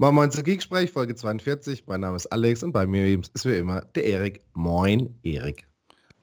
Moin 0.00 0.14
Moin 0.14 0.30
zur 0.30 0.44
Geeksprech, 0.44 0.92
Folge 0.92 1.14
42. 1.14 1.86
Mein 1.86 2.00
Name 2.00 2.16
ist 2.16 2.26
Alex 2.28 2.62
und 2.62 2.72
bei 2.72 2.86
mir 2.86 3.06
ist 3.06 3.44
wie 3.44 3.58
immer 3.58 3.82
der 3.82 4.04
Erik. 4.04 4.40
Moin, 4.54 5.14
Erik. 5.22 5.68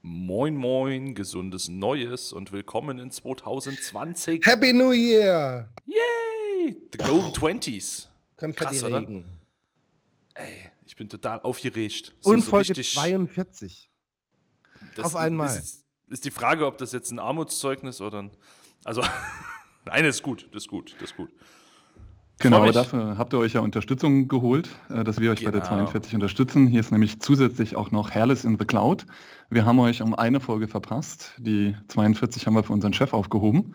Moin 0.01 0.55
Moin, 0.55 1.13
gesundes 1.13 1.67
Neues 1.67 2.33
und 2.33 2.51
willkommen 2.51 2.97
in 2.97 3.11
2020. 3.11 4.43
Happy 4.43 4.73
New 4.73 4.93
Year! 4.93 5.69
Yay! 5.85 6.75
The 6.91 6.97
Golden 6.97 7.31
Twenties. 7.33 8.09
Konfetti 8.35 8.79
Regen. 8.79 9.25
Ey, 10.33 10.71
ich 10.87 10.95
bin 10.95 11.07
total 11.07 11.41
aufgeregt. 11.41 12.15
So, 12.21 12.31
und 12.31 12.41
Folge 12.41 12.73
so 12.73 12.81
42. 12.81 13.91
Auf 15.03 15.15
einmal. 15.15 15.55
Ist, 15.55 15.85
ist 16.07 16.25
die 16.25 16.31
Frage, 16.31 16.65
ob 16.65 16.79
das 16.79 16.93
jetzt 16.93 17.11
ein 17.11 17.19
Armutszeugnis 17.19 18.01
oder 18.01 18.23
ein. 18.23 18.31
Also, 18.83 19.03
nein, 19.85 20.03
das 20.03 20.15
ist 20.15 20.23
gut, 20.23 20.47
das 20.51 20.63
ist 20.63 20.67
gut, 20.67 20.95
das 20.99 21.11
ist 21.11 21.15
gut. 21.15 21.29
Genau, 22.39 22.57
aber 22.57 22.71
dafür 22.71 23.17
habt 23.17 23.33
ihr 23.33 23.39
euch 23.39 23.53
ja 23.53 23.61
Unterstützung 23.61 24.27
geholt, 24.27 24.69
äh, 24.89 25.03
dass 25.03 25.19
wir 25.19 25.31
euch 25.31 25.39
genau. 25.39 25.51
bei 25.51 25.59
der 25.59 25.67
42 25.67 26.11
genau. 26.11 26.21
unterstützen. 26.23 26.67
Hier 26.67 26.79
ist 26.79 26.91
nämlich 26.91 27.19
zusätzlich 27.19 27.75
auch 27.75 27.91
noch 27.91 28.11
Hairless 28.11 28.45
in 28.45 28.57
the 28.59 28.65
Cloud. 28.65 29.05
Wir 29.49 29.65
haben 29.65 29.79
euch 29.79 30.01
um 30.01 30.13
eine 30.13 30.39
Folge 30.39 30.67
verpasst. 30.67 31.33
Die 31.39 31.75
42 31.87 32.45
haben 32.45 32.53
wir 32.53 32.63
für 32.63 32.73
unseren 32.73 32.93
Chef 32.93 33.13
aufgehoben. 33.13 33.73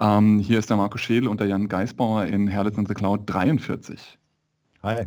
Ähm, 0.00 0.40
hier 0.40 0.58
ist 0.58 0.70
der 0.70 0.76
Marco 0.76 0.98
Scheel 0.98 1.28
und 1.28 1.40
der 1.40 1.46
Jan 1.46 1.68
Geisbauer 1.68 2.24
in 2.24 2.50
Hairless 2.50 2.76
in 2.78 2.86
the 2.86 2.94
Cloud 2.94 3.22
43. 3.26 4.18
Hi. 4.82 5.06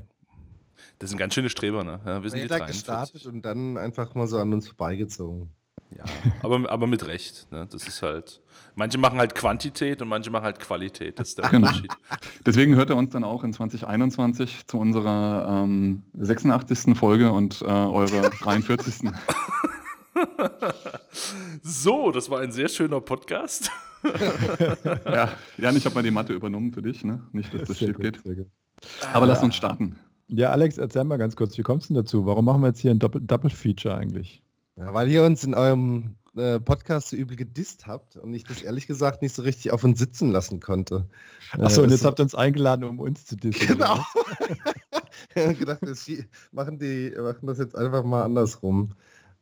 Das 0.99 1.09
sind 1.09 1.17
ganz 1.17 1.33
schöne 1.33 1.49
Streber, 1.49 1.83
ne? 1.83 1.99
Ja, 2.05 2.23
wir 2.23 2.29
sind 2.29 2.49
43. 2.49 2.67
gestartet 2.67 3.25
und 3.25 3.41
dann 3.41 3.77
einfach 3.77 4.15
mal 4.15 4.27
so 4.27 4.37
an 4.37 4.53
uns 4.53 4.67
vorbeigezogen. 4.67 5.49
Ja, 5.97 6.03
aber, 6.41 6.69
aber 6.71 6.87
mit 6.87 7.05
Recht. 7.07 7.47
Ne? 7.51 7.67
Das 7.71 7.87
ist 7.87 8.01
halt. 8.01 8.41
Manche 8.75 8.97
machen 8.97 9.19
halt 9.19 9.35
Quantität 9.35 10.01
und 10.01 10.07
manche 10.07 10.31
machen 10.31 10.45
halt 10.45 10.59
Qualität. 10.59 11.19
Das 11.19 11.29
ist 11.29 11.37
der 11.37 11.49
genau. 11.49 11.67
Unterschied. 11.67 11.91
Deswegen 12.45 12.75
hört 12.75 12.89
er 12.89 12.95
uns 12.95 13.11
dann 13.11 13.23
auch 13.23 13.43
in 13.43 13.53
2021 13.53 14.65
zu 14.65 14.79
unserer 14.79 15.63
ähm, 15.63 16.03
86. 16.13 16.97
Folge 16.97 17.31
und 17.31 17.61
äh, 17.61 17.65
eurer 17.65 18.29
43. 18.41 19.11
so, 21.61 22.11
das 22.11 22.29
war 22.29 22.39
ein 22.39 22.51
sehr 22.51 22.69
schöner 22.69 23.01
Podcast. 23.01 23.69
ja, 25.05 25.29
Jan, 25.57 25.77
ich 25.77 25.85
habe 25.85 25.95
mal 25.95 26.03
die 26.03 26.11
Matte 26.11 26.33
übernommen 26.33 26.73
für 26.73 26.81
dich, 26.81 27.03
ne? 27.03 27.21
Nicht, 27.31 27.53
dass 27.53 27.63
das 27.67 27.77
schief 27.77 27.97
geht. 27.97 28.19
Aber 29.13 29.25
lass 29.25 29.43
uns 29.43 29.55
starten. 29.55 29.97
Ja, 30.27 30.49
Alex, 30.49 30.77
erzähl 30.77 31.03
mal 31.03 31.17
ganz 31.17 31.35
kurz, 31.35 31.57
wie 31.57 31.61
kommst 31.61 31.89
du 31.89 31.93
denn 31.93 32.03
dazu? 32.03 32.25
Warum 32.25 32.45
machen 32.45 32.61
wir 32.61 32.67
jetzt 32.67 32.79
hier 32.79 32.91
ein 32.91 32.99
Doppel 32.99 33.21
Double 33.21 33.49
Feature 33.49 33.95
eigentlich? 33.95 34.41
Ja, 34.75 34.93
weil 34.93 35.09
ihr 35.09 35.23
uns 35.23 35.43
in 35.43 35.53
eurem 35.53 36.15
äh, 36.35 36.59
Podcast 36.59 37.09
so 37.09 37.15
übel 37.15 37.35
gedisst 37.35 37.85
habt 37.85 38.17
und 38.17 38.33
ich 38.33 38.43
das 38.43 38.61
ehrlich 38.61 38.87
gesagt 38.87 39.21
nicht 39.21 39.35
so 39.35 39.43
richtig 39.43 39.71
auf 39.71 39.83
uns 39.83 39.99
sitzen 39.99 40.31
lassen 40.31 40.59
konnte. 40.59 41.07
Achso, 41.51 41.81
äh, 41.81 41.83
und 41.85 41.91
jetzt 41.91 42.05
habt 42.05 42.19
ihr 42.19 42.23
uns 42.23 42.35
eingeladen, 42.35 42.83
um 42.83 42.99
uns 42.99 43.25
zu 43.25 43.35
dissen. 43.35 43.67
Genau. 43.67 43.99
ich 45.35 45.41
habe 45.43 45.53
gedacht, 45.55 45.81
wir 45.81 46.25
machen, 46.51 46.79
die, 46.79 47.13
machen 47.15 47.45
das 47.47 47.59
jetzt 47.59 47.75
einfach 47.75 48.03
mal 48.03 48.23
andersrum. 48.23 48.93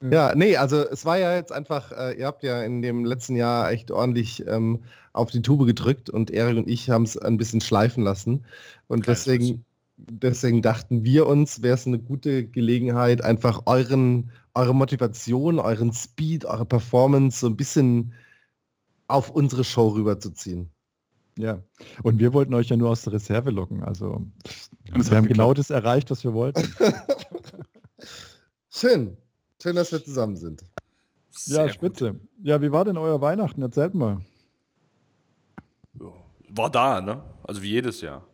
Ja, 0.10 0.34
nee, 0.34 0.58
also 0.58 0.78
es 0.90 1.06
war 1.06 1.18
ja 1.20 1.36
jetzt 1.36 1.52
einfach, 1.52 1.92
äh, 1.92 2.14
ihr 2.18 2.26
habt 2.26 2.42
ja 2.42 2.64
in 2.64 2.82
dem 2.82 3.06
letzten 3.06 3.36
Jahr 3.36 3.72
echt 3.72 3.92
ordentlich 3.92 4.46
ähm, 4.48 4.84
auf 5.14 5.30
die 5.30 5.44
Tube 5.44 5.68
gedrückt 5.68 6.10
und 6.10 6.32
Erik 6.32 6.58
und 6.58 6.68
ich 6.68 6.90
haben 6.90 7.04
es 7.04 7.18
ein 7.18 7.38
bisschen 7.38 7.62
schleifen 7.62 8.04
lassen. 8.04 8.44
Und 8.88 9.06
Kein 9.06 9.14
deswegen, 9.14 9.66
deswegen 10.10 10.62
dachten 10.62 11.04
wir 11.04 11.28
uns, 11.28 11.62
wäre 11.62 11.76
es 11.76 11.88
eine 11.88 12.00
gute 12.00 12.46
Gelegenheit, 12.48 13.24
einfach 13.24 13.64
euren, 13.66 14.32
eure 14.54 14.74
Motivation, 14.74 15.60
euren 15.60 15.94
Speed, 15.94 16.46
eure 16.46 16.66
Performance 16.66 17.40
so 17.40 17.48
ein 17.48 17.58
bisschen 17.58 18.14
auf 19.08 19.30
unsere 19.30 19.64
Show 19.64 19.90
rüberzuziehen. 19.90 20.70
Ja, 21.38 21.62
und 22.04 22.20
wir 22.20 22.34
wollten 22.34 22.54
euch 22.54 22.70
ja 22.70 22.78
nur 22.78 22.90
aus 22.90 23.04
der 23.04 23.14
Reserve 23.14 23.52
locken. 23.52 23.84
Also 23.84 24.26
wir 24.84 25.18
haben 25.18 25.28
genau 25.28 25.54
das 25.54 25.70
erreicht, 25.70 26.12
was 26.12 26.24
wir 26.24 26.34
wollten. 26.34 26.62
Schön. 28.70 29.18
Schön, 29.62 29.76
dass 29.76 29.92
wir 29.92 30.04
zusammen 30.04 30.36
sind. 30.36 30.64
Sehr 31.30 31.68
ja, 31.68 31.72
spitze. 31.72 32.14
Gut. 32.14 32.22
Ja, 32.44 32.62
wie 32.62 32.72
war 32.72 32.84
denn 32.84 32.98
euer 32.98 33.22
Weihnachten? 33.22 33.62
Erzählt 33.62 33.94
mal. 33.94 34.22
War 36.50 36.70
da, 36.70 37.00
ne? 37.00 37.24
Also 37.44 37.62
wie 37.62 37.70
jedes 37.70 38.02
Jahr. 38.02 38.28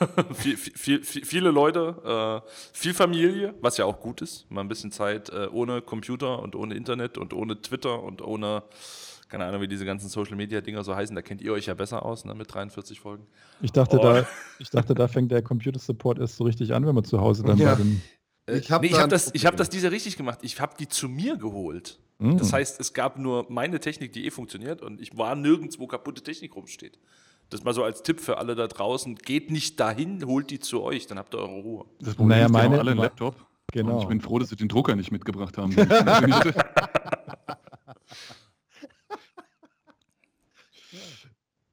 viel, 0.34 0.56
viel, 0.56 1.04
viel, 1.04 1.24
viele 1.24 1.50
Leute, 1.50 2.42
äh, 2.44 2.50
viel 2.72 2.94
Familie, 2.94 3.54
was 3.60 3.76
ja 3.76 3.84
auch 3.84 4.00
gut 4.00 4.22
ist. 4.22 4.50
Mal 4.50 4.62
ein 4.62 4.68
bisschen 4.68 4.92
Zeit 4.92 5.30
äh, 5.30 5.48
ohne 5.52 5.82
Computer 5.82 6.40
und 6.40 6.54
ohne 6.54 6.74
Internet 6.74 7.18
und 7.18 7.34
ohne 7.34 7.60
Twitter 7.60 8.02
und 8.02 8.22
ohne, 8.22 8.62
keine 9.28 9.44
Ahnung, 9.44 9.60
wie 9.60 9.68
diese 9.68 9.84
ganzen 9.84 10.08
Social 10.08 10.36
Media 10.36 10.60
Dinger 10.60 10.84
so 10.84 10.94
heißen. 10.94 11.14
Da 11.14 11.22
kennt 11.22 11.42
ihr 11.42 11.52
euch 11.52 11.66
ja 11.66 11.74
besser 11.74 12.04
aus, 12.04 12.24
ne, 12.24 12.34
mit 12.34 12.52
43 12.52 13.00
Folgen. 13.00 13.26
Ich 13.60 13.72
dachte, 13.72 13.98
oh. 13.98 14.02
da, 14.02 14.26
ich 14.58 14.70
dachte, 14.70 14.94
da 14.94 15.08
fängt 15.08 15.30
der 15.32 15.42
Computer 15.42 15.78
Support 15.78 16.18
erst 16.18 16.36
so 16.36 16.44
richtig 16.44 16.72
an, 16.72 16.86
wenn 16.86 16.94
man 16.94 17.04
zu 17.04 17.20
Hause 17.20 17.42
dann 17.42 17.58
ja. 17.58 17.74
bei 17.74 17.82
den. 17.82 18.02
Äh, 18.46 18.58
ich 18.58 18.70
habe 18.70 18.86
nee, 18.86 18.94
hab 18.94 19.10
das, 19.10 19.32
hab 19.32 19.56
das 19.56 19.68
diese 19.68 19.92
richtig 19.92 20.16
gemacht. 20.16 20.40
Ich 20.42 20.60
habe 20.60 20.74
die 20.78 20.88
zu 20.88 21.08
mir 21.08 21.36
geholt. 21.36 21.98
Mhm. 22.18 22.38
Das 22.38 22.52
heißt, 22.52 22.80
es 22.80 22.92
gab 22.92 23.18
nur 23.18 23.46
meine 23.50 23.80
Technik, 23.80 24.12
die 24.12 24.26
eh 24.26 24.30
funktioniert 24.30 24.82
und 24.82 25.00
ich 25.00 25.16
war 25.16 25.34
nirgends, 25.34 25.78
wo 25.78 25.86
kaputte 25.86 26.22
Technik 26.22 26.54
rumsteht. 26.54 26.98
Das 27.50 27.64
mal 27.64 27.74
so 27.74 27.82
als 27.82 28.02
Tipp 28.04 28.20
für 28.20 28.38
alle 28.38 28.54
da 28.54 28.68
draußen. 28.68 29.16
Geht 29.16 29.50
nicht 29.50 29.80
dahin, 29.80 30.24
holt 30.24 30.50
die 30.50 30.60
zu 30.60 30.82
euch, 30.82 31.08
dann 31.08 31.18
habt 31.18 31.34
ihr 31.34 31.38
eure 31.38 31.60
Ruhe. 31.60 31.84
Das 31.98 32.14
Problem 32.14 32.38
naja, 32.38 32.46
ist, 32.46 32.52
meine, 32.52 32.78
alle 32.78 32.92
einen 32.92 33.00
Laptop. 33.00 33.34
Genau. 33.72 33.96
Und 33.96 34.02
ich 34.02 34.08
bin 34.08 34.20
froh, 34.20 34.38
dass 34.38 34.50
sie 34.50 34.56
den 34.56 34.68
Drucker 34.68 34.94
nicht 34.96 35.10
mitgebracht 35.10 35.58
haben. 35.58 35.74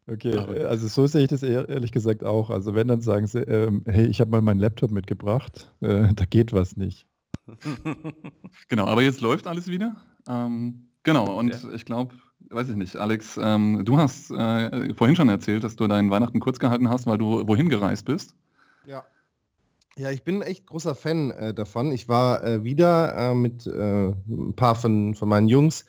okay, 0.07 0.37
also 0.65 0.87
so 0.87 1.05
sehe 1.07 1.23
ich 1.23 1.29
das 1.29 1.43
ehrlich 1.43 1.91
gesagt 1.91 2.23
auch. 2.23 2.49
Also 2.49 2.73
wenn, 2.75 2.87
dann 2.87 3.01
sagen 3.01 3.27
sie, 3.27 3.39
ähm, 3.39 3.83
hey, 3.85 4.07
ich 4.07 4.19
habe 4.19 4.31
mal 4.31 4.41
meinen 4.41 4.59
Laptop 4.59 4.91
mitgebracht, 4.91 5.71
äh, 5.81 6.13
da 6.13 6.25
geht 6.25 6.53
was 6.53 6.75
nicht. 6.77 7.07
genau, 8.67 8.85
aber 8.85 9.03
jetzt 9.03 9.21
läuft 9.21 9.47
alles 9.47 9.67
wieder. 9.67 9.95
Ähm, 10.27 10.89
genau, 11.03 11.37
und 11.37 11.49
ja. 11.49 11.69
ich 11.73 11.85
glaube, 11.85 12.13
weiß 12.49 12.69
ich 12.69 12.75
nicht, 12.75 12.95
Alex, 12.95 13.39
ähm, 13.41 13.83
du 13.85 13.97
hast 13.97 14.31
äh, 14.31 14.93
vorhin 14.93 15.15
schon 15.15 15.29
erzählt, 15.29 15.63
dass 15.63 15.75
du 15.75 15.87
deinen 15.87 16.11
Weihnachten 16.11 16.39
kurz 16.39 16.59
gehalten 16.59 16.89
hast, 16.89 17.05
weil 17.07 17.17
du 17.17 17.47
wohin 17.47 17.69
gereist 17.69 18.05
bist. 18.05 18.35
Ja. 18.85 19.05
Ja, 19.97 20.11
ich 20.11 20.23
bin 20.23 20.43
echt 20.43 20.67
großer 20.67 20.93
Fan 20.93 21.31
äh, 21.31 21.53
davon. 21.53 21.91
Ich 21.91 22.07
war 22.07 22.43
äh, 22.43 22.63
wieder 22.63 23.15
äh, 23.15 23.33
mit 23.33 23.65
äh, 23.65 24.09
ein 24.09 24.53
paar 24.55 24.75
von, 24.75 25.15
von 25.15 25.27
meinen 25.27 25.47
Jungs 25.47 25.85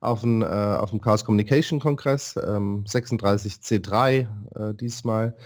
auf, 0.00 0.24
ein, 0.24 0.42
äh, 0.42 0.46
auf 0.46 0.90
dem 0.90 1.00
Chaos 1.00 1.24
Communication 1.24 1.78
Kongress, 1.78 2.36
ähm, 2.36 2.84
36C3 2.88 4.26
diesmal. 4.74 5.36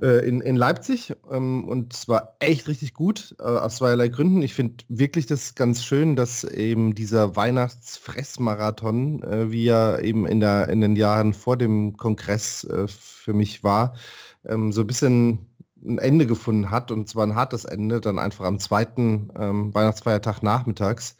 Äh, 0.00 0.28
in, 0.28 0.42
in 0.42 0.56
Leipzig 0.56 1.14
ähm, 1.30 1.66
und 1.66 1.94
es 1.94 2.06
war 2.06 2.36
echt 2.40 2.68
richtig 2.68 2.92
gut 2.92 3.34
äh, 3.38 3.44
aus 3.44 3.76
zweierlei 3.76 4.08
Gründen. 4.08 4.42
Ich 4.42 4.52
finde 4.52 4.84
wirklich 4.88 5.24
das 5.24 5.54
ganz 5.54 5.84
schön, 5.84 6.16
dass 6.16 6.44
eben 6.44 6.94
dieser 6.94 7.34
Weihnachtsfressmarathon, 7.34 9.22
äh, 9.22 9.50
wie 9.50 9.66
er 9.68 10.02
eben 10.02 10.26
in, 10.26 10.40
der, 10.40 10.68
in 10.68 10.82
den 10.82 10.96
Jahren 10.96 11.32
vor 11.32 11.56
dem 11.56 11.96
Kongress 11.96 12.64
äh, 12.64 12.86
für 12.88 13.32
mich 13.32 13.64
war, 13.64 13.94
ähm, 14.44 14.70
so 14.70 14.82
ein 14.82 14.86
bisschen 14.86 15.46
ein 15.82 15.98
Ende 15.98 16.26
gefunden 16.26 16.70
hat 16.70 16.90
und 16.90 17.08
zwar 17.08 17.26
ein 17.26 17.34
hartes 17.34 17.64
Ende, 17.64 18.00
dann 18.02 18.18
einfach 18.18 18.44
am 18.44 18.58
zweiten 18.58 19.30
ähm, 19.38 19.74
Weihnachtsfeiertag 19.74 20.42
nachmittags 20.42 21.16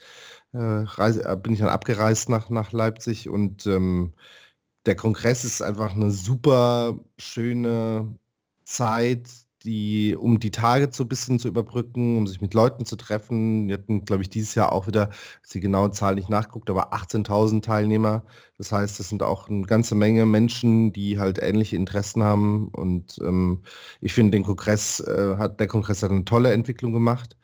äh, 0.52 0.58
reise, 0.58 1.24
äh, 1.24 1.36
bin 1.36 1.54
ich 1.54 1.60
dann 1.60 1.68
abgereist 1.70 2.28
nach, 2.28 2.50
nach 2.50 2.72
Leipzig 2.72 3.28
und 3.30 3.66
ähm, 3.66 4.12
der 4.86 4.96
Kongress 4.96 5.44
ist 5.44 5.62
einfach 5.62 5.94
eine 5.94 6.10
super 6.10 6.98
schöne 7.18 8.16
Zeit, 8.66 9.28
die, 9.64 10.16
um 10.16 10.38
die 10.40 10.50
Tage 10.50 10.88
so 10.92 11.04
ein 11.04 11.08
bisschen 11.08 11.38
zu 11.38 11.48
überbrücken, 11.48 12.18
um 12.18 12.26
sich 12.26 12.40
mit 12.40 12.54
Leuten 12.54 12.84
zu 12.86 12.96
treffen. 12.96 13.68
Wir 13.68 13.74
hatten, 13.74 14.04
glaube 14.04 14.22
ich, 14.22 14.30
dieses 14.30 14.54
Jahr 14.54 14.72
auch 14.72 14.86
wieder, 14.86 15.10
die 15.52 15.60
genaue 15.60 15.90
Zahl 15.92 16.14
nicht 16.16 16.28
nachguckt, 16.30 16.68
aber 16.70 16.92
18.000 16.92 17.62
Teilnehmer. 17.62 18.24
Das 18.58 18.72
heißt, 18.72 18.98
das 19.00 19.08
sind 19.08 19.22
auch 19.22 19.48
eine 19.48 19.62
ganze 19.66 19.94
Menge 19.94 20.26
Menschen, 20.26 20.92
die 20.92 21.18
halt 21.18 21.38
ähnliche 21.42 21.76
Interessen 21.76 22.22
haben. 22.22 22.68
Und 22.68 23.18
ähm, 23.22 23.62
ich 24.00 24.12
finde, 24.14 24.32
den 24.32 24.44
Kongress 24.44 25.00
äh, 25.00 25.36
hat, 25.38 25.60
der 25.60 25.66
Kongress 25.68 26.02
hat 26.02 26.10
eine 26.10 26.24
tolle 26.24 26.52
Entwicklung 26.52 26.92
gemacht. 26.92 27.36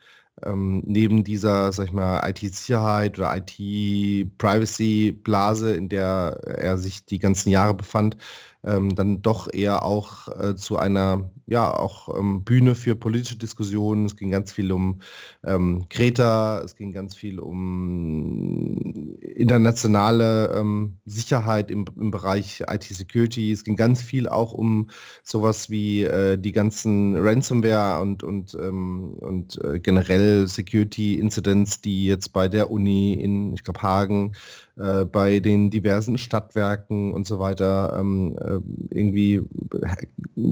Ähm, 0.43 0.81
neben 0.85 1.23
dieser, 1.23 1.71
sag 1.71 1.85
ich 1.87 1.93
mal, 1.93 2.27
IT-Sicherheit 2.27 3.17
oder 3.19 3.35
IT-Privacy-Blase, 3.37 5.75
in 5.75 5.89
der 5.89 6.39
er 6.45 6.77
sich 6.77 7.05
die 7.05 7.19
ganzen 7.19 7.49
Jahre 7.49 7.73
befand, 7.75 8.17
ähm, 8.65 8.95
dann 8.95 9.21
doch 9.21 9.51
eher 9.51 9.83
auch 9.83 10.27
äh, 10.39 10.55
zu 10.55 10.77
einer 10.77 11.29
ja 11.45 11.73
auch 11.77 12.17
ähm, 12.17 12.43
Bühne 12.43 12.75
für 12.75 12.95
politische 12.95 13.37
Diskussionen. 13.37 14.05
Es 14.05 14.15
ging 14.15 14.31
ganz 14.31 14.51
viel 14.51 14.71
um 14.71 15.01
ähm, 15.43 15.85
Kreta, 15.89 16.61
es 16.61 16.75
ging 16.75 16.93
ganz 16.93 17.15
viel 17.15 17.39
um 17.39 19.17
internationale 19.35 20.53
ähm, 20.55 20.97
Sicherheit 21.05 21.69
im, 21.69 21.85
im 21.99 22.11
Bereich 22.11 22.63
IT-Security. 22.67 23.51
Es 23.51 23.63
ging 23.63 23.75
ganz 23.75 24.01
viel 24.01 24.27
auch 24.27 24.53
um 24.53 24.89
sowas 25.23 25.69
wie 25.69 26.03
äh, 26.03 26.37
die 26.37 26.51
ganzen 26.51 27.15
Ransomware 27.17 28.01
und, 28.01 28.23
und, 28.23 28.55
ähm, 28.55 29.15
und 29.19 29.61
äh, 29.63 29.79
generell 29.79 30.47
Security-Incidents, 30.47 31.81
die 31.81 32.05
jetzt 32.05 32.31
bei 32.31 32.47
der 32.47 32.71
Uni 32.71 33.13
in, 33.13 33.53
ich 33.53 33.63
glaube, 33.63 33.81
Hagen, 33.81 34.33
äh, 34.77 35.05
bei 35.05 35.39
den 35.39 35.69
diversen 35.69 36.17
Stadtwerken 36.17 37.13
und 37.13 37.27
so 37.27 37.39
weiter 37.39 37.97
ähm, 37.99 38.37
äh, 38.39 38.53
äh, 38.53 38.61
irgendwie 38.89 39.41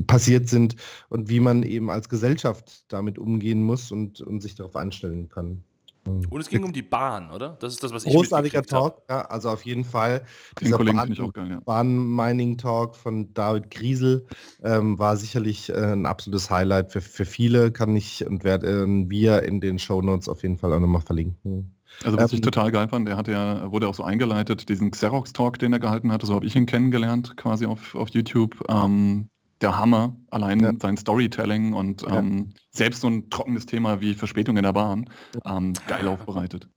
passiert 0.07 0.49
sind 0.49 0.75
und 1.09 1.29
wie 1.29 1.39
man 1.39 1.63
eben 1.63 1.89
als 1.89 2.09
Gesellschaft 2.09 2.85
damit 2.91 3.17
umgehen 3.17 3.63
muss 3.63 3.91
und, 3.91 4.21
und 4.21 4.41
sich 4.41 4.55
darauf 4.55 4.75
einstellen 4.75 5.29
kann. 5.29 5.63
Und 6.03 6.41
es 6.41 6.49
ging 6.49 6.63
um 6.63 6.73
die 6.73 6.81
Bahn, 6.81 7.29
oder? 7.29 7.57
Das 7.59 7.73
ist 7.73 7.83
das, 7.83 7.93
was 7.93 8.05
ich 8.05 8.11
Großartiger 8.11 8.63
Talk, 8.63 9.03
ja, 9.07 9.21
also 9.21 9.49
auf 9.49 9.63
jeden 9.65 9.83
Fall. 9.83 10.23
Den 10.59 10.71
Kollegen 10.71 10.97
Bahn, 10.97 11.11
ich 11.11 11.21
auch 11.21 11.31
geil, 11.31 11.49
ja. 11.51 11.59
Bahn-Mining-Talk 11.59 12.95
von 12.95 13.31
David 13.35 13.69
Griesel 13.69 14.25
ähm, 14.63 14.97
war 14.97 15.15
sicherlich 15.15 15.69
äh, 15.69 15.93
ein 15.93 16.07
absolutes 16.07 16.49
Highlight 16.49 16.91
für, 16.91 17.01
für 17.01 17.25
viele, 17.25 17.71
kann 17.71 17.95
ich 17.95 18.25
und 18.25 18.43
werden 18.43 19.11
wir 19.11 19.43
in 19.43 19.61
den 19.61 19.77
Show 19.77 20.01
Notes 20.01 20.27
auf 20.27 20.41
jeden 20.41 20.57
Fall 20.57 20.73
auch 20.73 20.79
nochmal 20.79 21.01
verlinken. 21.01 21.75
Also 22.03 22.17
was 22.17 22.31
ähm, 22.31 22.37
ich 22.37 22.41
total 22.41 22.71
geil 22.71 22.87
fand, 22.87 23.07
der 23.07 23.17
hat 23.17 23.27
ja, 23.27 23.71
wurde 23.71 23.87
auch 23.87 23.95
so 23.95 24.03
eingeleitet, 24.03 24.69
diesen 24.69 24.91
Xerox-Talk, 24.91 25.59
den 25.59 25.73
er 25.73 25.79
gehalten 25.79 26.11
hatte, 26.11 26.25
so 26.25 26.35
habe 26.35 26.45
ich 26.45 26.55
ihn 26.55 26.65
kennengelernt, 26.65 27.37
quasi 27.37 27.65
auf, 27.65 27.95
auf 27.95 28.09
YouTube. 28.09 28.63
Ähm, 28.69 29.29
der 29.61 29.77
Hammer, 29.77 30.15
allein 30.31 30.59
ja. 30.59 30.71
sein 30.81 30.97
Storytelling 30.97 31.73
und 31.73 32.01
ja. 32.01 32.17
ähm, 32.17 32.53
selbst 32.71 33.01
so 33.01 33.07
ein 33.07 33.29
trockenes 33.29 33.65
Thema 33.67 34.01
wie 34.01 34.15
Verspätung 34.15 34.57
in 34.57 34.63
der 34.63 34.73
Bahn, 34.73 35.07
ähm, 35.45 35.73
geil 35.87 36.07
aufbereitet. 36.07 36.67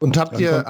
Und 0.00 0.16
habt 0.16 0.40
ihr, 0.40 0.64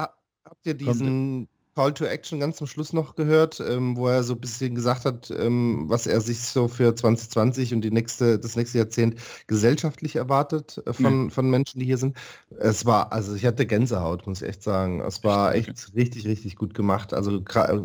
habt 0.45 0.65
ihr 0.65 0.75
diesen 0.75 1.47
Call 1.75 1.93
to 1.93 2.05
Action 2.05 2.39
ganz 2.39 2.57
zum 2.57 2.67
Schluss 2.67 2.93
noch 2.93 3.15
gehört, 3.15 3.59
ähm, 3.59 3.97
wo 3.97 4.07
er 4.07 4.23
so 4.23 4.33
ein 4.33 4.39
bisschen 4.39 4.75
gesagt 4.75 5.05
hat, 5.05 5.31
ähm, 5.31 5.85
was 5.87 6.05
er 6.05 6.21
sich 6.21 6.39
so 6.39 6.67
für 6.67 6.95
2020 6.95 7.73
und 7.73 7.81
die 7.81 7.91
nächste, 7.91 8.37
das 8.37 8.55
nächste 8.55 8.77
Jahrzehnt 8.77 9.15
gesellschaftlich 9.47 10.15
erwartet 10.15 10.81
äh, 10.85 10.93
von, 10.93 11.23
mhm. 11.23 11.31
von 11.31 11.49
Menschen, 11.49 11.79
die 11.79 11.85
hier 11.85 11.97
sind. 11.97 12.15
Es 12.59 12.85
war, 12.85 13.11
also 13.11 13.33
ich 13.33 13.45
hatte 13.45 13.65
Gänsehaut, 13.65 14.27
muss 14.27 14.41
ich 14.41 14.49
echt 14.49 14.61
sagen. 14.61 15.01
Es 15.01 15.23
war 15.23 15.55
echt, 15.55 15.69
echt 15.69 15.95
richtig, 15.95 16.27
richtig 16.27 16.55
gut 16.57 16.75
gemacht. 16.75 17.13
Also 17.13 17.41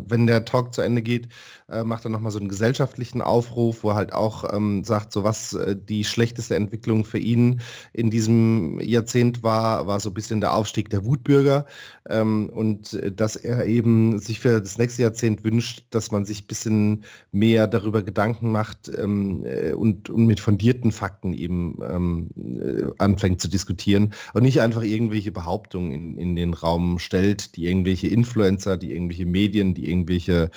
wenn 0.07 0.27
der 0.27 0.45
Talk 0.45 0.73
zu 0.73 0.81
Ende 0.81 1.01
geht, 1.01 1.27
äh, 1.69 1.83
macht 1.83 2.05
er 2.05 2.09
nochmal 2.09 2.31
so 2.31 2.39
einen 2.39 2.49
gesellschaftlichen 2.49 3.21
Aufruf, 3.21 3.83
wo 3.83 3.89
er 3.89 3.95
halt 3.95 4.13
auch 4.13 4.53
ähm, 4.53 4.83
sagt, 4.83 5.11
so 5.11 5.23
was 5.23 5.53
äh, 5.53 5.75
die 5.75 6.03
schlechteste 6.03 6.55
Entwicklung 6.55 7.05
für 7.05 7.19
ihn 7.19 7.61
in 7.93 8.09
diesem 8.09 8.79
Jahrzehnt 8.79 9.41
war, 9.41 9.87
war 9.87 9.99
so 9.99 10.09
ein 10.09 10.13
bisschen 10.13 10.41
der 10.41 10.53
Aufstieg 10.53 10.89
der 10.89 11.05
Wutbürger 11.05 11.65
ähm, 12.09 12.49
und 12.49 12.93
äh, 12.93 13.11
dass 13.11 13.35
er 13.35 13.65
eben 13.65 13.78
sich 14.19 14.39
für 14.39 14.59
das 14.61 14.77
nächste 14.77 15.03
Jahrzehnt 15.03 15.43
wünscht, 15.43 15.83
dass 15.89 16.11
man 16.11 16.25
sich 16.25 16.43
ein 16.43 16.47
bisschen 16.47 17.03
mehr 17.31 17.67
darüber 17.67 18.03
Gedanken 18.03 18.51
macht 18.51 18.91
ähm, 18.97 19.45
äh, 19.45 19.73
und, 19.73 20.09
und, 20.09 20.25
mit 20.25 20.39
fundierten 20.39 20.91
Fakten 20.91 21.33
eben 21.33 21.77
ähm, 21.87 22.29
äh, 22.37 22.85
anfängt 22.97 23.41
zu 23.41 23.47
diskutieren 23.47 24.13
und 24.33 24.43
nicht 24.43 24.61
einfach 24.61 24.83
irgendwelche 24.83 25.31
Behauptungen 25.31 25.91
in, 25.91 26.17
in 26.17 26.35
den 26.35 26.53
Raum 26.53 26.99
stellt, 26.99 27.55
die 27.55 27.65
irgendwelche 27.65 28.07
Influencer, 28.07 28.77
die 28.77 28.93
irgendwelche 28.93 29.25
Medien, 29.25 29.73
die 29.73 29.89
irgendwelche 29.89 30.51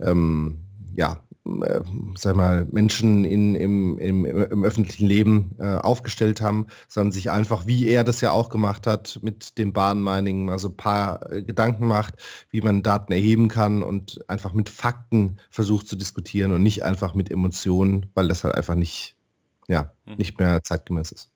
ähm, 0.00 0.58
ja, 0.96 1.20
äh, 1.62 1.80
sag 2.16 2.36
mal, 2.36 2.66
Menschen 2.70 3.24
in, 3.24 3.54
im, 3.54 3.98
im, 3.98 4.24
im 4.24 4.64
öffentlichen 4.64 5.06
Leben 5.06 5.54
äh, 5.58 5.76
aufgestellt 5.76 6.40
haben, 6.40 6.66
sondern 6.88 7.12
sich 7.12 7.30
einfach, 7.30 7.66
wie 7.66 7.86
er 7.88 8.04
das 8.04 8.20
ja 8.20 8.32
auch 8.32 8.48
gemacht 8.48 8.86
hat, 8.86 9.18
mit 9.22 9.58
dem 9.58 9.72
Bahnmining 9.72 10.44
mal 10.44 10.58
so 10.58 10.68
ein 10.68 10.76
paar 10.76 11.30
äh, 11.32 11.42
Gedanken 11.42 11.86
macht, 11.86 12.14
wie 12.50 12.60
man 12.60 12.82
Daten 12.82 13.12
erheben 13.12 13.48
kann 13.48 13.82
und 13.82 14.20
einfach 14.28 14.52
mit 14.52 14.68
Fakten 14.68 15.38
versucht 15.50 15.88
zu 15.88 15.96
diskutieren 15.96 16.52
und 16.52 16.62
nicht 16.62 16.84
einfach 16.84 17.14
mit 17.14 17.30
Emotionen, 17.30 18.06
weil 18.14 18.28
das 18.28 18.44
halt 18.44 18.54
einfach 18.54 18.74
nicht, 18.74 19.16
ja, 19.68 19.92
mhm. 20.06 20.14
nicht 20.16 20.38
mehr 20.38 20.62
zeitgemäß 20.62 21.12
ist. 21.12 21.30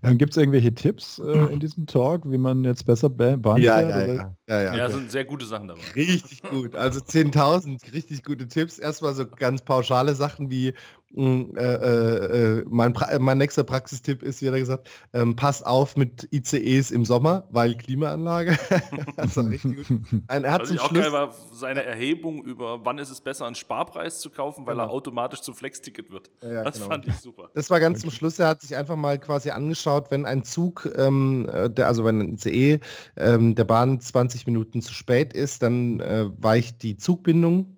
Dann 0.00 0.18
gibt 0.18 0.32
es 0.32 0.36
irgendwelche 0.36 0.74
Tipps 0.74 1.18
äh, 1.18 1.52
in 1.52 1.60
diesem 1.60 1.86
Talk, 1.86 2.22
wie 2.30 2.38
man 2.38 2.64
jetzt 2.64 2.86
besser 2.86 3.10
Bahn 3.10 3.60
ja, 3.60 3.80
ja, 3.80 3.88
ja, 3.88 4.06
ja, 4.06 4.36
ja, 4.48 4.62
ja. 4.62 4.74
Ja, 4.76 4.90
sind 4.90 5.10
sehr 5.10 5.24
gute 5.24 5.44
Sachen 5.46 5.68
dabei. 5.68 5.82
Richtig 5.94 6.42
gut. 6.42 6.74
Also 6.74 7.00
10.000 7.00 7.92
richtig 7.92 8.24
gute 8.24 8.48
Tipps. 8.48 8.78
Erstmal 8.78 9.14
so 9.14 9.26
ganz 9.26 9.62
pauschale 9.62 10.14
Sachen 10.14 10.50
wie 10.50 10.74
äh, 11.16 11.22
äh, 11.22 12.58
äh, 12.58 12.64
mein, 12.68 12.92
pra 12.92 13.18
mein 13.18 13.38
nächster 13.38 13.64
Praxistipp 13.64 14.22
ist, 14.22 14.40
wie 14.40 14.46
er 14.46 14.58
gesagt, 14.58 14.88
ähm, 15.12 15.36
pass 15.36 15.62
auf 15.62 15.96
mit 15.96 16.28
ICEs 16.32 16.90
im 16.90 17.04
Sommer, 17.04 17.46
weil 17.50 17.74
Klimaanlage. 17.74 18.56
also 19.16 19.42
richtig 19.42 19.88
gut. 19.88 20.00
Ein, 20.28 20.44
er 20.44 20.52
hat 20.52 20.70
ich 20.70 20.80
auch 20.80 20.92
geil 20.92 21.12
war, 21.12 21.34
seine 21.52 21.84
Erhebung 21.84 22.42
über, 22.44 22.84
wann 22.84 22.98
ist 22.98 23.10
es 23.10 23.20
besser, 23.20 23.46
einen 23.46 23.54
Sparpreis 23.54 24.20
zu 24.20 24.30
kaufen, 24.30 24.66
weil 24.66 24.74
genau. 24.74 24.86
er 24.86 24.90
automatisch 24.90 25.42
zum 25.42 25.54
Flex-Ticket 25.54 26.10
wird. 26.10 26.30
Ja, 26.42 26.64
das 26.64 26.76
genau. 26.76 26.86
fand 26.86 27.06
ich 27.06 27.16
super. 27.16 27.50
Das 27.54 27.68
war 27.68 27.80
ganz 27.80 28.00
zum 28.00 28.10
Schluss. 28.10 28.38
Er 28.38 28.48
hat 28.48 28.62
sich 28.62 28.74
einfach 28.76 28.96
mal 28.96 29.18
quasi 29.18 29.50
angeschaut, 29.50 30.10
wenn 30.10 30.24
ein 30.24 30.44
Zug, 30.44 30.88
ähm, 30.96 31.48
der, 31.70 31.88
also 31.88 32.04
wenn 32.04 32.20
ein 32.20 32.34
ICE 32.34 32.80
ähm, 33.16 33.54
der 33.54 33.64
Bahn 33.64 34.00
20 34.00 34.46
Minuten 34.46 34.80
zu 34.80 34.94
spät 34.94 35.34
ist, 35.34 35.62
dann 35.62 36.00
äh, 36.00 36.30
weicht 36.38 36.82
die 36.82 36.96
Zugbindung 36.96 37.76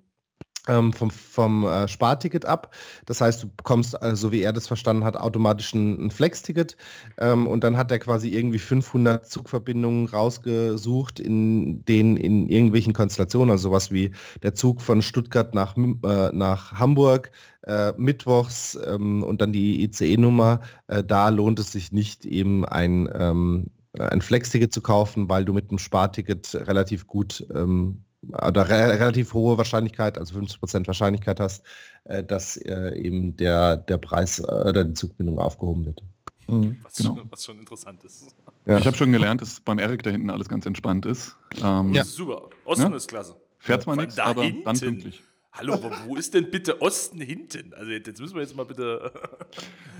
vom, 0.67 1.11
vom 1.11 1.67
äh, 1.67 1.89
Sparticket 1.89 2.47
ab. 2.47 2.75
Das 3.07 3.21
heißt, 3.21 3.43
du 3.43 3.49
bekommst, 3.55 4.01
äh, 4.01 4.17
so 4.17 4.33
wie 4.33 4.43
er 4.43 4.53
das 4.53 4.67
verstanden 4.67 5.05
hat, 5.05 5.17
automatisch 5.17 5.75
ein, 5.75 6.07
ein 6.07 6.11
Flex-Ticket. 6.11 6.77
Ähm, 7.19 7.47
und 7.47 7.65
dann 7.65 7.77
hat 7.77 7.91
er 7.91 7.99
quasi 7.99 8.31
irgendwie 8.31 8.59
500 8.59 9.29
Zugverbindungen 9.29 10.07
rausgesucht, 10.07 11.21
in 11.21 11.85
denen 11.85 12.17
in 12.17 12.49
irgendwelchen 12.49 12.95
Konstellationen, 12.95 13.51
also 13.51 13.69
sowas 13.69 13.91
wie 13.91 14.13
der 14.43 14.55
Zug 14.55 14.81
von 14.81 15.03
Stuttgart 15.03 15.55
nach, 15.55 15.77
äh, 15.77 16.31
nach 16.33 16.73
Hamburg, 16.73 17.31
äh, 17.67 17.93
mittwochs 17.97 18.79
ähm, 18.87 19.23
und 19.23 19.41
dann 19.41 19.53
die 19.53 19.83
ICE-Nummer, 19.85 20.61
äh, 20.87 21.03
da 21.05 21.29
lohnt 21.29 21.59
es 21.59 21.73
sich 21.73 21.93
nicht 21.93 22.25
eben 22.25 22.65
ein, 22.65 23.09
ähm, 23.15 23.71
ein 23.99 24.23
Flex-Ticket 24.23 24.73
zu 24.73 24.81
kaufen, 24.81 25.29
weil 25.29 25.45
du 25.45 25.53
mit 25.53 25.71
dem 25.71 25.79
Sparticket 25.79 26.55
relativ 26.55 27.07
gut 27.07 27.47
ähm, 27.55 28.05
oder 28.33 28.69
re 28.69 28.99
relativ 28.99 29.35
hohe 29.35 29.59
Wahrscheinlichkeit, 29.59 30.19
also 30.19 30.39
50% 30.39 30.87
Wahrscheinlichkeit 30.87 31.41
hast, 31.41 31.65
äh, 32.05 32.23
dass 32.23 32.57
äh, 32.57 32.99
eben 32.99 33.37
der, 33.37 33.77
der 33.77 33.99
Preis 33.99 34.39
äh, 34.39 34.43
oder 34.43 34.85
die 34.85 34.95
Zugbindung 34.95 35.39
aufgehoben 35.39 35.87
wird. 35.87 36.03
Mhm, 36.47 36.79
was, 36.83 36.97
genau. 36.97 37.17
schon, 37.17 37.31
was, 37.31 37.45
schon, 37.45 37.59
interessant 37.59 38.05
ist. 38.05 38.35
Ja. 38.67 38.79
Ich 38.79 38.87
habe 38.87 38.97
schon 38.97 39.13
gelernt, 39.13 39.41
dass 39.41 39.61
beim 39.61 39.79
Erik 39.79 40.03
da 40.03 40.11
hinten 40.11 40.31
alles 40.31 40.49
ganz 40.49 40.67
entspannt 40.67 41.07
ist. 41.07 41.37
Ähm, 41.63 41.93
ja. 41.95 42.05
Super. 42.05 42.49
Osten 42.65 42.91
ja? 42.91 42.97
ist 42.97 43.09
klasse. 43.09 43.37
Fährt 43.59 43.83
zwar 43.83 43.97
nichts, 43.97 44.19
aber 44.19 44.45
hinten. 44.45 44.65
dann 44.65 44.79
pünktlich. 44.79 45.23
Hallo, 45.53 45.75
aber 45.75 45.93
wo 46.07 46.17
ist 46.17 46.35
denn 46.35 46.51
bitte 46.51 46.83
Osten 46.83 47.21
hinten? 47.21 47.73
Also 47.75 47.93
jetzt 47.93 48.21
müssen 48.21 48.35
wir 48.35 48.43
jetzt 48.43 48.57
mal 48.57 48.65
bitte 48.65 49.13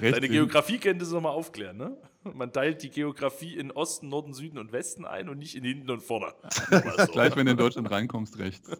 deine 0.01 0.29
Geografiekenntnisse 0.29 1.15
nochmal 1.15 1.33
aufklären. 1.33 1.77
Ne? 1.77 1.97
Man 2.33 2.53
teilt 2.53 2.83
die 2.83 2.89
Geografie 2.89 3.55
in 3.55 3.71
Osten, 3.71 4.09
Norden, 4.09 4.33
Süden 4.33 4.59
und 4.59 4.73
Westen 4.73 5.05
ein 5.05 5.29
und 5.29 5.39
nicht 5.39 5.55
in 5.57 5.65
hinten 5.65 5.91
und 5.91 6.03
vorne. 6.03 6.33
So. 6.51 7.07
Gleich, 7.13 7.37
wenn 7.37 7.45
du 7.47 7.53
in 7.53 7.59
Deutschland 7.59 7.91
reinkommst, 7.91 8.39
rechts. 8.39 8.71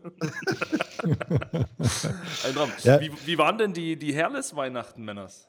Ein 1.05 2.55
Traum. 2.55 2.71
Ja. 2.83 3.01
Wie, 3.01 3.11
wie, 3.27 3.39
waren 3.39 3.59
denn 3.59 3.75
die, 3.75 3.97
die 3.97 4.15
Herles-Weihnachten, 4.15 5.05
Männers? 5.05 5.49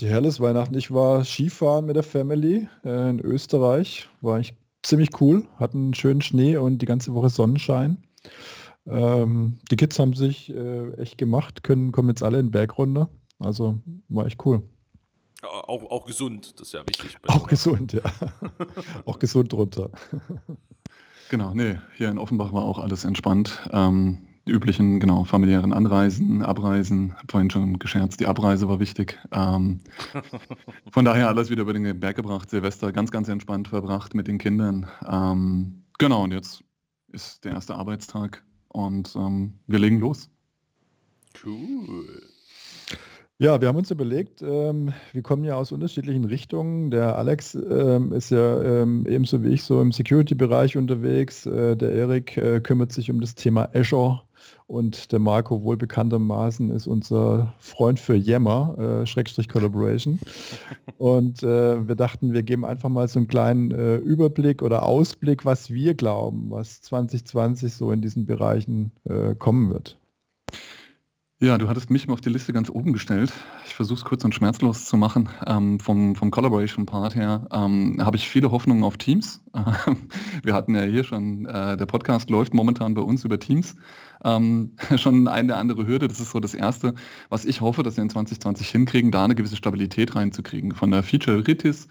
Die 0.00 0.08
Herles-Weihnachten, 0.08 0.76
ich 0.76 0.90
war 0.90 1.24
Skifahren 1.24 1.86
mit 1.86 1.96
der 1.96 2.02
Family 2.02 2.68
äh, 2.84 3.10
in 3.10 3.20
Österreich. 3.20 4.08
War 4.20 4.38
ich 4.38 4.54
ziemlich 4.82 5.20
cool, 5.20 5.46
hatten 5.56 5.94
schönen 5.94 6.20
Schnee 6.20 6.56
und 6.56 6.82
die 6.82 6.86
ganze 6.86 7.14
Woche 7.14 7.30
Sonnenschein. 7.30 8.02
Ähm, 8.86 9.58
die 9.70 9.76
Kids 9.76 9.98
haben 9.98 10.14
sich 10.14 10.50
äh, 10.50 10.92
echt 10.94 11.18
gemacht, 11.18 11.62
können, 11.62 11.92
kommen 11.92 12.08
jetzt 12.08 12.22
alle 12.22 12.38
in 12.38 12.46
den 12.46 12.52
Berg 12.52 12.78
runter. 12.78 13.08
Also 13.38 13.78
war 14.08 14.26
echt 14.26 14.44
cool. 14.46 14.62
Auch, 15.42 15.90
auch 15.90 16.04
gesund, 16.04 16.54
das 16.58 16.68
ist 16.68 16.72
ja 16.72 16.80
wichtig. 16.86 17.16
Auch 17.28 17.46
gesund, 17.46 17.92
ja. 17.92 18.02
auch 19.04 19.20
gesund 19.20 19.54
runter. 19.54 19.90
genau, 21.30 21.54
nee, 21.54 21.78
hier 21.96 22.08
in 22.08 22.18
Offenbach 22.18 22.52
war 22.52 22.64
auch 22.64 22.80
alles 22.80 23.04
entspannt. 23.04 23.60
Ähm, 23.70 24.26
die 24.48 24.52
üblichen, 24.52 24.98
genau, 24.98 25.24
familiären 25.24 25.72
Anreisen, 25.72 26.42
Abreisen, 26.42 27.14
hab 27.16 27.30
vorhin 27.30 27.50
schon 27.50 27.78
gescherzt, 27.78 28.18
die 28.18 28.26
Abreise 28.26 28.68
war 28.68 28.80
wichtig. 28.80 29.18
Ähm, 29.30 29.80
von 30.90 31.04
daher 31.04 31.28
alles 31.28 31.50
wieder 31.50 31.62
über 31.62 31.74
den 31.74 32.00
Berg 32.00 32.16
gebracht, 32.16 32.50
Silvester 32.50 32.90
ganz, 32.90 33.12
ganz 33.12 33.28
entspannt 33.28 33.68
verbracht 33.68 34.14
mit 34.14 34.26
den 34.26 34.38
Kindern. 34.38 34.88
Ähm, 35.06 35.84
genau, 35.98 36.24
und 36.24 36.32
jetzt 36.32 36.64
ist 37.12 37.44
der 37.44 37.52
erste 37.52 37.76
Arbeitstag 37.76 38.42
und 38.68 39.14
ähm, 39.14 39.60
wir 39.66 39.78
legen 39.78 40.00
los. 40.00 40.30
Cool. 41.44 42.22
Ja, 43.40 43.60
wir 43.60 43.68
haben 43.68 43.76
uns 43.76 43.92
überlegt, 43.92 44.42
ähm, 44.42 44.92
wir 45.12 45.22
kommen 45.22 45.44
ja 45.44 45.54
aus 45.54 45.70
unterschiedlichen 45.70 46.24
Richtungen. 46.24 46.90
Der 46.90 47.16
Alex 47.16 47.54
ähm, 47.54 48.12
ist 48.12 48.30
ja 48.30 48.60
ähm, 48.62 49.06
ebenso 49.08 49.44
wie 49.44 49.50
ich 49.50 49.62
so 49.62 49.80
im 49.80 49.92
Security-Bereich 49.92 50.76
unterwegs. 50.76 51.46
Äh, 51.46 51.76
der 51.76 51.92
Erik 51.92 52.36
äh, 52.36 52.60
kümmert 52.60 52.90
sich 52.90 53.12
um 53.12 53.20
das 53.20 53.36
Thema 53.36 53.68
Azure 53.72 54.22
und 54.66 55.12
der 55.12 55.20
Marco 55.20 55.62
wohlbekanntermaßen 55.62 56.72
ist 56.72 56.88
unser 56.88 57.54
Freund 57.60 58.00
für 58.00 58.16
Yammer, 58.16 59.02
äh, 59.02 59.06
Schrägstrich 59.06 59.48
Collaboration. 59.48 60.18
Und 60.98 61.44
äh, 61.44 61.86
wir 61.86 61.94
dachten, 61.94 62.32
wir 62.32 62.42
geben 62.42 62.64
einfach 62.64 62.88
mal 62.88 63.06
so 63.06 63.20
einen 63.20 63.28
kleinen 63.28 63.70
äh, 63.70 63.96
Überblick 63.98 64.62
oder 64.62 64.82
Ausblick, 64.82 65.44
was 65.44 65.70
wir 65.70 65.94
glauben, 65.94 66.50
was 66.50 66.82
2020 66.82 67.72
so 67.72 67.92
in 67.92 68.00
diesen 68.00 68.26
Bereichen 68.26 68.90
äh, 69.04 69.36
kommen 69.36 69.70
wird. 69.70 69.96
Ja, 71.40 71.56
du 71.56 71.68
hattest 71.68 71.88
mich 71.88 72.08
mal 72.08 72.14
auf 72.14 72.20
die 72.20 72.30
Liste 72.30 72.52
ganz 72.52 72.68
oben 72.68 72.92
gestellt. 72.92 73.32
Ich 73.64 73.76
versuche 73.76 73.98
es 73.98 74.04
kurz 74.04 74.24
und 74.24 74.34
schmerzlos 74.34 74.86
zu 74.86 74.96
machen. 74.96 75.28
Ähm, 75.46 75.78
vom, 75.78 76.16
vom 76.16 76.32
Collaboration-Part 76.32 77.14
her 77.14 77.46
ähm, 77.52 78.04
habe 78.04 78.16
ich 78.16 78.28
viele 78.28 78.50
Hoffnungen 78.50 78.82
auf 78.82 78.96
Teams. 78.96 79.40
wir 80.42 80.52
hatten 80.52 80.74
ja 80.74 80.82
hier 80.82 81.04
schon, 81.04 81.46
äh, 81.46 81.76
der 81.76 81.86
Podcast 81.86 82.28
läuft 82.28 82.54
momentan 82.54 82.94
bei 82.94 83.02
uns 83.02 83.24
über 83.24 83.38
Teams. 83.38 83.76
Ähm, 84.24 84.72
schon 84.96 85.28
eine 85.28 85.54
andere 85.54 85.86
Hürde. 85.86 86.08
Das 86.08 86.18
ist 86.18 86.32
so 86.32 86.40
das 86.40 86.54
Erste, 86.54 86.96
was 87.28 87.44
ich 87.44 87.60
hoffe, 87.60 87.84
dass 87.84 87.96
wir 87.96 88.02
in 88.02 88.10
2020 88.10 88.68
hinkriegen, 88.68 89.12
da 89.12 89.24
eine 89.24 89.36
gewisse 89.36 89.54
Stabilität 89.54 90.16
reinzukriegen. 90.16 90.74
Von 90.74 90.90
der 90.90 91.04
Feature-Ritis 91.04 91.86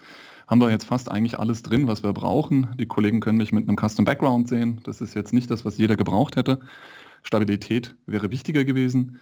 haben 0.46 0.60
wir 0.60 0.68
jetzt 0.68 0.84
fast 0.84 1.10
eigentlich 1.10 1.38
alles 1.38 1.62
drin, 1.62 1.86
was 1.86 2.02
wir 2.02 2.12
brauchen. 2.12 2.76
Die 2.78 2.84
Kollegen 2.84 3.20
können 3.20 3.38
mich 3.38 3.52
mit 3.52 3.66
einem 3.66 3.78
Custom 3.78 4.04
Background 4.04 4.46
sehen. 4.46 4.82
Das 4.84 5.00
ist 5.00 5.14
jetzt 5.14 5.32
nicht 5.32 5.50
das, 5.50 5.64
was 5.64 5.78
jeder 5.78 5.96
gebraucht 5.96 6.36
hätte. 6.36 6.60
Stabilität 7.22 7.96
wäre 8.06 8.30
wichtiger 8.30 8.64
gewesen. 8.64 9.18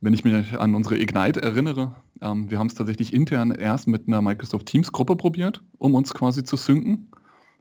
Wenn 0.00 0.12
ich 0.12 0.24
mich 0.24 0.58
an 0.58 0.74
unsere 0.74 0.98
Ignite 0.98 1.40
erinnere, 1.42 1.94
ähm, 2.20 2.50
wir 2.50 2.58
haben 2.58 2.66
es 2.66 2.74
tatsächlich 2.74 3.12
intern 3.12 3.50
erst 3.50 3.88
mit 3.88 4.06
einer 4.06 4.22
Microsoft 4.22 4.66
Teams 4.66 4.92
Gruppe 4.92 5.16
probiert, 5.16 5.62
um 5.78 5.94
uns 5.94 6.12
quasi 6.12 6.44
zu 6.44 6.56
synken. 6.56 7.10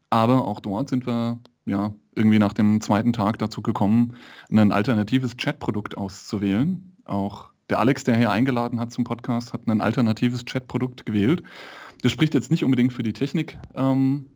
Aber 0.09 0.45
auch 0.45 0.59
dort 0.59 0.89
sind 0.89 1.05
wir 1.05 1.39
ja 1.65 1.93
irgendwie 2.15 2.39
nach 2.39 2.53
dem 2.53 2.81
zweiten 2.81 3.13
Tag 3.13 3.39
dazu 3.39 3.61
gekommen, 3.61 4.15
ein 4.49 4.71
alternatives 4.71 5.35
Chat-Produkt 5.37 5.97
auszuwählen. 5.97 6.95
Auch 7.05 7.49
der 7.69 7.79
Alex, 7.79 8.03
der 8.03 8.15
hier 8.15 8.31
eingeladen 8.31 8.79
hat 8.79 8.91
zum 8.91 9.03
Podcast, 9.03 9.53
hat 9.53 9.67
ein 9.67 9.81
alternatives 9.81 10.45
Chat-Produkt 10.45 11.05
gewählt. 11.05 11.43
Das 12.01 12.11
spricht 12.11 12.33
jetzt 12.33 12.51
nicht 12.51 12.63
unbedingt 12.63 12.93
für 12.93 13.03
die 13.03 13.13
Technik, 13.13 13.57
ähm, 13.73 14.27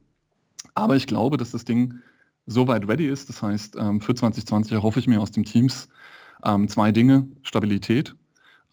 aber 0.74 0.96
ich 0.96 1.08
glaube, 1.08 1.38
dass 1.38 1.52
das 1.52 1.66
Ding 1.66 2.00
soweit 2.46 2.88
ready 2.88 3.08
ist. 3.08 3.30
Das 3.30 3.44
heißt, 3.44 3.76
ähm, 3.78 4.02
für 4.02 4.16
2020 4.16 4.72
erhoffe 4.72 5.00
ich 5.00 5.08
mir 5.08 5.22
aus 5.22 5.32
dem 5.32 5.46
Teams 5.46 5.88
ähm, 6.44 6.68
zwei 6.68 6.92
Dinge, 6.92 7.28
Stabilität 7.44 8.16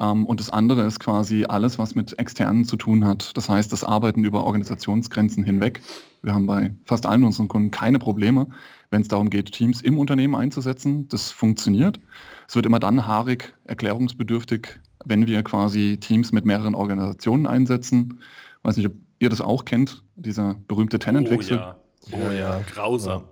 ähm, 0.01 0.27
und 0.27 0.41
das 0.41 0.51
andere 0.51 0.83
ist 0.83 1.01
quasi 1.01 1.45
alles, 1.45 1.79
was 1.79 1.95
mit 1.95 2.19
Externen 2.19 2.65
zu 2.65 2.77
tun 2.77 3.05
hat. 3.05 3.37
Das 3.37 3.49
heißt, 3.49 3.73
das 3.73 3.85
Arbeiten 3.85 4.25
über 4.25 4.45
Organisationsgrenzen 4.45 5.45
hinweg. 5.45 5.81
Wir 6.23 6.35
haben 6.35 6.47
bei 6.47 6.75
fast 6.85 7.07
allen 7.07 7.25
unseren 7.25 7.49
Kunden 7.49 7.71
keine 7.71 7.99
Probleme, 7.99 8.49
wenn 8.91 9.03
es 9.03 9.09
darum 9.09 9.31
geht, 9.31 9.53
Teams 9.53 9.81
im 9.81 9.99
Unternehmen 9.99 10.35
einzusetzen. 10.35 11.09
Das 11.09 11.31
funktioniert. 11.31 12.01
Es 12.49 12.55
wird 12.55 12.67
immer 12.67 12.79
dann 12.79 13.07
haarig, 13.07 13.55
erklärungsbedürftig, 13.65 14.81
wenn 15.05 15.27
wir 15.27 15.43
quasi 15.43 15.99
Teams 15.99 16.33
mit 16.33 16.45
mehreren 16.45 16.75
Organisationen 16.75 17.47
einsetzen. 17.47 18.21
Ich 18.59 18.65
weiß 18.65 18.77
nicht, 18.77 18.87
ob 18.87 18.95
ihr 19.19 19.31
das 19.31 19.41
auch 19.41 19.65
kennt, 19.65 20.03
dieser 20.17 20.57
berühmte 20.69 20.99
Tenantwechsel. 20.99 21.59
Oh 21.59 21.61
ja. 21.61 21.77
Oh 22.13 22.31
ja, 22.31 22.61
grausam. 22.73 23.25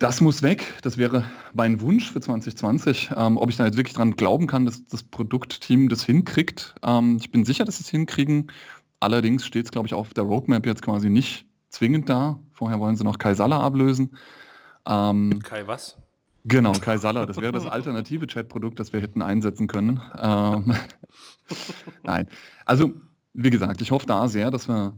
Das 0.00 0.22
muss 0.22 0.42
weg. 0.42 0.72
Das 0.80 0.96
wäre 0.96 1.24
mein 1.52 1.82
Wunsch 1.82 2.10
für 2.10 2.22
2020. 2.22 3.10
Ähm, 3.14 3.36
ob 3.36 3.50
ich 3.50 3.58
da 3.58 3.66
jetzt 3.66 3.76
wirklich 3.76 3.94
dran 3.94 4.16
glauben 4.16 4.46
kann, 4.46 4.64
dass 4.64 4.86
das 4.86 5.02
Produktteam 5.02 5.90
das 5.90 6.02
hinkriegt. 6.02 6.74
Ähm, 6.82 7.18
ich 7.20 7.30
bin 7.30 7.44
sicher, 7.44 7.66
dass 7.66 7.76
sie 7.76 7.82
es 7.82 7.90
hinkriegen. 7.90 8.50
Allerdings 8.98 9.44
steht 9.44 9.66
es, 9.66 9.70
glaube 9.70 9.86
ich, 9.86 9.92
auf 9.92 10.14
der 10.14 10.24
Roadmap 10.24 10.64
jetzt 10.64 10.80
quasi 10.80 11.10
nicht 11.10 11.44
zwingend 11.68 12.08
da. 12.08 12.40
Vorher 12.52 12.80
wollen 12.80 12.96
sie 12.96 13.04
noch 13.04 13.18
Kai 13.18 13.34
Sala 13.34 13.60
ablösen. 13.60 14.16
Ähm, 14.86 15.38
Kai 15.42 15.66
was? 15.66 15.98
Genau, 16.46 16.72
Kai 16.72 16.96
Sala. 16.96 17.26
Das 17.26 17.36
wäre 17.36 17.52
das 17.52 17.66
alternative 17.66 18.26
Chat-Produkt, 18.26 18.80
das 18.80 18.94
wir 18.94 19.02
hätten 19.02 19.20
einsetzen 19.20 19.66
können. 19.66 20.00
Ähm, 20.18 20.74
Nein. 22.04 22.26
Also, 22.64 22.94
wie 23.34 23.50
gesagt, 23.50 23.82
ich 23.82 23.90
hoffe 23.90 24.06
da 24.06 24.28
sehr, 24.28 24.50
dass 24.50 24.66
wir 24.66 24.94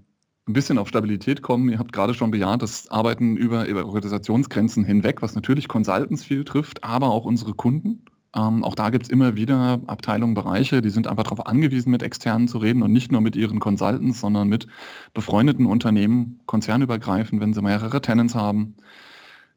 ein 0.48 0.52
bisschen 0.52 0.78
auf 0.78 0.88
Stabilität 0.88 1.42
kommen. 1.42 1.68
Ihr 1.68 1.78
habt 1.78 1.92
gerade 1.92 2.14
schon 2.14 2.30
bejaht, 2.30 2.62
das 2.62 2.90
Arbeiten 2.90 3.36
über, 3.36 3.66
über 3.66 3.86
Organisationsgrenzen 3.86 4.84
hinweg, 4.84 5.22
was 5.22 5.34
natürlich 5.34 5.68
Consultants 5.68 6.24
viel 6.24 6.44
trifft, 6.44 6.82
aber 6.82 7.10
auch 7.10 7.24
unsere 7.24 7.54
Kunden. 7.54 8.04
Ähm, 8.34 8.64
auch 8.64 8.74
da 8.74 8.90
gibt 8.90 9.04
es 9.04 9.10
immer 9.10 9.36
wieder 9.36 9.80
Abteilungen, 9.86 10.34
Bereiche, 10.34 10.80
die 10.80 10.90
sind 10.90 11.06
einfach 11.06 11.24
darauf 11.24 11.46
angewiesen, 11.46 11.90
mit 11.90 12.02
Externen 12.02 12.48
zu 12.48 12.58
reden 12.58 12.82
und 12.82 12.92
nicht 12.92 13.12
nur 13.12 13.20
mit 13.20 13.36
ihren 13.36 13.60
Consultants, 13.60 14.20
sondern 14.20 14.48
mit 14.48 14.66
befreundeten 15.12 15.66
Unternehmen, 15.66 16.40
konzernübergreifend, 16.46 17.40
wenn 17.40 17.52
sie 17.52 17.62
mehrere 17.62 18.00
Tenants 18.00 18.34
haben. 18.34 18.76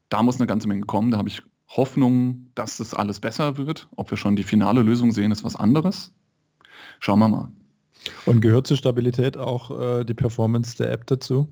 Da 0.08 0.22
muss 0.22 0.38
eine 0.38 0.46
ganze 0.46 0.68
Menge 0.68 0.82
kommen. 0.82 1.10
Da 1.10 1.18
habe 1.18 1.28
ich 1.28 1.42
Hoffnung, 1.68 2.50
dass 2.54 2.76
das 2.76 2.94
alles 2.94 3.18
besser 3.18 3.56
wird. 3.56 3.88
Ob 3.96 4.10
wir 4.10 4.18
schon 4.18 4.36
die 4.36 4.44
finale 4.44 4.82
Lösung 4.82 5.10
sehen, 5.10 5.32
ist 5.32 5.42
was 5.42 5.56
anderes. 5.56 6.12
Schauen 7.00 7.18
wir 7.18 7.28
mal. 7.28 7.48
Und 8.24 8.40
gehört 8.40 8.66
zur 8.66 8.76
Stabilität 8.76 9.36
auch 9.36 9.78
äh, 9.78 10.04
die 10.04 10.14
Performance 10.14 10.76
der 10.76 10.92
App 10.92 11.06
dazu? 11.06 11.48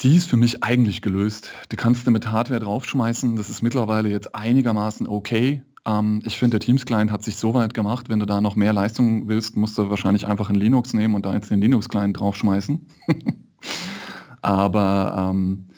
Die 0.00 0.16
ist 0.16 0.28
für 0.28 0.36
mich 0.36 0.64
eigentlich 0.64 1.02
gelöst. 1.02 1.52
Die 1.70 1.76
kannst 1.76 2.06
du 2.06 2.10
mit 2.10 2.30
Hardware 2.30 2.60
draufschmeißen. 2.60 3.36
Das 3.36 3.50
ist 3.50 3.62
mittlerweile 3.62 4.08
jetzt 4.08 4.34
einigermaßen 4.34 5.06
okay. 5.06 5.62
Ähm, 5.84 6.22
ich 6.24 6.38
finde, 6.38 6.58
der 6.58 6.66
Teams-Client 6.66 7.10
hat 7.10 7.22
sich 7.22 7.36
so 7.36 7.54
weit 7.54 7.74
gemacht, 7.74 8.08
wenn 8.08 8.18
du 8.18 8.26
da 8.26 8.40
noch 8.40 8.56
mehr 8.56 8.72
Leistung 8.72 9.28
willst, 9.28 9.56
musst 9.56 9.78
du 9.78 9.90
wahrscheinlich 9.90 10.26
einfach 10.26 10.50
ein 10.50 10.56
Linux 10.56 10.92
nehmen 10.92 11.14
und 11.14 11.26
da 11.26 11.34
jetzt 11.34 11.50
den 11.50 11.60
Linux-Client 11.60 12.18
draufschmeißen. 12.18 12.86
aber 14.42 15.30
ähm, 15.30 15.68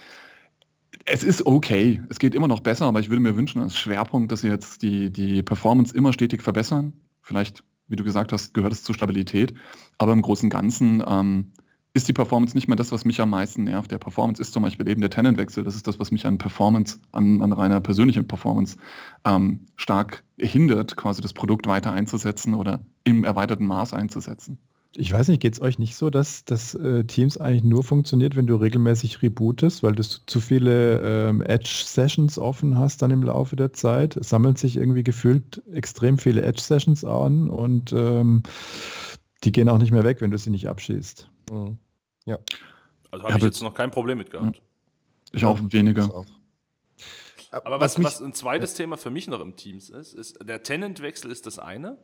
es 1.04 1.22
ist 1.22 1.46
okay. 1.46 2.02
Es 2.08 2.18
geht 2.18 2.34
immer 2.34 2.48
noch 2.48 2.60
besser, 2.60 2.86
aber 2.86 3.00
ich 3.00 3.10
würde 3.10 3.20
mir 3.22 3.36
wünschen 3.36 3.60
als 3.60 3.76
Schwerpunkt, 3.76 4.32
dass 4.32 4.40
sie 4.40 4.48
jetzt 4.48 4.82
die, 4.82 5.10
die 5.10 5.42
Performance 5.42 5.94
immer 5.94 6.12
stetig 6.12 6.42
verbessern. 6.42 6.94
Vielleicht 7.20 7.62
wie 7.88 7.96
du 7.96 8.04
gesagt 8.04 8.32
hast, 8.32 8.54
gehört 8.54 8.72
es 8.72 8.82
zur 8.82 8.94
Stabilität. 8.94 9.54
Aber 9.98 10.12
im 10.12 10.22
Großen 10.22 10.46
und 10.46 10.50
Ganzen 10.50 11.02
ähm, 11.06 11.52
ist 11.94 12.08
die 12.08 12.12
Performance 12.12 12.56
nicht 12.56 12.66
mehr 12.66 12.76
das, 12.76 12.90
was 12.90 13.04
mich 13.04 13.20
am 13.20 13.30
meisten 13.30 13.64
nervt. 13.64 13.90
Der 13.90 13.98
Performance 13.98 14.42
ist 14.42 14.52
zum 14.52 14.64
Beispiel 14.64 14.88
eben 14.88 15.00
der 15.00 15.10
Tenantwechsel. 15.10 15.62
Das 15.62 15.76
ist 15.76 15.86
das, 15.86 16.00
was 16.00 16.10
mich 16.10 16.26
an 16.26 16.38
Performance, 16.38 16.98
an, 17.12 17.40
an 17.40 17.52
reiner 17.52 17.80
persönlichen 17.80 18.26
Performance 18.26 18.76
ähm, 19.24 19.66
stark 19.76 20.24
hindert, 20.36 20.96
quasi 20.96 21.22
das 21.22 21.32
Produkt 21.32 21.66
weiter 21.68 21.92
einzusetzen 21.92 22.54
oder 22.54 22.80
im 23.04 23.22
erweiterten 23.22 23.66
Maß 23.66 23.94
einzusetzen. 23.94 24.58
Ich 24.96 25.12
weiß 25.12 25.28
nicht, 25.28 25.40
geht 25.40 25.54
es 25.54 25.60
euch 25.60 25.78
nicht 25.78 25.96
so, 25.96 26.08
dass 26.08 26.44
das 26.44 26.74
äh, 26.74 27.04
Teams 27.04 27.36
eigentlich 27.38 27.64
nur 27.64 27.82
funktioniert, 27.82 28.36
wenn 28.36 28.46
du 28.46 28.54
regelmäßig 28.56 29.22
rebootest, 29.22 29.82
weil 29.82 29.94
du 29.94 30.02
zu 30.02 30.40
viele 30.40 31.00
ähm, 31.00 31.42
Edge-Sessions 31.42 32.38
offen 32.38 32.78
hast 32.78 33.02
dann 33.02 33.10
im 33.10 33.24
Laufe 33.24 33.56
der 33.56 33.72
Zeit? 33.72 34.16
Es 34.16 34.28
sammeln 34.28 34.54
sich 34.54 34.76
irgendwie 34.76 35.02
gefühlt 35.02 35.62
extrem 35.72 36.16
viele 36.18 36.42
Edge-Sessions 36.42 37.04
an 37.04 37.50
und 37.50 37.92
ähm, 37.92 38.44
die 39.42 39.52
gehen 39.52 39.68
auch 39.68 39.78
nicht 39.78 39.90
mehr 39.90 40.04
weg, 40.04 40.20
wenn 40.20 40.30
du 40.30 40.38
sie 40.38 40.50
nicht 40.50 40.68
abschießt. 40.68 41.28
Mhm. 41.50 41.78
Ja. 42.24 42.38
Also 43.10 43.24
habe 43.24 43.38
ich 43.38 43.44
jetzt 43.44 43.62
noch 43.62 43.74
kein 43.74 43.90
Problem 43.90 44.18
mit 44.18 44.30
gehabt. 44.30 44.62
Ich 45.32 45.44
auch 45.44 45.58
weniger. 45.70 46.14
Auch. 46.14 46.26
Aber 47.50 47.80
was, 47.80 47.98
was, 47.98 48.04
was 48.04 48.22
ein 48.22 48.32
zweites 48.32 48.74
Thema 48.74 48.96
für 48.96 49.10
mich 49.10 49.28
noch 49.28 49.40
im 49.40 49.56
Teams 49.56 49.90
ist, 49.90 50.14
ist 50.14 50.38
der 50.42 50.62
Tenant-Wechsel 50.62 51.30
ist 51.30 51.46
das 51.46 51.58
eine. 51.58 51.98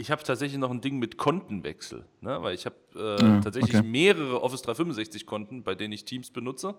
Ich 0.00 0.10
habe 0.10 0.22
tatsächlich 0.22 0.58
noch 0.58 0.70
ein 0.70 0.80
Ding 0.80 0.98
mit 0.98 1.18
Kontenwechsel, 1.18 2.06
ne? 2.22 2.42
weil 2.42 2.54
ich 2.54 2.64
habe 2.64 2.76
äh, 2.96 3.22
ja, 3.22 3.40
tatsächlich 3.42 3.76
okay. 3.76 3.86
mehrere 3.86 4.42
Office 4.42 4.62
365 4.62 5.26
Konten, 5.26 5.62
bei 5.62 5.74
denen 5.74 5.92
ich 5.92 6.06
Teams 6.06 6.30
benutze. 6.30 6.74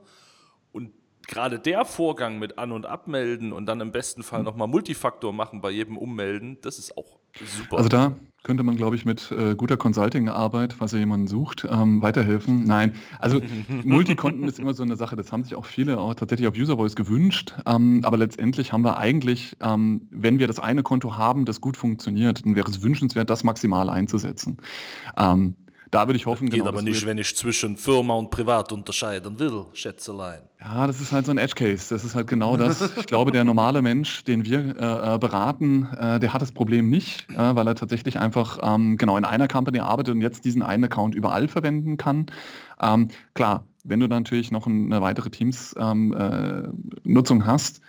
Und 0.71 0.91
gerade 1.27 1.59
der 1.59 1.85
Vorgang 1.85 2.39
mit 2.39 2.57
An- 2.57 2.71
und 2.71 2.87
Abmelden 2.87 3.53
und 3.53 3.67
dann 3.67 3.79
im 3.79 3.91
besten 3.91 4.23
Fall 4.23 4.41
nochmal 4.41 4.67
Multifaktor 4.67 5.33
machen 5.33 5.61
bei 5.61 5.69
jedem 5.69 5.99
Ummelden, 5.99 6.57
das 6.61 6.79
ist 6.79 6.97
auch 6.97 7.19
super. 7.39 7.77
Also 7.77 7.89
da 7.89 8.15
könnte 8.43 8.63
man, 8.63 8.75
glaube 8.75 8.95
ich, 8.95 9.05
mit 9.05 9.31
äh, 9.31 9.55
guter 9.55 9.77
Consulting-Arbeit, 9.77 10.73
falls 10.73 10.93
ihr 10.93 10.99
jemanden 10.99 11.27
sucht, 11.27 11.67
ähm, 11.69 12.01
weiterhelfen. 12.01 12.63
Nein, 12.63 12.93
also 13.19 13.39
Multikonten 13.83 14.47
ist 14.47 14.59
immer 14.59 14.73
so 14.73 14.83
eine 14.83 14.95
Sache, 14.95 15.15
das 15.15 15.31
haben 15.31 15.43
sich 15.43 15.55
auch 15.55 15.65
viele 15.65 15.99
auch 15.99 16.15
tatsächlich 16.15 16.47
auf 16.47 16.55
User 16.55 16.77
Voice 16.77 16.95
gewünscht. 16.95 17.53
Ähm, 17.65 18.01
aber 18.03 18.17
letztendlich 18.17 18.73
haben 18.73 18.83
wir 18.83 18.97
eigentlich, 18.97 19.55
ähm, 19.61 20.07
wenn 20.09 20.39
wir 20.39 20.47
das 20.47 20.59
eine 20.59 20.81
Konto 20.81 21.17
haben, 21.17 21.45
das 21.45 21.61
gut 21.61 21.77
funktioniert, 21.77 22.45
dann 22.45 22.55
wäre 22.55 22.69
es 22.69 22.81
wünschenswert, 22.81 23.29
das 23.29 23.43
maximal 23.43 23.89
einzusetzen. 23.89 24.57
Da 25.91 26.07
würde 26.07 26.17
ich 26.17 26.25
hoffen, 26.25 26.45
das 26.45 26.53
geht 26.53 26.61
genau, 26.61 26.71
aber 26.71 26.81
nicht, 26.81 27.05
wenn 27.05 27.17
ich 27.17 27.35
zwischen 27.35 27.75
Firma 27.75 28.13
und 28.13 28.29
Privat 28.29 28.71
unterscheiden 28.71 29.37
will, 29.39 29.65
Schätzelein. 29.73 30.39
Ja, 30.61 30.87
das 30.87 31.01
ist 31.01 31.11
halt 31.11 31.25
so 31.25 31.31
ein 31.31 31.37
Edge 31.37 31.53
Case. 31.53 31.93
Das 31.93 32.05
ist 32.05 32.15
halt 32.15 32.27
genau 32.27 32.55
das. 32.55 32.95
Ich 32.97 33.07
glaube, 33.07 33.33
der 33.33 33.43
normale 33.43 33.81
Mensch, 33.81 34.23
den 34.23 34.45
wir 34.45 34.77
äh, 34.79 35.15
äh, 35.15 35.17
beraten, 35.17 35.89
äh, 35.99 36.21
der 36.21 36.33
hat 36.33 36.41
das 36.41 36.53
Problem 36.53 36.89
nicht, 36.89 37.29
äh, 37.31 37.55
weil 37.55 37.67
er 37.67 37.75
tatsächlich 37.75 38.17
einfach 38.17 38.59
ähm, 38.63 38.95
genau 38.95 39.17
in 39.17 39.25
einer 39.25 39.49
Company 39.49 39.79
arbeitet 39.79 40.15
und 40.15 40.21
jetzt 40.21 40.45
diesen 40.45 40.61
einen 40.61 40.85
Account 40.85 41.13
überall 41.13 41.49
verwenden 41.49 41.97
kann. 41.97 42.27
Ähm, 42.81 43.09
klar, 43.33 43.65
wenn 43.83 43.99
du 43.99 44.07
natürlich 44.07 44.49
noch 44.49 44.67
eine 44.67 45.01
weitere 45.01 45.29
Teams-Nutzung 45.29 46.13
ähm, 47.37 47.41
äh, 47.41 47.45
hast, 47.45 47.81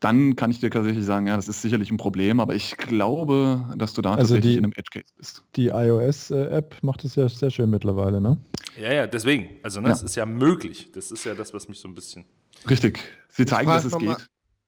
dann 0.00 0.36
kann 0.36 0.50
ich 0.50 0.60
dir 0.60 0.70
tatsächlich 0.70 1.04
sagen, 1.04 1.26
ja, 1.26 1.36
das 1.36 1.48
ist 1.48 1.60
sicherlich 1.60 1.90
ein 1.90 1.96
Problem, 1.96 2.38
aber 2.40 2.54
ich 2.54 2.76
glaube, 2.76 3.64
dass 3.76 3.94
du 3.94 4.02
da 4.02 4.10
also 4.10 4.34
tatsächlich 4.34 4.52
die, 4.52 4.58
in 4.58 4.64
einem 4.64 4.72
Edge 4.72 4.90
Case 4.92 5.12
bist. 5.16 5.42
Die 5.56 5.68
iOS-App 5.68 6.76
macht 6.82 7.04
es 7.04 7.16
ja 7.16 7.28
sehr 7.28 7.50
schön 7.50 7.70
mittlerweile, 7.70 8.20
ne? 8.20 8.38
Ja, 8.80 8.92
ja, 8.92 9.06
deswegen. 9.06 9.56
Also, 9.62 9.80
ne, 9.80 9.88
ja. 9.88 9.94
es 9.94 10.02
ist 10.02 10.14
ja 10.14 10.24
möglich. 10.24 10.92
Das 10.92 11.10
ist 11.10 11.24
ja 11.24 11.34
das, 11.34 11.52
was 11.52 11.68
mich 11.68 11.80
so 11.80 11.88
ein 11.88 11.94
bisschen. 11.94 12.24
Richtig. 12.70 13.00
Sie 13.28 13.44
zeigen, 13.44 13.68
dass 13.68 13.84
es 13.84 13.98
geht. 13.98 14.08
Mal, 14.08 14.16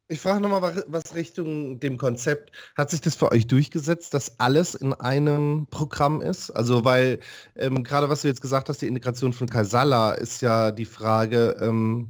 ich 0.09 0.19
frage 0.19 0.41
nochmal 0.41 0.83
was 0.89 1.15
Richtung 1.15 1.79
dem 1.79 1.97
Konzept. 1.97 2.51
Hat 2.77 2.91
sich 2.91 3.01
das 3.01 3.15
für 3.15 3.31
euch 3.31 3.47
durchgesetzt, 3.47 4.13
dass 4.13 4.41
alles 4.41 4.75
in 4.75 4.93
einem 4.93 5.69
Programm 5.71 6.21
ist? 6.21 6.51
Also, 6.51 6.85
weil 6.85 7.21
ähm, 7.55 7.85
gerade 7.85 8.09
was 8.09 8.23
du 8.23 8.29
jetzt 8.29 8.43
gesagt 8.43 8.69
hast, 8.69 8.83
die 8.83 8.89
Integration 8.89 9.33
von 9.33 9.49
Kaisala 9.49 10.13
ist 10.15 10.43
ja 10.43 10.73
die 10.73 10.85
Frage, 10.85 11.57
ähm, 11.61 12.09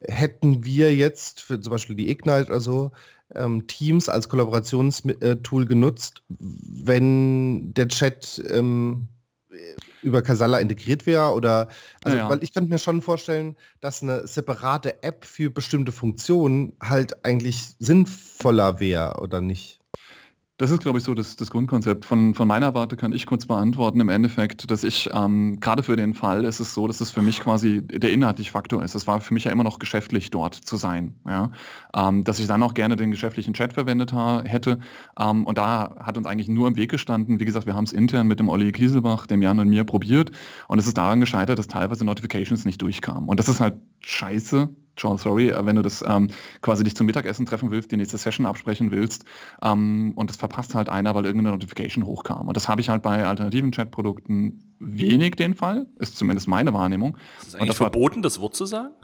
hätten 0.00 0.64
wir 0.64 0.94
jetzt 0.94 1.40
für 1.40 1.60
zum 1.60 1.72
Beispiel 1.72 1.96
die 1.96 2.10
Ignite 2.10 2.46
oder 2.48 2.60
so, 2.60 2.92
ähm, 3.34 3.66
Teams 3.66 4.08
als 4.08 4.28
Kollaborationstool 4.28 5.66
genutzt, 5.66 6.22
wenn 6.28 7.74
der 7.74 7.88
Chat 7.88 8.42
ähm, 8.50 9.08
über 10.02 10.22
Casala 10.22 10.58
integriert 10.58 11.06
wäre 11.06 11.32
oder 11.32 11.68
also 12.04 12.16
ja, 12.16 12.28
weil 12.28 12.42
ich 12.42 12.52
könnte 12.52 12.70
mir 12.70 12.78
schon 12.78 13.02
vorstellen, 13.02 13.56
dass 13.80 14.02
eine 14.02 14.26
separate 14.26 15.02
App 15.02 15.24
für 15.24 15.50
bestimmte 15.50 15.92
Funktionen 15.92 16.72
halt 16.82 17.24
eigentlich 17.24 17.74
sinnvoller 17.78 18.80
wäre 18.80 19.20
oder 19.20 19.40
nicht. 19.40 19.80
Das 20.58 20.72
ist, 20.72 20.80
glaube 20.80 20.98
ich, 20.98 21.04
so 21.04 21.14
das, 21.14 21.36
das 21.36 21.52
Grundkonzept. 21.52 22.04
Von, 22.04 22.34
von 22.34 22.48
meiner 22.48 22.74
Warte 22.74 22.96
kann 22.96 23.12
ich 23.12 23.26
kurz 23.26 23.46
beantworten 23.46 24.00
im 24.00 24.08
Endeffekt, 24.08 24.68
dass 24.72 24.82
ich 24.82 25.08
ähm, 25.14 25.60
gerade 25.60 25.84
für 25.84 25.94
den 25.94 26.14
Fall 26.14 26.44
ist 26.44 26.58
es 26.58 26.74
so, 26.74 26.88
dass 26.88 27.00
es 27.00 27.12
für 27.12 27.22
mich 27.22 27.38
quasi 27.38 27.80
der 27.80 28.10
inhaltliche 28.10 28.50
Faktor 28.50 28.82
ist. 28.82 28.96
Es 28.96 29.06
war 29.06 29.20
für 29.20 29.34
mich 29.34 29.44
ja 29.44 29.52
immer 29.52 29.62
noch 29.62 29.78
geschäftlich 29.78 30.30
dort 30.30 30.56
zu 30.56 30.76
sein. 30.76 31.14
Ja? 31.24 31.52
Ähm, 31.94 32.24
dass 32.24 32.40
ich 32.40 32.48
dann 32.48 32.64
auch 32.64 32.74
gerne 32.74 32.96
den 32.96 33.12
geschäftlichen 33.12 33.54
Chat 33.54 33.74
verwendet 33.74 34.12
hätte. 34.12 34.80
Ähm, 35.16 35.46
und 35.46 35.58
da 35.58 35.94
hat 36.00 36.18
uns 36.18 36.26
eigentlich 36.26 36.48
nur 36.48 36.66
im 36.66 36.74
Weg 36.74 36.90
gestanden. 36.90 37.38
Wie 37.38 37.44
gesagt, 37.44 37.66
wir 37.66 37.74
haben 37.74 37.84
es 37.84 37.92
intern 37.92 38.26
mit 38.26 38.40
dem 38.40 38.48
Olli 38.48 38.72
Kieselbach, 38.72 39.28
dem 39.28 39.42
Jan 39.42 39.60
und 39.60 39.68
mir 39.68 39.84
probiert. 39.84 40.32
Und 40.66 40.80
es 40.80 40.88
ist 40.88 40.98
daran 40.98 41.20
gescheitert, 41.20 41.60
dass 41.60 41.68
teilweise 41.68 42.04
Notifications 42.04 42.64
nicht 42.64 42.82
durchkamen. 42.82 43.28
Und 43.28 43.38
das 43.38 43.48
ist 43.48 43.60
halt 43.60 43.76
scheiße, 44.00 44.68
John, 44.98 45.16
sorry, 45.16 45.50
äh, 45.50 45.64
wenn 45.64 45.76
du 45.76 45.82
das 45.82 46.04
ähm, 46.06 46.28
quasi 46.60 46.84
dich 46.84 46.96
zum 46.96 47.06
Mittagessen 47.06 47.46
treffen 47.46 47.70
willst, 47.70 47.90
die 47.92 47.96
nächste 47.96 48.18
Session 48.18 48.46
absprechen 48.46 48.90
willst 48.90 49.24
ähm, 49.62 50.12
und 50.16 50.28
das 50.28 50.36
verpasst 50.36 50.74
halt 50.74 50.88
einer, 50.88 51.14
weil 51.14 51.24
irgendeine 51.24 51.54
Notification 51.54 52.04
hochkam. 52.04 52.48
Und 52.48 52.56
das 52.56 52.68
habe 52.68 52.80
ich 52.80 52.88
halt 52.88 53.02
bei 53.02 53.24
alternativen 53.24 53.70
Chatprodukten 53.70 54.74
wenig 54.78 55.36
den 55.36 55.54
Fall, 55.54 55.86
ist 55.98 56.16
zumindest 56.16 56.48
meine 56.48 56.74
Wahrnehmung. 56.74 57.16
Ist 57.40 57.48
es 57.48 57.54
eigentlich 57.54 57.68
das 57.68 57.76
verboten, 57.78 58.22
das 58.22 58.40
Wort 58.40 58.54
zu 58.54 58.66
sagen? 58.66 58.94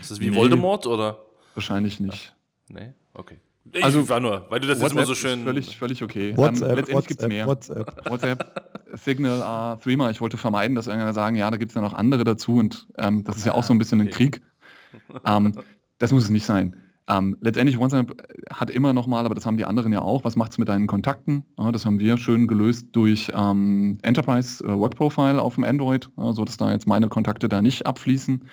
Ist 0.00 0.10
das 0.10 0.20
wie 0.20 0.30
nee, 0.30 0.36
Voldemort 0.36 0.86
oder? 0.86 1.24
Wahrscheinlich 1.54 2.00
nicht. 2.00 2.34
Ach, 2.34 2.74
nee, 2.74 2.92
okay. 3.14 3.38
Ich 3.72 3.84
also 3.84 4.08
war 4.08 4.20
nur, 4.20 4.46
weil 4.48 4.60
du 4.60 4.66
das 4.66 4.80
WhatsApp 4.80 4.82
jetzt 4.82 4.92
immer 4.92 5.06
so 5.06 5.14
schön. 5.14 5.44
Völlig, 5.44 5.76
völlig 5.76 6.02
okay. 6.02 6.36
WhatsApp, 6.36 6.70
ähm, 6.70 6.76
letztendlich 6.76 7.06
gibt 7.06 7.20
es 7.20 7.28
mehr. 7.28 7.46
WhatsApp, 7.46 8.04
WhatsApp 8.10 8.70
Signal, 8.94 9.74
uh, 9.76 9.76
Threema. 9.82 10.10
Ich 10.10 10.20
wollte 10.20 10.36
vermeiden, 10.36 10.74
dass 10.74 10.86
irgendwer 10.86 11.12
sagen, 11.12 11.36
ja, 11.36 11.50
da 11.50 11.56
gibt 11.56 11.72
es 11.72 11.74
ja 11.74 11.82
noch 11.82 11.92
andere 11.92 12.24
dazu 12.24 12.56
und 12.56 12.86
ähm, 12.96 13.24
das 13.24 13.36
ist 13.36 13.46
ja 13.46 13.54
auch 13.54 13.62
so 13.62 13.74
ein 13.74 13.78
bisschen 13.78 14.00
ein 14.00 14.10
Krieg. 14.10 14.40
Ähm, 15.24 15.54
das 15.98 16.12
muss 16.12 16.24
es 16.24 16.30
nicht 16.30 16.46
sein. 16.46 16.76
Ähm, 17.08 17.38
letztendlich 17.40 17.78
WhatsApp 17.78 18.22
hat 18.52 18.70
immer 18.70 18.92
noch 18.92 19.06
mal, 19.06 19.24
aber 19.24 19.34
das 19.34 19.46
haben 19.46 19.56
die 19.56 19.64
anderen 19.64 19.92
ja 19.92 20.02
auch, 20.02 20.24
was 20.24 20.36
macht 20.36 20.52
es 20.52 20.58
mit 20.58 20.68
deinen 20.68 20.86
Kontakten? 20.86 21.44
Ja, 21.58 21.72
das 21.72 21.86
haben 21.86 21.98
wir 21.98 22.18
schön 22.18 22.46
gelöst 22.46 22.88
durch 22.92 23.32
ähm, 23.34 23.98
Enterprise 24.02 24.62
äh, 24.62 24.78
Work 24.78 24.96
Profile 24.96 25.40
auf 25.40 25.54
dem 25.54 25.64
Android, 25.64 26.10
ja, 26.18 26.32
so 26.32 26.44
dass 26.44 26.58
da 26.58 26.70
jetzt 26.70 26.86
meine 26.86 27.08
Kontakte 27.08 27.48
da 27.48 27.62
nicht 27.62 27.86
abfließen. 27.86 28.44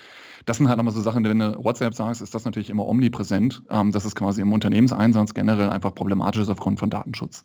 Das 0.46 0.58
sind 0.58 0.70
halt 0.70 0.78
nochmal 0.78 0.94
so 0.94 1.02
Sachen, 1.02 1.26
wenn 1.26 1.40
du 1.40 1.64
WhatsApp 1.64 1.96
sagst, 1.96 2.22
ist 2.22 2.34
das 2.34 2.46
natürlich 2.46 2.70
immer 2.70 2.88
omnipräsent. 2.88 3.62
Ähm, 3.70 3.92
das 3.92 4.06
ist 4.06 4.16
quasi 4.16 4.42
im 4.42 4.54
Unternehmenseinsatz 4.54 5.34
generell 5.34 5.70
einfach 5.70 5.94
problematisch 5.94 6.44
ist 6.44 6.50
aufgrund 6.50 6.80
von 6.80 6.90
Datenschutz. 6.90 7.44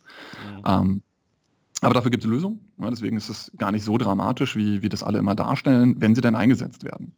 Mhm. 0.55 0.61
Ähm, 0.65 1.01
aber 1.81 1.95
dafür 1.95 2.11
gibt 2.11 2.23
es 2.23 2.29
Lösungen. 2.29 2.71
Ja, 2.79 2.89
deswegen 2.89 3.17
ist 3.17 3.27
es 3.27 3.51
gar 3.57 3.71
nicht 3.71 3.83
so 3.83 3.97
dramatisch, 3.97 4.55
wie, 4.55 4.81
wie 4.81 4.89
das 4.89 5.03
alle 5.03 5.17
immer 5.17 5.35
darstellen, 5.35 5.95
wenn 5.97 6.15
sie 6.15 6.21
denn 6.21 6.35
eingesetzt 6.35 6.83
werden. 6.83 7.15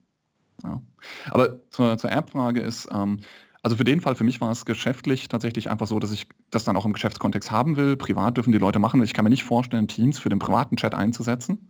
Ja. 0.63 0.81
Aber 1.29 1.59
zur, 1.69 1.97
zur 1.97 2.11
App-Frage 2.11 2.61
ist, 2.61 2.89
ähm, 2.91 3.19
also 3.63 3.77
für 3.77 3.85
den 3.85 4.01
Fall, 4.01 4.15
für 4.15 4.25
mich 4.25 4.41
war 4.41 4.51
es 4.51 4.65
geschäftlich 4.65 5.29
tatsächlich 5.29 5.69
einfach 5.69 5.87
so, 5.87 5.97
dass 5.97 6.11
ich 6.11 6.27
das 6.51 6.65
dann 6.65 6.75
auch 6.75 6.85
im 6.85 6.91
Geschäftskontext 6.91 7.49
haben 7.49 7.77
will. 7.77 7.95
Privat 7.95 8.35
dürfen 8.35 8.51
die 8.51 8.57
Leute 8.57 8.77
machen. 8.77 9.01
Ich 9.01 9.13
kann 9.13 9.23
mir 9.23 9.29
nicht 9.29 9.45
vorstellen, 9.45 9.87
Teams 9.87 10.19
für 10.19 10.27
den 10.27 10.39
privaten 10.39 10.75
Chat 10.75 10.93
einzusetzen. 10.93 11.69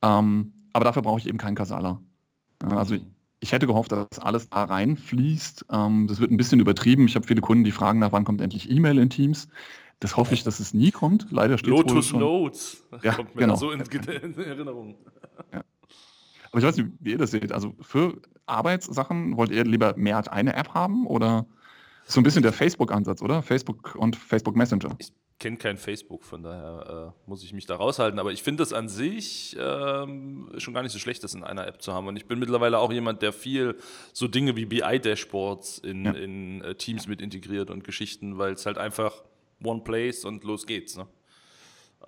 Ähm, 0.00 0.54
aber 0.72 0.86
dafür 0.86 1.02
brauche 1.02 1.18
ich 1.18 1.26
eben 1.26 1.36
keinen 1.36 1.54
Kasala. 1.54 2.00
Ja, 2.62 2.78
also 2.78 2.94
ich, 2.94 3.02
ich, 3.40 3.52
hätte 3.52 3.66
gehofft, 3.66 3.92
dass 3.92 4.18
alles 4.18 4.48
da 4.48 4.64
reinfließt. 4.64 5.66
Ähm, 5.70 6.06
das 6.08 6.18
wird 6.18 6.30
ein 6.30 6.38
bisschen 6.38 6.60
übertrieben. 6.60 7.06
Ich 7.06 7.14
habe 7.14 7.26
viele 7.26 7.42
Kunden, 7.42 7.64
die 7.64 7.72
fragen 7.72 7.98
nach, 7.98 8.12
wann 8.12 8.24
kommt 8.24 8.40
endlich 8.40 8.70
E-Mail 8.70 8.98
in 8.98 9.10
Teams. 9.10 9.48
Das 10.00 10.16
hoffe 10.16 10.32
ich, 10.32 10.44
dass 10.44 10.60
es 10.60 10.72
nie 10.72 10.92
kommt. 10.92 11.26
Leider 11.30 11.58
steht 11.58 11.70
Lotus 11.70 11.94
wohl 11.94 12.02
schon. 12.02 12.20
Notes. 12.20 12.84
Ja, 13.02 13.12
kommt 13.14 13.34
mir 13.34 13.42
genau. 13.42 13.56
so 13.56 13.70
in, 13.70 13.80
in 14.22 14.38
Erinnerung. 14.38 14.96
Ja. 15.52 15.62
Aber 16.50 16.58
ich 16.60 16.64
weiß 16.64 16.76
nicht, 16.76 16.90
wie 17.00 17.12
ihr 17.12 17.18
das 17.18 17.30
seht. 17.30 17.52
Also 17.52 17.74
für 17.80 18.20
Arbeitssachen 18.46 19.36
wollt 19.36 19.50
ihr 19.50 19.64
lieber 19.64 19.94
mehr 19.96 20.16
als 20.16 20.28
eine 20.28 20.54
App 20.54 20.74
haben 20.74 21.06
oder 21.06 21.46
so 22.06 22.20
ein 22.20 22.24
bisschen 22.24 22.42
der 22.42 22.52
Facebook-Ansatz, 22.52 23.20
oder? 23.20 23.42
Facebook 23.42 23.94
und 23.94 24.16
Facebook 24.16 24.56
Messenger. 24.56 24.96
Ich 24.98 25.12
kenne 25.38 25.56
kein 25.56 25.76
Facebook, 25.76 26.24
von 26.24 26.42
daher 26.42 27.12
äh, 27.14 27.30
muss 27.30 27.44
ich 27.44 27.52
mich 27.52 27.66
da 27.66 27.76
raushalten. 27.76 28.18
Aber 28.18 28.32
ich 28.32 28.42
finde 28.42 28.62
das 28.62 28.72
an 28.72 28.88
sich 28.88 29.56
ähm, 29.60 30.50
schon 30.56 30.74
gar 30.74 30.82
nicht 30.82 30.92
so 30.92 30.98
schlecht, 30.98 31.22
das 31.22 31.34
in 31.34 31.44
einer 31.44 31.66
App 31.66 31.82
zu 31.82 31.92
haben. 31.92 32.06
Und 32.06 32.16
ich 32.16 32.26
bin 32.26 32.38
mittlerweile 32.38 32.78
auch 32.78 32.92
jemand, 32.92 33.22
der 33.22 33.32
viel 33.32 33.76
so 34.12 34.26
Dinge 34.26 34.56
wie 34.56 34.64
BI-Dashboards 34.64 35.78
in, 35.78 36.04
ja. 36.06 36.12
in 36.12 36.62
äh, 36.62 36.74
Teams 36.74 37.06
mit 37.06 37.20
integriert 37.20 37.70
und 37.70 37.84
Geschichten, 37.84 38.38
weil 38.38 38.54
es 38.54 38.66
halt 38.66 38.78
einfach 38.78 39.22
One 39.62 39.82
Place 39.82 40.24
und 40.24 40.44
los 40.44 40.66
geht's. 40.66 40.96
Ne? 40.96 41.06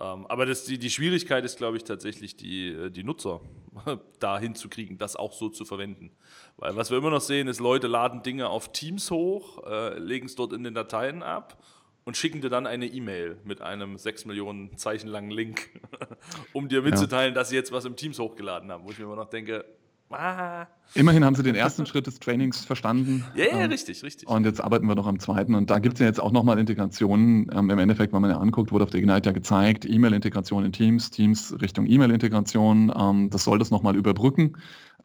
Ähm, 0.01 0.25
aber 0.27 0.45
das, 0.45 0.63
die, 0.63 0.79
die 0.79 0.89
Schwierigkeit 0.89 1.45
ist, 1.45 1.57
glaube 1.57 1.77
ich, 1.77 1.83
tatsächlich 1.83 2.35
die, 2.35 2.69
äh, 2.69 2.89
die 2.89 3.03
Nutzer 3.03 3.41
da 4.19 4.39
hinzukriegen, 4.39 4.97
das 4.97 5.15
auch 5.15 5.33
so 5.33 5.49
zu 5.49 5.63
verwenden. 5.63 6.11
Weil 6.57 6.75
was 6.75 6.89
wir 6.89 6.97
immer 6.97 7.11
noch 7.11 7.21
sehen, 7.21 7.47
ist, 7.47 7.59
Leute 7.59 7.87
laden 7.87 8.23
Dinge 8.23 8.49
auf 8.49 8.71
Teams 8.71 9.11
hoch, 9.11 9.63
äh, 9.67 9.99
legen 9.99 10.25
es 10.25 10.35
dort 10.35 10.53
in 10.53 10.63
den 10.63 10.73
Dateien 10.73 11.21
ab 11.21 11.61
und 12.03 12.17
schicken 12.17 12.41
dir 12.41 12.49
dann 12.49 12.65
eine 12.65 12.87
E-Mail 12.87 13.37
mit 13.43 13.61
einem 13.61 13.97
6 13.97 14.25
Millionen 14.25 14.75
Zeichen 14.75 15.07
langen 15.07 15.29
Link, 15.29 15.69
um 16.53 16.67
dir 16.67 16.81
mitzuteilen, 16.81 17.33
ja. 17.33 17.39
dass 17.39 17.49
sie 17.49 17.55
jetzt 17.55 17.71
was 17.71 17.85
im 17.85 17.95
Teams 17.95 18.17
hochgeladen 18.17 18.71
haben. 18.71 18.85
Wo 18.85 18.89
ich 18.89 18.97
mir 18.97 19.05
immer 19.05 19.15
noch 19.15 19.29
denke, 19.29 19.65
Ah. 20.11 20.67
Immerhin 20.93 21.23
haben 21.23 21.35
sie 21.35 21.43
den 21.43 21.55
ersten 21.55 21.85
Schritt 21.85 22.07
des 22.07 22.19
Trainings 22.19 22.65
verstanden. 22.65 23.23
Ja, 23.35 23.45
ja, 23.45 23.61
ähm, 23.61 23.69
richtig, 23.69 24.03
richtig. 24.03 24.27
Und 24.27 24.45
jetzt 24.45 24.61
arbeiten 24.61 24.87
wir 24.87 24.95
noch 24.95 25.07
am 25.07 25.19
zweiten. 25.19 25.55
Und 25.55 25.69
da 25.69 25.79
gibt 25.79 25.95
es 25.95 25.99
ja 26.01 26.05
jetzt 26.05 26.19
auch 26.19 26.31
nochmal 26.31 26.59
Integrationen. 26.59 27.49
Ähm, 27.53 27.69
Im 27.69 27.79
Endeffekt, 27.79 28.13
wenn 28.13 28.21
man 28.21 28.29
ja 28.29 28.37
anguckt, 28.37 28.71
wurde 28.71 28.83
auf 28.83 28.89
der 28.89 28.99
Ignite 28.99 29.29
ja 29.29 29.33
gezeigt, 29.33 29.85
E-Mail-Integration 29.85 30.65
in 30.65 30.73
Teams, 30.73 31.09
Teams 31.09 31.55
Richtung 31.61 31.85
E-Mail-Integration. 31.85 32.91
Ähm, 32.95 33.29
das 33.29 33.45
soll 33.45 33.57
das 33.57 33.71
nochmal 33.71 33.95
überbrücken. 33.95 34.57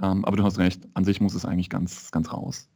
Ähm, 0.02 0.24
aber 0.24 0.36
du 0.36 0.42
hast 0.42 0.58
recht, 0.58 0.82
an 0.94 1.04
sich 1.04 1.20
muss 1.20 1.34
es 1.34 1.44
eigentlich 1.44 1.70
ganz, 1.70 2.10
ganz 2.10 2.32
raus. 2.32 2.68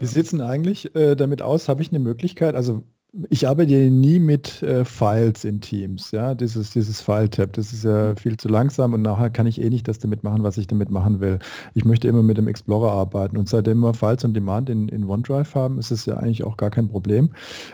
Wie 0.00 0.06
sieht 0.06 0.24
es 0.24 0.30
denn 0.30 0.40
eigentlich 0.40 0.94
äh, 0.96 1.14
damit 1.14 1.42
aus? 1.42 1.68
Habe 1.68 1.82
ich 1.82 1.90
eine 1.90 2.00
Möglichkeit? 2.00 2.54
Also 2.54 2.84
ich 3.30 3.46
arbeite 3.46 3.90
nie 3.90 4.18
mit 4.18 4.62
äh, 4.62 4.84
Files 4.84 5.44
in 5.44 5.60
Teams, 5.60 6.10
ja, 6.10 6.34
dieses, 6.34 6.70
dieses 6.70 7.00
File-Tab, 7.00 7.52
das 7.52 7.72
ist 7.72 7.84
ja 7.84 8.10
mhm. 8.10 8.16
viel 8.16 8.36
zu 8.36 8.48
langsam 8.48 8.92
und 8.92 9.02
nachher 9.02 9.30
kann 9.30 9.46
ich 9.46 9.60
eh 9.60 9.70
nicht 9.70 9.86
das 9.86 9.98
damit 9.98 10.24
machen, 10.24 10.42
was 10.42 10.58
ich 10.58 10.66
damit 10.66 10.90
machen 10.90 11.20
will. 11.20 11.38
Ich 11.74 11.84
möchte 11.84 12.08
immer 12.08 12.22
mit 12.22 12.38
dem 12.38 12.48
Explorer 12.48 12.92
arbeiten 12.92 13.36
und 13.36 13.48
seitdem 13.48 13.80
wir 13.80 13.94
Files 13.94 14.24
on 14.24 14.34
Demand 14.34 14.68
in, 14.68 14.88
in 14.88 15.04
OneDrive 15.04 15.54
haben, 15.54 15.78
ist 15.78 15.90
es 15.90 16.06
ja 16.06 16.16
eigentlich 16.16 16.44
auch 16.44 16.56
gar 16.56 16.70
kein 16.70 16.88
Problem. 16.88 17.30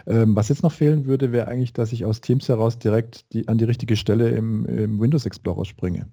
Ähm, 0.06 0.36
was 0.36 0.48
jetzt 0.48 0.62
noch 0.62 0.72
fehlen 0.72 1.06
würde, 1.06 1.32
wäre 1.32 1.48
eigentlich, 1.48 1.72
dass 1.72 1.92
ich 1.92 2.04
aus 2.04 2.20
Teams 2.20 2.48
heraus 2.48 2.78
direkt 2.78 3.32
die, 3.32 3.48
an 3.48 3.58
die 3.58 3.64
richtige 3.64 3.96
Stelle 3.96 4.30
im, 4.30 4.66
im 4.66 5.00
Windows 5.00 5.26
Explorer 5.26 5.64
springe. 5.64 6.06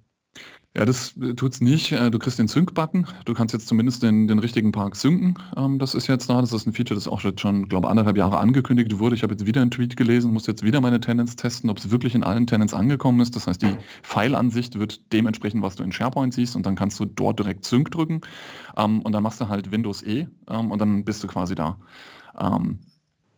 Ja, 0.78 0.84
das 0.84 1.16
äh, 1.20 1.34
es 1.44 1.60
nicht. 1.60 1.90
Äh, 1.90 2.08
du 2.12 2.20
kriegst 2.20 2.38
den 2.38 2.46
Sync-Button. 2.46 3.08
Du 3.24 3.34
kannst 3.34 3.52
jetzt 3.52 3.66
zumindest 3.66 4.04
den, 4.04 4.28
den 4.28 4.38
richtigen 4.38 4.70
Park 4.70 4.94
synken. 4.94 5.34
Ähm, 5.56 5.80
das 5.80 5.96
ist 5.96 6.06
jetzt 6.06 6.30
da. 6.30 6.40
Das 6.40 6.52
ist 6.52 6.66
ein 6.66 6.72
Feature, 6.72 6.94
das 6.94 7.08
auch 7.08 7.20
schon, 7.20 7.68
glaube 7.68 7.88
anderthalb 7.90 8.16
Jahre 8.16 8.38
angekündigt 8.38 8.96
wurde. 9.00 9.16
Ich 9.16 9.24
habe 9.24 9.34
jetzt 9.34 9.44
wieder 9.44 9.60
einen 9.60 9.72
Tweet 9.72 9.96
gelesen, 9.96 10.32
muss 10.32 10.46
jetzt 10.46 10.62
wieder 10.62 10.80
meine 10.80 11.00
Tenants 11.00 11.34
testen, 11.34 11.68
ob 11.68 11.78
es 11.78 11.90
wirklich 11.90 12.14
in 12.14 12.22
allen 12.22 12.46
Tenants 12.46 12.74
angekommen 12.74 13.18
ist. 13.18 13.34
Das 13.34 13.48
heißt, 13.48 13.60
die 13.60 13.76
File-Ansicht 14.02 14.78
wird 14.78 15.12
dementsprechend, 15.12 15.62
was 15.62 15.74
du 15.74 15.82
in 15.82 15.90
SharePoint 15.90 16.32
siehst 16.32 16.54
und 16.54 16.64
dann 16.64 16.76
kannst 16.76 17.00
du 17.00 17.06
dort 17.06 17.40
direkt 17.40 17.64
Sync 17.64 17.90
drücken 17.90 18.20
ähm, 18.76 19.02
und 19.02 19.10
dann 19.10 19.24
machst 19.24 19.40
du 19.40 19.48
halt 19.48 19.72
Windows 19.72 20.04
E 20.04 20.28
ähm, 20.48 20.70
und 20.70 20.78
dann 20.80 21.04
bist 21.04 21.24
du 21.24 21.26
quasi 21.26 21.56
da. 21.56 21.76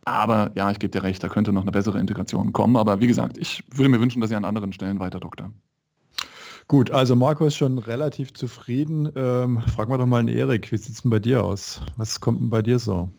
Aber 0.05 0.51
ja, 0.53 0.69
ich 0.69 0.77
gebe 0.77 0.91
dir 0.91 1.01
recht, 1.01 1.23
da 1.23 1.27
könnte 1.27 1.51
noch 1.53 1.63
eine 1.63 1.71
bessere 1.71 1.99
Integration 1.99 2.53
kommen. 2.53 2.77
Aber 2.77 2.99
wie 2.99 3.07
gesagt, 3.07 3.39
ich 3.39 3.63
würde 3.71 3.89
mir 3.89 3.99
wünschen, 3.99 4.21
dass 4.21 4.29
ihr 4.29 4.37
an 4.37 4.45
anderen 4.45 4.73
Stellen 4.73 4.99
weiter 4.99 5.19
doktern. 5.19 5.55
Gut, 6.71 6.89
also 6.89 7.17
Marco 7.17 7.45
ist 7.45 7.57
schon 7.57 7.79
relativ 7.79 8.33
zufrieden. 8.33 9.11
Ähm, 9.17 9.61
fragen 9.75 9.91
wir 9.91 9.97
doch 9.97 10.05
mal 10.05 10.19
einen 10.19 10.29
Erik, 10.29 10.71
wie 10.71 10.77
sieht 10.77 10.95
es 10.95 11.01
denn 11.01 11.11
bei 11.11 11.19
dir 11.19 11.43
aus? 11.43 11.81
Was 11.97 12.21
kommt 12.21 12.39
denn 12.39 12.49
bei 12.49 12.61
dir 12.61 12.79
so? 12.79 13.09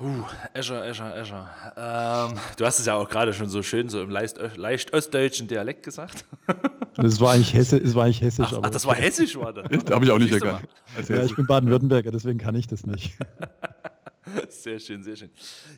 Uh, 0.00 0.22
Azure, 0.54 0.88
Azure, 0.88 1.12
Azure. 1.12 1.48
Ähm, 1.76 2.38
du 2.56 2.64
hast 2.64 2.78
es 2.78 2.86
ja 2.86 2.94
auch 2.94 3.08
gerade 3.08 3.32
schon 3.32 3.48
so 3.48 3.64
schön 3.64 3.88
so 3.88 4.00
im 4.00 4.10
leicht, 4.10 4.36
leicht 4.56 4.94
ostdeutschen 4.94 5.48
Dialekt 5.48 5.82
gesagt. 5.82 6.24
Das 6.94 7.20
war 7.20 7.32
eigentlich, 7.32 7.54
Hesse, 7.54 7.80
das 7.80 7.94
war 7.94 8.04
eigentlich 8.04 8.20
hessisch. 8.20 8.48
Ach, 8.52 8.60
ach 8.62 8.70
das 8.70 8.86
war 8.86 8.94
hessisch, 8.94 9.36
war 9.36 9.52
das? 9.52 9.66
Das 9.70 9.94
habe 9.94 10.04
ich 10.04 10.10
auch 10.12 10.18
nicht 10.18 10.32
erkannt. 10.32 10.68
Ja, 11.08 11.24
ich 11.24 11.34
bin 11.34 11.46
Baden-Württemberger, 11.46 12.12
deswegen 12.12 12.38
kann 12.38 12.54
ich 12.54 12.68
das 12.68 12.86
nicht. 12.86 13.16
Sehr 14.48 14.78
schön, 14.78 15.02
sehr 15.02 15.16
schön. 15.16 15.30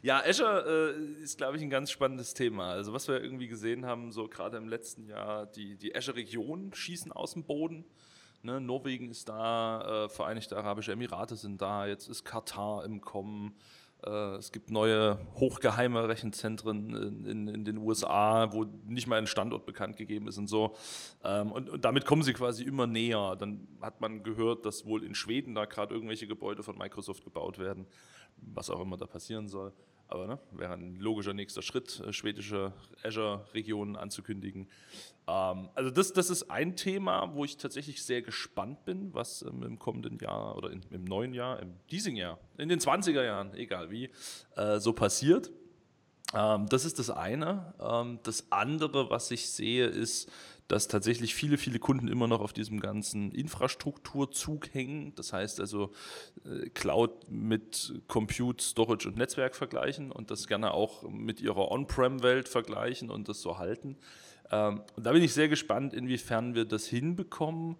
Ja, 0.03 0.23
Azure 0.25 0.95
äh, 0.97 1.23
ist, 1.23 1.39
glaube 1.39 1.57
ich, 1.57 1.63
ein 1.63 1.71
ganz 1.71 1.91
spannendes 1.91 2.35
Thema. 2.35 2.71
Also 2.71 2.93
was 2.93 3.09
wir 3.09 3.23
irgendwie 3.23 3.49
gesehen 3.49 3.87
haben, 3.87 4.13
so 4.13 4.29
gerade 4.29 4.57
im 4.57 4.69
letzten 4.69 5.07
Jahr, 5.07 5.47
die, 5.47 5.77
die 5.77 5.95
Azure-Region 5.95 6.73
schießen 6.75 7.13
aus 7.13 7.33
dem 7.33 7.45
Boden. 7.45 7.85
Ne, 8.43 8.61
Norwegen 8.61 9.11
ist 9.11 9.29
da, 9.29 10.05
äh, 10.05 10.09
Vereinigte 10.09 10.57
Arabische 10.57 10.93
Emirate 10.93 11.37
sind 11.37 11.63
da, 11.63 11.87
jetzt 11.87 12.09
ist 12.09 12.25
Katar 12.25 12.85
im 12.85 13.01
Kommen. 13.01 13.55
Äh, 14.05 14.37
es 14.37 14.53
gibt 14.53 14.71
neue 14.71 15.19
hochgeheime 15.37 16.09
Rechenzentren 16.09 16.95
in, 16.95 17.25
in, 17.25 17.49
in, 17.49 17.65
den 17.65 17.79
USA, 17.79 18.53
wo 18.53 18.65
nicht 18.87 19.07
mal 19.07 19.17
ein 19.17 19.27
Standort 19.27 19.65
bekannt 19.65 19.97
gegeben 19.97 20.29
ist 20.29 20.37
und 20.37 20.49
so. 20.49 20.77
Ähm, 21.23 21.53
und, 21.53 21.71
und, 21.71 21.85
damit 21.87 22.05
kommen 22.05 22.23
sie 22.23 22.35
quasi 22.35 22.65
immer 22.65 22.87
näher. 22.87 23.35
Dann 23.39 23.67
hat 23.81 24.03
man 24.03 24.23
gehört, 24.23 24.67
dass 24.67 24.85
wohl 24.85 25.05
in 25.05 25.15
Schweden 25.15 25.55
da 25.55 25.65
gerade 25.65 25.95
irgendwelche 25.95 26.27
Gebäude 26.27 26.63
von 26.63 26.77
Microsoft 26.77 27.25
gebaut 27.25 27.59
werden 27.59 27.87
was 28.53 28.71
auch 28.71 28.81
immer 28.81 28.97
da 28.97 29.07
passieren 29.07 29.49
soll. 29.49 29.73
aber 30.09 30.27
ne, 30.27 30.39
wäre 30.53 30.75
ein 30.75 30.97
logischer 30.97 31.33
nächster 31.33 31.63
Schritt, 31.63 32.01
äh, 32.01 32.13
schwedische 32.13 32.73
Azure-Regionen 33.03 33.97
anzukündigen. 33.97 34.69
Ähm, 35.27 35.69
also 35.75 35.91
das, 35.91 36.13
das 36.13 36.31
ist 36.31 36.51
ein 36.51 36.77
Thema, 36.77 37.35
wo 37.35 37.45
ich 37.45 37.57
tatsächlich 37.57 38.03
sehr 38.05 38.23
gespannt 38.23 38.85
bin, 38.85 39.15
was 39.15 39.43
ähm, 39.43 39.63
im 39.63 39.79
kommenden 39.79 40.19
Jahr 40.19 40.57
oder 40.57 40.71
in, 40.71 40.83
im 40.91 41.05
neuen 41.05 41.33
Jahr, 41.33 41.61
im 41.61 41.75
diesem 41.91 42.17
Jahr, 42.17 42.39
in 42.59 42.69
den 42.69 42.81
20er 42.81 43.25
Jahren, 43.25 43.55
egal 43.55 43.91
wie, 43.91 44.11
äh, 44.57 44.79
so 44.79 44.93
passiert. 44.93 45.51
Ähm, 46.35 46.67
das 46.69 46.85
ist 46.85 46.99
das 46.99 47.11
eine. 47.11 47.75
Ähm, 47.81 48.19
das 48.23 48.51
andere, 48.51 49.11
was 49.11 49.31
ich 49.31 49.49
sehe, 49.51 49.87
ist, 49.87 50.31
dass 50.69 50.89
tatsächlich 50.89 51.35
viele, 51.35 51.59
viele 51.59 51.79
Kunden 51.79 52.09
immer 52.09 52.27
noch 52.27 52.41
auf 52.41 52.53
diesem 52.53 52.81
ganzen 52.81 53.33
Infrastrukturzug 53.33 54.73
hängen. 54.73 55.15
Das 55.15 55.33
heißt 55.33 55.61
also 55.61 55.93
äh, 56.45 56.71
Cloud 56.71 57.31
mit 57.31 58.01
Compute, 58.09 58.65
Storage 58.65 59.09
und 59.09 59.17
Netzwerk 59.17 59.55
vergleichen 59.55 60.11
und 60.11 60.31
das 60.31 60.47
gerne 60.47 60.73
auch 60.73 61.03
mit 61.09 61.41
ihrer 61.41 61.71
On-Prem-Welt 61.71 62.49
vergleichen 62.49 63.11
und 63.11 63.29
das 63.29 63.43
so 63.43 63.59
halten. 63.59 63.97
Ähm, 64.51 64.83
und 64.97 65.05
da 65.05 65.13
bin 65.13 65.23
ich 65.23 65.35
sehr 65.35 65.49
gespannt, 65.49 65.93
inwiefern 65.93 66.55
wir 66.55 66.65
das 66.65 66.87
hinbekommen 66.87 67.77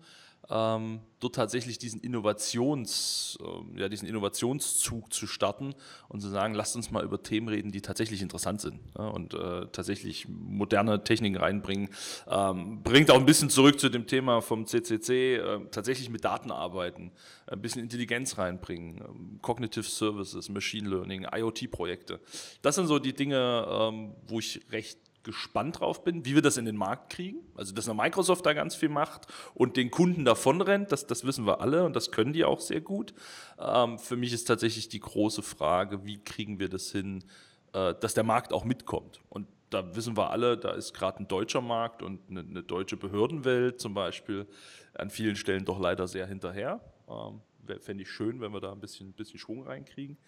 ähm, 0.51 1.01
dort 1.21 1.35
tatsächlich 1.35 1.79
diesen 1.79 2.01
Innovations, 2.01 3.39
äh, 3.41 3.81
ja, 3.81 3.89
diesen 3.89 4.07
Innovationszug 4.07 5.13
zu 5.13 5.27
starten 5.27 5.75
und 6.09 6.21
zu 6.21 6.29
sagen, 6.29 6.55
lasst 6.55 6.77
uns 6.77 6.91
mal 6.91 7.03
über 7.03 7.23
Themen 7.23 7.49
reden, 7.49 7.73
die 7.73 7.81
tatsächlich 7.81 8.21
interessant 8.21 8.61
sind 8.61 8.81
ja, 8.99 9.09
und 9.09 9.35
äh, 9.35 9.67
tatsächlich 9.73 10.29
moderne 10.29 11.03
Techniken 11.03 11.37
reinbringen. 11.37 11.89
Ähm, 12.29 12.83
bringt 12.83 13.11
auch 13.11 13.19
ein 13.19 13.27
bisschen 13.27 13.49
zurück 13.49 13.81
zu 13.81 13.89
dem 13.89 14.07
Thema 14.07 14.43
vom 14.43 14.67
CCC, 14.67 15.37
äh, 15.37 15.61
tatsächlich 15.71 16.11
mit 16.11 16.25
Daten 16.25 16.51
arbeiten, 16.51 17.13
ein 17.47 17.63
bisschen 17.63 17.83
Intelligenz 17.83 18.37
reinbringen, 18.37 18.99
ähm, 18.99 19.39
Cognitive 19.41 19.85
Services, 19.85 20.49
Machine 20.51 20.89
Learning, 20.89 21.27
IoT-Projekte. 21.33 22.21
Das 22.61 22.75
sind 22.75 22.87
so 22.87 22.99
die 22.99 23.15
Dinge, 23.15 23.67
ähm, 23.69 24.15
wo 24.27 24.39
ich 24.39 24.61
recht 24.71 24.99
gespannt 25.25 25.81
drauf 25.81 26.05
bin, 26.05 26.25
wie 26.25 26.35
wir 26.35 26.43
das 26.43 26.57
in 26.57 26.65
den 26.65 26.77
Markt 26.77 27.11
kriegen. 27.11 27.39
Also, 27.57 27.75
dass 27.75 27.89
eine 27.89 28.01
Microsoft 28.01 28.47
da 28.47 28.53
ganz 28.53 28.75
viel 28.75 28.91
macht 28.91 29.27
und 29.55 29.77
den 29.77 29.91
Kunden 29.91 30.25
davon 30.25 30.61
rennt, 30.61 30.93
das, 30.93 31.07
das 31.07 31.25
wissen 31.25 31.47
wir 31.47 31.61
alle 31.61 31.85
und 31.85 31.97
das 31.97 32.13
können 32.13 32.33
die 32.33 32.45
auch 32.45 32.61
sehr 32.61 32.81
gut. 32.81 33.15
Ähm, 33.59 33.99
für 33.99 34.17
mich 34.17 34.33
ist 34.33 34.45
tatsächlich 34.45 34.89
die 34.89 35.01
große 35.01 35.43
Frage, 35.43 36.05
wie 36.05 36.23
kriegen 36.23 36.61
wir 36.61 36.69
das 36.69 36.93
hin, 36.93 37.25
äh, 37.73 37.95
dass 37.99 38.15
der 38.15 38.25
Markt 38.25 38.53
auch 38.53 38.65
mitkommt. 38.65 39.21
Und 39.31 39.49
da 39.71 39.97
wissen 39.97 40.17
wir 40.17 40.31
alle, 40.31 40.57
da 40.57 40.73
ist 40.73 40.95
gerade 40.95 41.19
ein 41.19 41.29
deutscher 41.29 41.61
Markt 41.61 42.03
und 42.03 42.21
eine, 42.31 42.41
eine, 42.41 42.63
deutsche 42.63 42.97
Behördenwelt 42.97 43.81
zum 43.81 43.95
Beispiel 43.95 44.47
an 44.95 45.11
vielen 45.11 45.37
Stellen 45.37 45.65
doch 45.65 45.81
leider 45.81 46.07
sehr 46.07 46.27
hinterher. 46.27 46.81
Ähm, 47.09 47.41
Fände 47.81 48.03
ich 48.03 48.11
schön, 48.11 48.43
wenn 48.43 48.53
wir 48.53 48.61
da 48.61 48.73
ein 48.73 48.81
bisschen, 48.81 49.15
bisschen 49.15 49.39
Schwung 49.39 49.63
reinkriegen. 49.63 50.19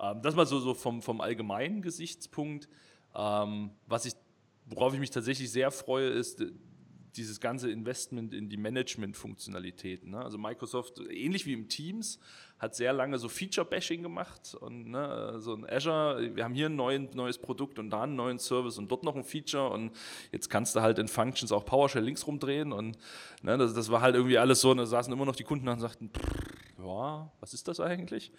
Ähm, 0.00 0.22
das 0.22 0.34
mal 0.34 0.46
so, 0.46 0.58
so 0.58 0.74
vom, 0.74 1.02
vom 1.02 1.20
allgemeinen 1.20 1.82
Gesichtspunkt. 1.82 2.68
Ähm, 3.14 3.70
was 3.86 4.06
ich 4.06 4.14
worauf 4.70 4.94
ich 4.94 5.00
mich 5.00 5.10
tatsächlich 5.10 5.50
sehr 5.50 5.70
freue, 5.70 6.08
ist 6.08 6.40
äh, 6.40 6.50
dieses 7.16 7.40
ganze 7.40 7.70
Investment 7.70 8.32
in 8.32 8.48
die 8.48 8.56
Management-Funktionalitäten. 8.56 10.10
Ne? 10.10 10.22
Also 10.22 10.38
Microsoft, 10.38 11.00
ähnlich 11.10 11.46
wie 11.46 11.52
im 11.52 11.68
Teams, 11.68 12.20
hat 12.58 12.74
sehr 12.74 12.92
lange 12.92 13.18
so 13.18 13.28
Feature-Bashing 13.28 14.02
gemacht 14.02 14.54
und 14.60 14.90
ne, 14.90 15.34
so 15.38 15.54
ein 15.54 15.68
Azure, 15.68 16.34
wir 16.34 16.44
haben 16.44 16.54
hier 16.54 16.66
ein 16.66 16.76
neuen, 16.76 17.08
neues 17.14 17.38
Produkt 17.38 17.78
und 17.78 17.90
da 17.90 18.02
einen 18.02 18.16
neuen 18.16 18.38
Service 18.38 18.78
und 18.78 18.90
dort 18.90 19.04
noch 19.04 19.14
ein 19.14 19.24
Feature 19.24 19.70
und 19.70 19.92
jetzt 20.32 20.48
kannst 20.48 20.74
du 20.74 20.80
halt 20.80 20.98
in 20.98 21.08
Functions 21.08 21.52
auch 21.52 21.64
PowerShell 21.64 22.02
links 22.02 22.26
rumdrehen 22.26 22.72
und 22.72 22.98
ne, 23.42 23.56
das, 23.58 23.74
das 23.74 23.90
war 23.90 24.00
halt 24.00 24.16
irgendwie 24.16 24.38
alles 24.38 24.60
so 24.60 24.72
und 24.72 24.78
da 24.78 24.86
saßen 24.86 25.12
immer 25.12 25.24
noch 25.24 25.36
die 25.36 25.44
Kunden 25.44 25.68
und 25.68 25.80
sagten, 25.80 26.10
ja, 26.78 27.30
was 27.40 27.54
ist 27.54 27.68
das 27.68 27.78
eigentlich? 27.80 28.32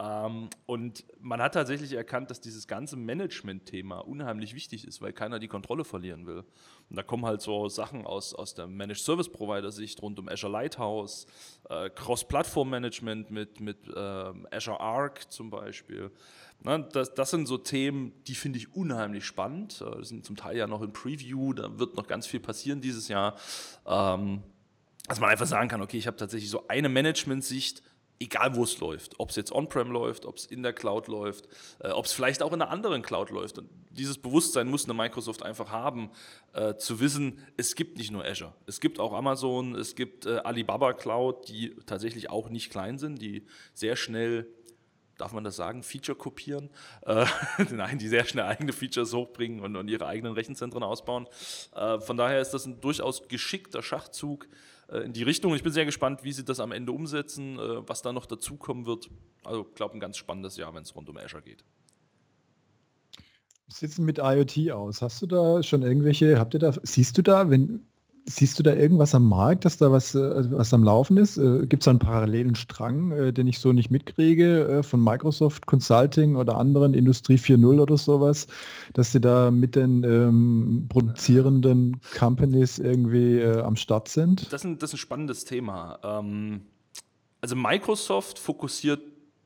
Ähm, 0.00 0.48
und 0.64 1.04
man 1.20 1.42
hat 1.42 1.52
tatsächlich 1.52 1.92
erkannt, 1.92 2.30
dass 2.30 2.40
dieses 2.40 2.66
ganze 2.66 2.96
Management-Thema 2.96 3.98
unheimlich 3.98 4.54
wichtig 4.54 4.86
ist, 4.86 5.02
weil 5.02 5.12
keiner 5.12 5.38
die 5.38 5.48
Kontrolle 5.48 5.84
verlieren 5.84 6.26
will. 6.26 6.44
Und 6.88 6.96
da 6.96 7.02
kommen 7.02 7.26
halt 7.26 7.42
so 7.42 7.68
Sachen 7.68 8.06
aus, 8.06 8.34
aus 8.34 8.54
der 8.54 8.66
Managed 8.66 9.02
Service 9.02 9.28
Provider-Sicht 9.28 10.00
rund 10.00 10.18
um 10.18 10.28
Azure 10.28 10.52
Lighthouse, 10.52 11.26
äh, 11.68 11.90
Cross-Plattform-Management 11.90 13.30
mit, 13.30 13.60
mit 13.60 13.88
äh, 13.88 14.32
Azure 14.50 14.80
Arc 14.80 15.30
zum 15.30 15.50
Beispiel. 15.50 16.10
Na, 16.62 16.78
das, 16.78 17.12
das 17.12 17.30
sind 17.30 17.46
so 17.46 17.58
Themen, 17.58 18.12
die 18.26 18.34
finde 18.34 18.58
ich 18.58 18.74
unheimlich 18.74 19.26
spannend. 19.26 19.82
Äh, 19.82 20.02
sind 20.02 20.24
zum 20.24 20.36
Teil 20.36 20.56
ja 20.56 20.66
noch 20.66 20.80
im 20.80 20.94
Preview, 20.94 21.52
da 21.52 21.78
wird 21.78 21.96
noch 21.96 22.06
ganz 22.06 22.26
viel 22.26 22.40
passieren 22.40 22.80
dieses 22.80 23.08
Jahr. 23.08 23.36
Ähm, 23.86 24.42
dass 25.08 25.20
man 25.20 25.28
einfach 25.28 25.46
sagen 25.46 25.68
kann, 25.68 25.82
okay, 25.82 25.98
ich 25.98 26.06
habe 26.06 26.16
tatsächlich 26.16 26.50
so 26.50 26.68
eine 26.68 26.88
Management-Sicht, 26.88 27.82
egal 28.20 28.54
wo 28.54 28.64
es 28.64 28.78
läuft, 28.78 29.18
ob 29.18 29.30
es 29.30 29.36
jetzt 29.36 29.50
on-prem 29.50 29.90
läuft, 29.90 30.26
ob 30.26 30.36
es 30.36 30.44
in 30.44 30.62
der 30.62 30.74
Cloud 30.74 31.08
läuft, 31.08 31.48
äh, 31.80 31.88
ob 31.88 32.04
es 32.04 32.12
vielleicht 32.12 32.42
auch 32.42 32.52
in 32.52 32.60
einer 32.60 32.70
anderen 32.70 33.02
Cloud 33.02 33.30
läuft. 33.30 33.58
Und 33.58 33.68
dieses 33.90 34.18
Bewusstsein 34.18 34.68
muss 34.68 34.84
eine 34.84 34.94
Microsoft 34.94 35.42
einfach 35.42 35.70
haben, 35.70 36.10
äh, 36.52 36.76
zu 36.76 37.00
wissen, 37.00 37.38
es 37.56 37.74
gibt 37.74 37.96
nicht 37.96 38.10
nur 38.10 38.24
Azure, 38.24 38.52
es 38.66 38.80
gibt 38.80 39.00
auch 39.00 39.14
Amazon, 39.14 39.74
es 39.74 39.94
gibt 39.94 40.26
äh, 40.26 40.36
Alibaba 40.38 40.92
Cloud, 40.92 41.48
die 41.48 41.74
tatsächlich 41.86 42.28
auch 42.28 42.50
nicht 42.50 42.70
klein 42.70 42.98
sind, 42.98 43.20
die 43.20 43.46
sehr 43.72 43.96
schnell 43.96 44.46
darf 45.16 45.32
man 45.32 45.44
das 45.44 45.56
sagen, 45.56 45.82
Feature 45.82 46.16
kopieren. 46.16 46.70
Äh, 47.02 47.26
nein, 47.70 47.98
die 47.98 48.08
sehr 48.08 48.24
schnell 48.24 48.46
eigene 48.46 48.72
Features 48.72 49.12
hochbringen 49.12 49.60
und, 49.60 49.76
und 49.76 49.88
ihre 49.88 50.06
eigenen 50.06 50.32
Rechenzentren 50.32 50.82
ausbauen. 50.82 51.26
Äh, 51.74 52.00
von 52.00 52.16
daher 52.16 52.40
ist 52.40 52.52
das 52.52 52.64
ein 52.64 52.80
durchaus 52.80 53.28
geschickter 53.28 53.82
Schachzug, 53.82 54.48
in 54.98 55.12
die 55.12 55.22
Richtung. 55.22 55.54
Ich 55.54 55.62
bin 55.62 55.72
sehr 55.72 55.84
gespannt, 55.84 56.24
wie 56.24 56.32
sie 56.32 56.44
das 56.44 56.60
am 56.60 56.72
Ende 56.72 56.92
umsetzen, 56.92 57.58
äh, 57.58 57.88
was 57.88 58.02
da 58.02 58.12
noch 58.12 58.26
dazukommen 58.26 58.86
wird. 58.86 59.08
Also, 59.44 59.66
ich 59.68 59.74
glaube, 59.74 59.94
ein 59.96 60.00
ganz 60.00 60.16
spannendes 60.16 60.56
Jahr, 60.56 60.74
wenn 60.74 60.82
es 60.82 60.94
rund 60.94 61.08
um 61.08 61.16
Azure 61.16 61.42
geht. 61.42 61.64
Wie 63.66 63.74
sieht 63.74 63.90
es 63.90 63.98
mit 63.98 64.18
IoT 64.18 64.72
aus? 64.72 65.00
Hast 65.00 65.22
du 65.22 65.26
da 65.26 65.62
schon 65.62 65.82
irgendwelche, 65.82 66.38
habt 66.38 66.54
ihr 66.54 66.60
da, 66.60 66.74
siehst 66.82 67.16
du 67.16 67.22
da, 67.22 67.50
wenn, 67.50 67.86
Siehst 68.30 68.58
du 68.58 68.62
da 68.62 68.74
irgendwas 68.74 69.14
am 69.14 69.28
Markt, 69.28 69.64
dass 69.64 69.76
da 69.76 69.90
was, 69.90 70.14
äh, 70.14 70.50
was 70.52 70.72
am 70.72 70.84
Laufen 70.84 71.16
ist? 71.16 71.36
Äh, 71.36 71.66
Gibt 71.66 71.82
es 71.82 71.84
da 71.86 71.90
einen 71.90 71.98
parallelen 71.98 72.54
Strang, 72.54 73.10
äh, 73.10 73.32
den 73.32 73.48
ich 73.48 73.58
so 73.58 73.72
nicht 73.72 73.90
mitkriege 73.90 74.82
von 74.82 75.02
Microsoft 75.02 75.66
Consulting 75.66 76.36
oder 76.36 76.56
anderen 76.56 76.94
Industrie 76.94 77.36
4.0 77.36 77.80
oder 77.80 77.98
sowas, 77.98 78.46
dass 78.92 79.10
sie 79.10 79.20
da 79.20 79.50
mit 79.50 79.74
den 79.74 80.04
ähm, 80.04 80.86
produzierenden 80.88 82.00
Companies 82.16 82.78
irgendwie 82.78 83.38
äh, 83.38 83.62
am 83.62 83.74
Start 83.74 84.08
sind? 84.08 84.52
Das 84.52 84.60
ist, 84.60 84.64
ein, 84.64 84.78
das 84.78 84.90
ist 84.90 84.94
ein 84.94 84.98
spannendes 84.98 85.44
Thema. 85.44 85.98
Ähm, 86.04 86.62
also 87.40 87.56
Microsoft 87.56 88.38
fokussiert 88.38 89.00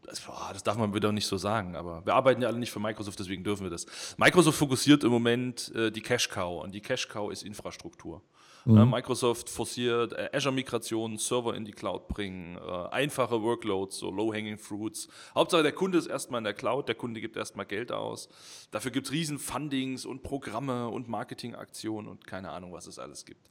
das 0.06 0.62
darf 0.62 0.76
man 0.76 0.94
wieder 0.94 1.12
nicht 1.12 1.26
so 1.26 1.38
sagen, 1.38 1.76
aber 1.76 2.04
wir 2.04 2.14
arbeiten 2.14 2.42
ja 2.42 2.48
alle 2.48 2.58
nicht 2.58 2.70
für 2.70 2.78
Microsoft, 2.78 3.18
deswegen 3.18 3.42
dürfen 3.42 3.64
wir 3.64 3.70
das. 3.70 3.86
Microsoft 4.18 4.58
fokussiert 4.58 5.02
im 5.02 5.10
Moment 5.10 5.72
äh, 5.74 5.90
die 5.90 6.02
Cash 6.02 6.28
Cow 6.28 6.62
und 6.62 6.74
die 6.74 6.80
Cash 6.80 7.08
Cow 7.08 7.32
ist 7.32 7.42
Infrastruktur. 7.42 8.22
Mhm. 8.64 8.90
Microsoft 8.90 9.50
forciert 9.50 10.12
äh, 10.14 10.30
Azure-Migrationen, 10.32 11.18
Server 11.18 11.54
in 11.54 11.64
die 11.64 11.72
Cloud 11.72 12.08
bringen, 12.08 12.56
äh, 12.56 12.88
einfache 12.88 13.42
Workloads, 13.42 13.98
so 13.98 14.10
Low-Hanging 14.10 14.58
Fruits. 14.58 15.08
Hauptsache 15.34 15.62
der 15.62 15.72
Kunde 15.72 15.98
ist 15.98 16.06
erstmal 16.06 16.38
in 16.38 16.44
der 16.44 16.54
Cloud, 16.54 16.88
der 16.88 16.94
Kunde 16.94 17.20
gibt 17.20 17.36
erstmal 17.36 17.66
Geld 17.66 17.92
aus. 17.92 18.28
Dafür 18.70 18.90
gibt 18.90 19.06
es 19.06 19.12
riesen 19.12 19.38
Fundings 19.38 20.06
und 20.06 20.22
Programme 20.22 20.88
und 20.88 21.08
Marketingaktionen 21.08 22.10
und 22.10 22.26
keine 22.26 22.50
Ahnung, 22.50 22.72
was 22.72 22.86
es 22.86 22.98
alles 22.98 23.24
gibt. 23.26 23.50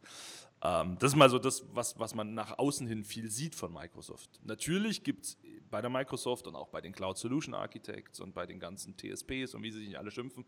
Ähm, 0.63 0.97
das 0.99 1.12
ist 1.12 1.15
mal 1.15 1.30
so 1.30 1.38
das, 1.38 1.63
was, 1.73 1.99
was 1.99 2.15
man 2.15 2.34
nach 2.34 2.58
außen 2.58 2.88
hin 2.88 3.04
viel 3.04 3.30
sieht 3.30 3.54
von 3.54 3.71
Microsoft. 3.71 4.39
Natürlich 4.43 5.04
gibt 5.04 5.26
es 5.26 5.38
bei 5.69 5.82
der 5.82 5.89
Microsoft 5.89 6.47
und 6.47 6.56
auch 6.56 6.69
bei 6.69 6.82
den 6.82 6.93
Cloud 6.93 7.17
Solution 7.17 7.54
Architects 7.56 8.19
und 8.19 8.34
bei 8.34 8.45
den 8.45 8.60
ganzen 8.60 8.95
TSPs 8.95 9.56
und 9.56 9.63
wie 9.63 9.71
sie 9.71 9.80
sich 9.80 9.88
nicht 9.89 9.97
alle 9.97 10.12
schimpfen, 10.12 10.45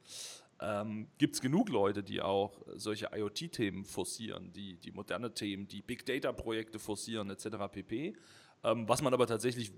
ähm, 0.62 1.08
gibt 1.18 1.36
es 1.36 1.42
genug 1.42 1.70
Leute, 1.70 2.04
die 2.04 2.22
auch 2.22 2.62
solche 2.76 3.10
IoT-Themen 3.14 3.86
forcieren, 3.86 4.54
die, 4.54 4.78
die 4.78 4.92
moderne 4.92 5.34
Themen, 5.34 5.68
die 5.68 5.82
Big 5.82 6.06
Data-Projekte 6.06 6.80
forcieren 6.80 7.30
etc. 7.30 7.48
pp. 7.72 8.16
Ähm, 8.64 8.88
was 8.88 9.02
man 9.02 9.14
aber 9.14 9.28
tatsächlich 9.28 9.72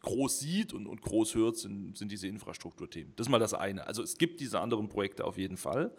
groß 0.00 0.40
sieht 0.40 0.72
und, 0.72 0.86
und 0.86 1.02
groß 1.02 1.34
hört, 1.34 1.56
sind, 1.56 1.96
sind 1.98 2.10
diese 2.10 2.26
Infrastrukturthemen. 2.26 3.14
Das 3.16 3.26
ist 3.26 3.30
mal 3.30 3.38
das 3.38 3.54
eine. 3.54 3.86
Also 3.86 4.02
es 4.02 4.16
gibt 4.16 4.40
diese 4.40 4.60
anderen 4.60 4.88
Projekte 4.88 5.24
auf 5.24 5.36
jeden 5.36 5.58
Fall. 5.58 5.94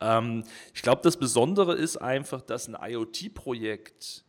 Ähm, 0.00 0.44
ich 0.74 0.82
glaube, 0.82 1.02
das 1.02 1.16
Besondere 1.16 1.74
ist 1.74 1.96
einfach, 1.96 2.40
dass 2.40 2.68
ein 2.68 2.76
IoT-Projekt 2.80 4.24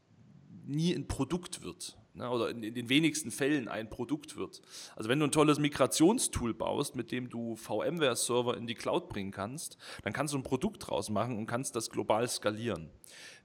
nie 0.66 0.94
ein 0.94 1.08
Produkt 1.08 1.64
wird 1.64 1.98
oder 2.16 2.50
in, 2.50 2.64
in, 2.64 2.74
den 2.74 2.90
wenigsten 2.90 3.32
Fällen 3.32 3.68
ein 3.68 3.90
Produkt 3.90 4.36
wird. 4.36 4.62
Also 4.96 5.10
wenn 5.10 5.20
du 5.20 5.26
ein 5.26 5.32
tolles 5.32 5.60
Migrationstool 5.60 6.54
baust, 6.54 6.96
mit 6.96 7.12
dem 7.12 7.30
du 7.30 7.56
VMware-Server 7.56 8.58
in 8.58 8.68
die 8.68 8.76
Cloud 8.76 9.10
bringen 9.10 9.32
kannst, 9.32 9.78
dann 10.04 10.14
kannst 10.14 10.34
du 10.34 10.38
ein 10.38 10.44
Produkt 10.44 10.88
draus 10.88 11.10
machen 11.10 11.38
und 11.38 11.46
kannst 11.46 11.76
das 11.76 11.90
global 11.90 12.28
skalieren. 12.28 12.90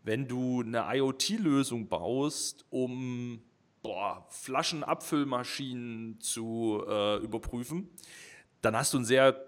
Wenn 0.02 0.28
du 0.28 0.62
eine 0.62 0.84
IoT-Lösung 0.96 1.88
baust, 1.88 2.64
um 2.70 3.42
boah, 3.82 4.26
Flaschenabfüllmaschinen 4.30 6.20
zu 6.20 6.82
äh, 6.88 7.18
überprüfen, 7.18 7.88
dann 8.62 8.76
hast 8.76 8.94
du 8.94 8.98
ein 8.98 9.04
sehr 9.04 9.45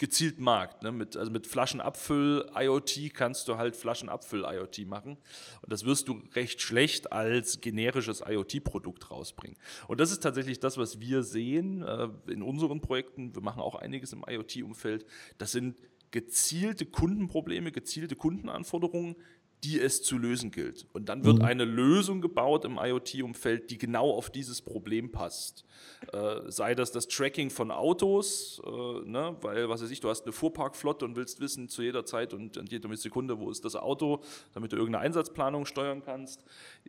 gezielt 0.00 0.40
Markt. 0.40 0.82
Ne? 0.82 0.92
Mit, 0.92 1.16
also 1.16 1.30
mit 1.30 1.46
Flaschenabfüll-IoT 1.46 3.12
kannst 3.12 3.46
du 3.46 3.58
halt 3.58 3.76
Flaschenabfüll-IoT 3.76 4.86
machen. 4.86 5.18
Und 5.60 5.70
das 5.70 5.84
wirst 5.84 6.08
du 6.08 6.22
recht 6.34 6.62
schlecht 6.62 7.12
als 7.12 7.60
generisches 7.60 8.22
IoT-Produkt 8.26 9.10
rausbringen. 9.10 9.58
Und 9.88 10.00
das 10.00 10.10
ist 10.10 10.22
tatsächlich 10.22 10.58
das, 10.58 10.78
was 10.78 11.00
wir 11.00 11.22
sehen 11.22 11.82
äh, 11.82 12.08
in 12.28 12.42
unseren 12.42 12.80
Projekten. 12.80 13.34
Wir 13.34 13.42
machen 13.42 13.60
auch 13.60 13.74
einiges 13.74 14.14
im 14.14 14.24
IoT-Umfeld. 14.26 15.04
Das 15.36 15.52
sind 15.52 15.76
gezielte 16.10 16.86
Kundenprobleme, 16.86 17.70
gezielte 17.70 18.16
Kundenanforderungen, 18.16 19.16
die 19.62 19.78
es 19.78 20.02
zu 20.02 20.16
lösen 20.16 20.50
gilt. 20.50 20.86
Und 20.92 21.08
dann 21.08 21.24
wird 21.24 21.38
mhm. 21.38 21.44
eine 21.44 21.64
Lösung 21.64 22.20
gebaut 22.20 22.64
im 22.64 22.78
IoT-Umfeld, 22.78 23.70
die 23.70 23.78
genau 23.78 24.10
auf 24.10 24.30
dieses 24.30 24.62
Problem 24.62 25.12
passt. 25.12 25.64
Äh, 26.12 26.50
sei 26.50 26.74
das 26.74 26.92
das 26.92 27.08
Tracking 27.08 27.50
von 27.50 27.70
Autos, 27.70 28.62
äh, 28.64 28.70
ne, 29.08 29.36
weil, 29.42 29.68
was 29.68 29.82
weiß 29.82 29.90
ich, 29.90 30.00
du 30.00 30.08
hast 30.08 30.24
eine 30.24 30.32
Fuhrparkflotte 30.32 31.04
und 31.04 31.14
willst 31.16 31.40
wissen 31.40 31.68
zu 31.68 31.82
jeder 31.82 32.06
Zeit 32.06 32.32
und 32.32 32.56
in 32.56 32.66
jeder 32.66 32.94
Sekunde, 32.96 33.38
wo 33.38 33.50
ist 33.50 33.64
das 33.64 33.76
Auto, 33.76 34.22
damit 34.54 34.72
du 34.72 34.76
irgendeine 34.76 35.04
Einsatzplanung 35.04 35.66
steuern 35.66 36.02
kannst. 36.02 36.42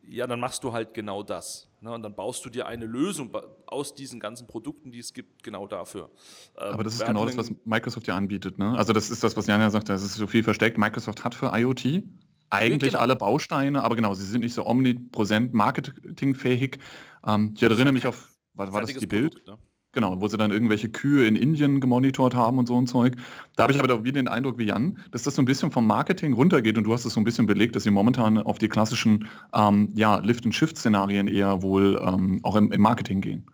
Ja, 0.07 0.27
dann 0.27 0.39
machst 0.39 0.63
du 0.63 0.71
halt 0.71 0.93
genau 0.93 1.23
das. 1.23 1.67
Ne, 1.81 1.91
und 1.91 2.03
dann 2.03 2.15
baust 2.15 2.45
du 2.45 2.49
dir 2.49 2.67
eine 2.67 2.86
Lösung 2.86 3.36
aus 3.65 3.95
diesen 3.95 4.19
ganzen 4.19 4.47
Produkten, 4.47 4.91
die 4.91 4.99
es 4.99 5.13
gibt, 5.13 5.43
genau 5.43 5.67
dafür. 5.67 6.10
Ähm, 6.57 6.73
Aber 6.73 6.84
das 6.84 6.93
ist 6.93 7.05
genau 7.05 7.25
das, 7.25 7.36
was 7.36 7.51
Microsoft 7.65 8.07
ja 8.07 8.15
anbietet. 8.15 8.60
Ne? 8.60 8.77
Also 8.77 8.93
das 8.93 9.10
ist 9.10 9.23
das, 9.23 9.36
was 9.36 9.47
Janja 9.47 9.69
sagt, 9.71 9.89
das 9.89 10.03
ist 10.03 10.13
so 10.13 10.27
viel 10.27 10.43
versteckt. 10.43 10.77
Microsoft 10.77 11.23
hat 11.23 11.36
für 11.36 11.51
IoT 11.53 12.03
eigentlich 12.51 12.91
genau. 12.91 13.01
alle 13.01 13.15
Bausteine, 13.15 13.83
aber 13.83 13.95
genau, 13.95 14.13
sie 14.13 14.25
sind 14.25 14.41
nicht 14.41 14.53
so 14.53 14.65
omnipräsent 14.65 15.53
marketingfähig. 15.53 16.77
Ähm, 17.25 17.53
ich 17.55 17.63
erinnere 17.63 17.93
mich 17.93 18.05
auf, 18.05 18.29
war, 18.53 18.71
war 18.71 18.81
das 18.81 18.93
die 18.93 19.07
Bild? 19.07 19.33
Produkt, 19.33 19.47
ne? 19.47 19.57
Genau, 19.93 20.21
wo 20.21 20.27
sie 20.29 20.37
dann 20.37 20.51
irgendwelche 20.51 20.87
Kühe 20.89 21.27
in 21.27 21.35
Indien 21.35 21.81
gemonitort 21.81 22.33
haben 22.33 22.57
und 22.57 22.65
so 22.65 22.79
ein 22.79 22.87
Zeug. 22.87 23.17
Da 23.57 23.63
habe 23.63 23.73
ich 23.73 23.79
aber 23.79 24.03
wieder 24.05 24.21
den 24.21 24.29
Eindruck 24.29 24.57
wie 24.57 24.63
Jan, 24.63 24.97
dass 25.11 25.23
das 25.23 25.35
so 25.35 25.41
ein 25.41 25.45
bisschen 25.45 25.69
vom 25.69 25.85
Marketing 25.85 26.31
runtergeht 26.31 26.77
und 26.77 26.85
du 26.85 26.93
hast 26.93 27.03
es 27.03 27.13
so 27.13 27.19
ein 27.19 27.25
bisschen 27.25 27.45
belegt, 27.45 27.75
dass 27.75 27.83
sie 27.83 27.91
momentan 27.91 28.37
auf 28.37 28.57
die 28.57 28.69
klassischen 28.69 29.27
ähm, 29.53 29.91
ja, 29.95 30.19
Lift-and-Shift-Szenarien 30.19 31.27
eher 31.27 31.61
wohl 31.61 32.01
ähm, 32.01 32.39
auch 32.43 32.55
im, 32.55 32.71
im 32.71 32.81
Marketing 32.81 33.19
gehen. 33.19 33.45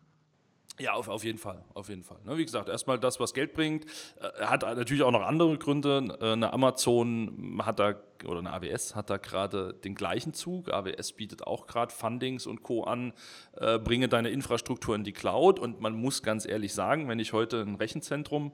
Ja, 0.79 0.93
auf, 0.93 1.07
auf 1.07 1.23
jeden 1.23 1.39
Fall, 1.39 1.63
auf 1.73 1.89
jeden 1.89 2.03
Fall. 2.03 2.19
Ne, 2.23 2.37
wie 2.37 2.45
gesagt, 2.45 2.69
erstmal 2.69 2.99
das, 2.99 3.19
was 3.19 3.33
Geld 3.33 3.53
bringt, 3.53 3.85
äh, 4.19 4.45
hat 4.45 4.61
natürlich 4.61 5.01
auch 5.01 5.11
noch 5.11 5.23
andere 5.23 5.57
Gründe. 5.57 6.17
Äh, 6.21 6.33
eine 6.33 6.53
Amazon 6.53 7.59
hat 7.65 7.79
da, 7.79 7.95
oder 8.25 8.39
eine 8.39 8.53
AWS 8.53 8.95
hat 8.95 9.09
da 9.09 9.17
gerade 9.17 9.73
den 9.73 9.95
gleichen 9.95 10.35
Zug. 10.35 10.71
AWS 10.71 11.13
bietet 11.13 11.47
auch 11.47 11.65
gerade 11.65 11.91
Fundings 11.91 12.45
und 12.45 12.61
Co. 12.61 12.83
an, 12.83 13.13
äh, 13.53 13.79
bringe 13.79 14.07
deine 14.07 14.29
Infrastruktur 14.29 14.93
in 14.93 15.03
die 15.03 15.13
Cloud. 15.13 15.59
Und 15.59 15.81
man 15.81 15.95
muss 15.95 16.21
ganz 16.21 16.47
ehrlich 16.47 16.75
sagen, 16.75 17.07
wenn 17.07 17.17
ich 17.17 17.33
heute 17.33 17.61
ein 17.61 17.75
Rechenzentrum, 17.75 18.51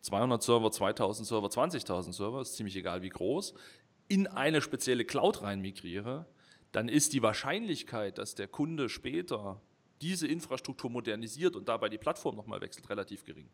200 0.00 0.42
Server, 0.42 0.72
2000 0.72 1.28
Server, 1.28 1.46
20.000 1.46 2.12
Server, 2.12 2.40
ist 2.40 2.56
ziemlich 2.56 2.74
egal 2.74 3.02
wie 3.02 3.08
groß, 3.08 3.54
in 4.08 4.26
eine 4.26 4.62
spezielle 4.62 5.04
Cloud 5.04 5.42
rein 5.42 5.60
migriere, 5.60 6.26
dann 6.72 6.88
ist 6.88 7.12
die 7.12 7.22
Wahrscheinlichkeit, 7.22 8.18
dass 8.18 8.34
der 8.34 8.48
Kunde 8.48 8.88
später 8.88 9.60
diese 10.02 10.26
Infrastruktur 10.26 10.90
modernisiert 10.90 11.56
und 11.56 11.68
dabei 11.68 11.88
die 11.88 11.98
Plattform 11.98 12.36
nochmal 12.36 12.60
wechselt, 12.60 12.90
relativ 12.90 13.24
gering. 13.24 13.48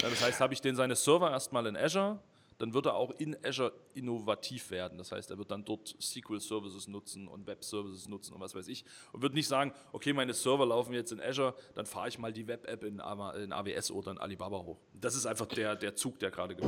Ja, 0.00 0.10
das 0.10 0.22
heißt, 0.22 0.40
habe 0.40 0.54
ich 0.54 0.60
den 0.60 0.76
seine 0.76 0.94
Server 0.94 1.30
erstmal 1.30 1.66
in 1.66 1.76
Azure, 1.76 2.20
dann 2.58 2.74
wird 2.74 2.86
er 2.86 2.94
auch 2.94 3.12
in 3.18 3.36
Azure 3.44 3.72
innovativ 3.94 4.70
werden. 4.70 4.98
Das 4.98 5.12
heißt, 5.12 5.30
er 5.30 5.38
wird 5.38 5.50
dann 5.50 5.64
dort 5.64 5.96
SQL 6.00 6.40
Services 6.40 6.88
nutzen 6.88 7.28
und 7.28 7.46
Web 7.46 7.64
Services 7.64 8.08
nutzen 8.08 8.34
und 8.34 8.40
was 8.40 8.54
weiß 8.54 8.68
ich. 8.68 8.84
Und 9.12 9.22
wird 9.22 9.34
nicht 9.34 9.48
sagen, 9.48 9.72
okay, 9.92 10.12
meine 10.12 10.34
Server 10.34 10.66
laufen 10.66 10.92
jetzt 10.92 11.12
in 11.12 11.20
Azure, 11.20 11.54
dann 11.74 11.86
fahre 11.86 12.08
ich 12.08 12.18
mal 12.18 12.32
die 12.32 12.46
Web-App 12.46 12.82
in, 12.84 12.94
in, 12.94 13.52
AWS 13.52 13.90
oder 13.90 14.12
in 14.12 14.18
Alibaba 14.18 14.58
hoch. 14.58 14.78
Das 14.94 15.14
ist 15.14 15.26
einfach 15.26 15.46
der, 15.46 15.76
der 15.76 15.94
Zug, 15.94 16.18
der 16.18 16.30
gerade 16.30 16.56
ge 16.56 16.66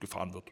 gefahren 0.00 0.34
wird. 0.34 0.44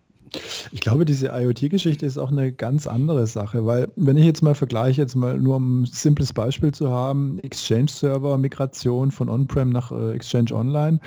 Ich 0.73 0.81
glaube, 0.81 1.05
diese 1.05 1.29
IoT-Geschichte 1.29 2.05
ist 2.05 2.19
auch 2.19 2.31
eine 2.31 2.53
ganz 2.53 2.87
andere 2.87 3.27
Sache, 3.27 3.65
weil 3.65 3.89
wenn 3.97 4.17
ich 4.17 4.25
jetzt 4.25 4.43
mal 4.43 4.55
vergleiche, 4.55 5.03
jetzt 5.03 5.15
mal 5.15 5.39
nur 5.39 5.57
um 5.57 5.83
ein 5.83 5.87
simples 5.87 6.33
Beispiel 6.33 6.73
zu 6.73 6.91
haben, 6.91 7.39
Exchange-Server, 7.41 8.37
Migration 8.39 9.11
von 9.11 9.29
On-Prem 9.29 9.71
nach 9.71 9.93
äh, 9.93 10.15
Exchange 10.15 10.53
Online, 10.53 11.01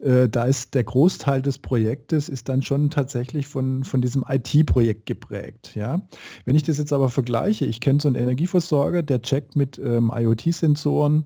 äh, 0.00 0.28
da 0.28 0.44
ist 0.44 0.74
der 0.74 0.84
Großteil 0.84 1.42
des 1.42 1.58
Projektes 1.58 2.28
ist 2.28 2.48
dann 2.48 2.62
schon 2.62 2.90
tatsächlich 2.90 3.46
von, 3.46 3.84
von 3.84 4.00
diesem 4.00 4.24
IT-Projekt 4.28 5.06
geprägt. 5.06 5.74
Ja? 5.74 6.00
Wenn 6.44 6.56
ich 6.56 6.62
das 6.62 6.78
jetzt 6.78 6.92
aber 6.92 7.10
vergleiche, 7.10 7.66
ich 7.66 7.80
kenne 7.80 8.00
so 8.00 8.08
einen 8.08 8.16
Energieversorger, 8.16 9.02
der 9.02 9.22
checkt 9.22 9.56
mit 9.56 9.78
ähm, 9.78 10.10
IoT-Sensoren, 10.14 11.24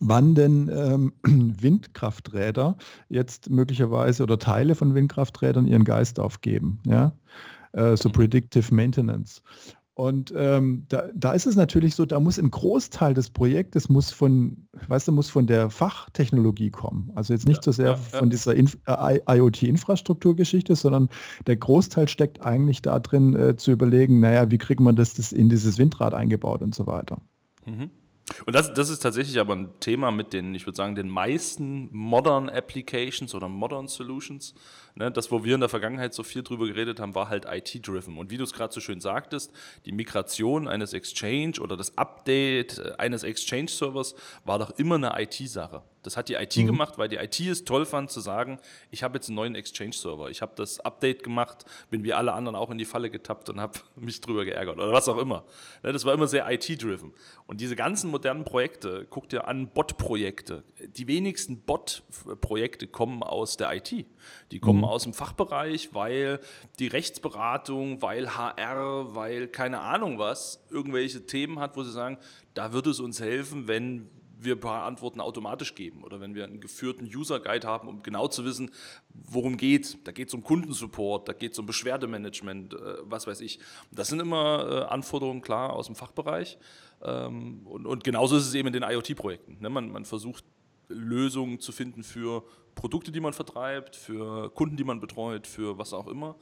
wann 0.00 0.34
denn 0.34 0.70
ähm, 0.74 1.12
Windkrafträder 1.24 2.76
jetzt 3.08 3.50
möglicherweise 3.50 4.22
oder 4.22 4.38
Teile 4.38 4.74
von 4.74 4.94
Windkrafträdern 4.94 5.66
ihren 5.66 5.84
Geist 5.84 6.20
aufgeben. 6.20 6.80
Ja? 6.86 7.12
Äh, 7.72 7.96
so 7.96 8.10
Predictive 8.10 8.74
Maintenance. 8.74 9.42
Und 9.96 10.34
ähm, 10.36 10.86
da, 10.88 11.04
da, 11.14 11.32
ist 11.34 11.46
es 11.46 11.54
natürlich 11.54 11.94
so, 11.94 12.04
da 12.04 12.18
muss 12.18 12.36
ein 12.36 12.50
Großteil 12.50 13.14
des 13.14 13.30
Projektes 13.30 13.88
muss 13.88 14.10
von, 14.10 14.66
weißt 14.88 15.06
du, 15.06 15.12
muss 15.12 15.30
von 15.30 15.46
der 15.46 15.70
Fachtechnologie 15.70 16.70
kommen. 16.70 17.12
Also 17.14 17.32
jetzt 17.32 17.46
nicht 17.46 17.58
ja, 17.58 17.62
so 17.62 17.70
sehr 17.70 17.86
ja, 17.86 17.96
von 17.96 18.24
ja. 18.24 18.30
dieser 18.30 18.56
äh, 18.56 19.20
IoT-Infrastrukturgeschichte, 19.28 20.74
sondern 20.74 21.08
der 21.46 21.56
Großteil 21.56 22.08
steckt 22.08 22.44
eigentlich 22.44 22.82
da 22.82 22.98
drin 22.98 23.36
äh, 23.36 23.56
zu 23.56 23.70
überlegen, 23.70 24.18
naja, 24.18 24.50
wie 24.50 24.58
kriegt 24.58 24.80
man 24.80 24.96
das, 24.96 25.14
das 25.14 25.30
in 25.30 25.48
dieses 25.48 25.78
Windrad 25.78 26.12
eingebaut 26.12 26.62
und 26.62 26.74
so 26.74 26.88
weiter. 26.88 27.18
Mhm. 27.64 27.90
Und 28.46 28.54
das, 28.54 28.72
das 28.72 28.88
ist 28.88 29.00
tatsächlich 29.00 29.38
aber 29.38 29.54
ein 29.54 29.68
Thema 29.80 30.10
mit 30.10 30.32
den, 30.32 30.54
ich 30.54 30.66
würde 30.66 30.76
sagen, 30.76 30.94
den 30.94 31.08
meisten 31.08 31.88
Modern 31.92 32.48
Applications 32.48 33.34
oder 33.34 33.48
Modern 33.48 33.86
Solutions. 33.86 34.54
Ne, 34.94 35.10
das, 35.10 35.30
wo 35.30 35.44
wir 35.44 35.54
in 35.54 35.60
der 35.60 35.68
Vergangenheit 35.68 36.14
so 36.14 36.22
viel 36.22 36.42
drüber 36.42 36.66
geredet 36.66 37.00
haben, 37.00 37.14
war 37.14 37.28
halt 37.28 37.46
IT-driven. 37.46 38.16
Und 38.16 38.30
wie 38.30 38.38
du 38.38 38.44
es 38.44 38.52
gerade 38.52 38.72
so 38.72 38.80
schön 38.80 39.00
sagtest, 39.00 39.52
die 39.84 39.92
Migration 39.92 40.68
eines 40.68 40.94
Exchange 40.94 41.60
oder 41.60 41.76
das 41.76 41.98
Update 41.98 42.78
äh, 42.78 42.92
eines 42.96 43.24
Exchange-Servers 43.24 44.14
war 44.44 44.58
doch 44.58 44.70
immer 44.78 44.94
eine 44.94 45.12
IT-Sache. 45.20 45.82
Das 46.04 46.16
hat 46.16 46.28
die 46.28 46.34
IT 46.34 46.56
mhm. 46.56 46.66
gemacht, 46.66 46.98
weil 46.98 47.08
die 47.08 47.16
IT 47.16 47.40
es 47.40 47.64
toll 47.64 47.86
fand 47.86 48.10
zu 48.10 48.20
sagen, 48.20 48.60
ich 48.90 49.02
habe 49.02 49.16
jetzt 49.16 49.28
einen 49.28 49.36
neuen 49.36 49.54
Exchange-Server. 49.54 50.30
Ich 50.30 50.42
habe 50.42 50.52
das 50.54 50.78
Update 50.80 51.22
gemacht, 51.22 51.64
bin 51.90 52.04
wie 52.04 52.12
alle 52.12 52.32
anderen 52.34 52.54
auch 52.56 52.70
in 52.70 52.78
die 52.78 52.84
Falle 52.84 53.10
getappt 53.10 53.48
und 53.48 53.60
habe 53.60 53.80
mich 53.96 54.20
drüber 54.20 54.44
geärgert 54.44 54.76
oder 54.76 54.92
was 54.92 55.08
auch 55.08 55.18
immer. 55.18 55.44
Ne, 55.82 55.92
das 55.92 56.04
war 56.04 56.14
immer 56.14 56.26
sehr 56.26 56.48
IT-driven. 56.50 57.12
Und 57.46 57.60
diese 57.60 57.74
ganzen 57.74 58.10
modernen 58.10 58.44
Projekte, 58.44 59.06
guck 59.08 59.28
dir 59.28 59.48
an, 59.48 59.68
Bot-Projekte. 59.68 60.62
Die 60.96 61.08
wenigsten 61.08 61.60
Bot-Projekte 61.62 62.86
kommen 62.86 63.22
aus 63.22 63.56
der 63.56 63.74
IT. 63.74 64.06
Die 64.52 64.60
kommen 64.60 64.80
mhm. 64.80 64.84
aus 64.84 65.04
dem 65.04 65.14
Fachbereich, 65.14 65.94
weil 65.94 66.40
die 66.78 66.86
Rechtsberatung, 66.86 68.02
weil 68.02 68.36
HR, 68.36 69.14
weil 69.14 69.48
keine 69.48 69.80
Ahnung 69.80 70.18
was, 70.18 70.62
irgendwelche 70.70 71.24
Themen 71.26 71.58
hat, 71.58 71.76
wo 71.76 71.82
sie 71.82 71.92
sagen, 71.92 72.18
da 72.52 72.72
würde 72.72 72.90
es 72.90 73.00
uns 73.00 73.20
helfen, 73.20 73.68
wenn 73.68 74.10
wir 74.44 74.56
ein 74.56 74.60
paar 74.60 74.84
Antworten 74.84 75.20
automatisch 75.20 75.74
geben 75.74 76.04
oder 76.04 76.20
wenn 76.20 76.34
wir 76.34 76.44
einen 76.44 76.60
geführten 76.60 77.04
User 77.04 77.40
Guide 77.40 77.66
haben, 77.66 77.88
um 77.88 78.02
genau 78.02 78.28
zu 78.28 78.44
wissen, 78.44 78.70
worum 79.12 79.56
geht. 79.56 80.06
Da 80.06 80.12
geht 80.12 80.28
es 80.28 80.34
um 80.34 80.42
Kundensupport, 80.42 81.28
da 81.28 81.32
geht 81.32 81.52
es 81.52 81.58
um 81.58 81.66
Beschwerdemanagement, 81.66 82.74
äh, 82.74 82.78
was 83.02 83.26
weiß 83.26 83.40
ich. 83.40 83.58
Das 83.90 84.08
sind 84.08 84.20
immer 84.20 84.66
äh, 84.68 84.92
Anforderungen 84.92 85.42
klar 85.42 85.72
aus 85.72 85.86
dem 85.86 85.96
Fachbereich. 85.96 86.58
Ähm, 87.02 87.66
und, 87.66 88.04
genauso 88.04 88.36
ist 88.36 88.46
es 88.46 88.54
eben 88.54 88.68
in 88.68 88.72
den 88.72 88.82
IoT-Projekten. 88.82 89.58
Ne? 89.60 89.70
Man 89.70 90.04
versucht 90.04 90.44
Lösungen 90.88 91.60
zu 91.60 91.72
finden 91.72 92.02
für 92.02 92.44
Produkte, 92.74 93.12
die 93.12 93.20
man 93.20 93.32
vertreibt, 93.32 93.96
für 93.96 94.50
Kunden, 94.50 94.76
die 94.76 94.84
man 94.84 95.00
betreut, 95.00 95.46
für 95.46 95.78
was 95.78 95.92
auch 95.92 96.06
immer. 96.06 96.36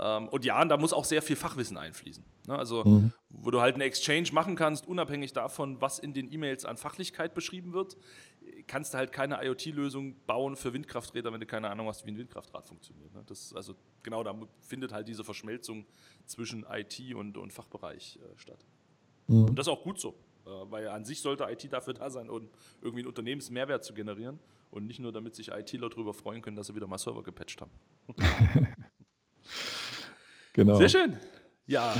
Ähm, 0.00 0.28
und 0.28 0.44
ja, 0.46 0.64
da 0.64 0.78
muss 0.78 0.94
auch 0.94 1.04
sehr 1.04 1.20
viel 1.20 1.36
Fachwissen 1.36 1.76
einfließen. 1.76 2.24
Ne? 2.46 2.58
Also, 2.58 2.84
mhm. 2.84 3.12
wo 3.28 3.50
du 3.50 3.60
halt 3.60 3.74
eine 3.74 3.84
Exchange 3.84 4.30
machen 4.32 4.56
kannst, 4.56 4.88
unabhängig 4.88 5.34
davon, 5.34 5.80
was 5.80 5.98
in 5.98 6.14
den 6.14 6.32
E-Mails 6.32 6.64
an 6.64 6.78
Fachlichkeit 6.78 7.34
beschrieben 7.34 7.74
wird, 7.74 7.98
kannst 8.66 8.94
du 8.94 8.98
halt 8.98 9.12
keine 9.12 9.44
IoT-Lösung 9.44 10.16
bauen 10.26 10.56
für 10.56 10.72
Windkrafträder, 10.72 11.32
wenn 11.32 11.40
du 11.40 11.46
keine 11.46 11.68
Ahnung 11.68 11.86
hast, 11.88 12.06
wie 12.06 12.12
ein 12.12 12.16
Windkraftrad 12.16 12.66
funktioniert. 12.66 13.12
Ne? 13.12 13.22
Das, 13.26 13.52
also 13.54 13.74
genau, 14.02 14.24
da 14.24 14.34
findet 14.60 14.92
halt 14.92 15.06
diese 15.06 15.22
Verschmelzung 15.22 15.84
zwischen 16.24 16.64
IT 16.70 17.14
und, 17.14 17.36
und 17.36 17.52
Fachbereich 17.52 18.18
äh, 18.22 18.38
statt. 18.38 18.64
Mhm. 19.26 19.44
Und 19.50 19.58
das 19.58 19.66
ist 19.66 19.72
auch 19.72 19.82
gut 19.82 20.00
so, 20.00 20.14
äh, 20.46 20.50
weil 20.70 20.88
an 20.88 21.04
sich 21.04 21.20
sollte 21.20 21.44
IT 21.44 21.70
dafür 21.70 21.92
da 21.92 22.08
sein, 22.08 22.30
um 22.30 22.48
irgendwie 22.80 23.00
einen 23.00 23.08
Unternehmensmehrwert 23.08 23.84
zu 23.84 23.92
generieren 23.92 24.38
und 24.70 24.86
nicht 24.86 24.98
nur, 24.98 25.12
damit 25.12 25.34
sich 25.34 25.48
ITler 25.48 25.90
darüber 25.90 26.14
freuen 26.14 26.40
können, 26.40 26.56
dass 26.56 26.68
sie 26.68 26.74
wieder 26.74 26.86
mal 26.86 26.96
Server 26.96 27.22
gepatcht 27.22 27.60
haben. 27.60 27.72
genau. 30.52 30.76
Sehr 30.76 30.88
schön. 30.88 31.16
Ja, 31.66 31.94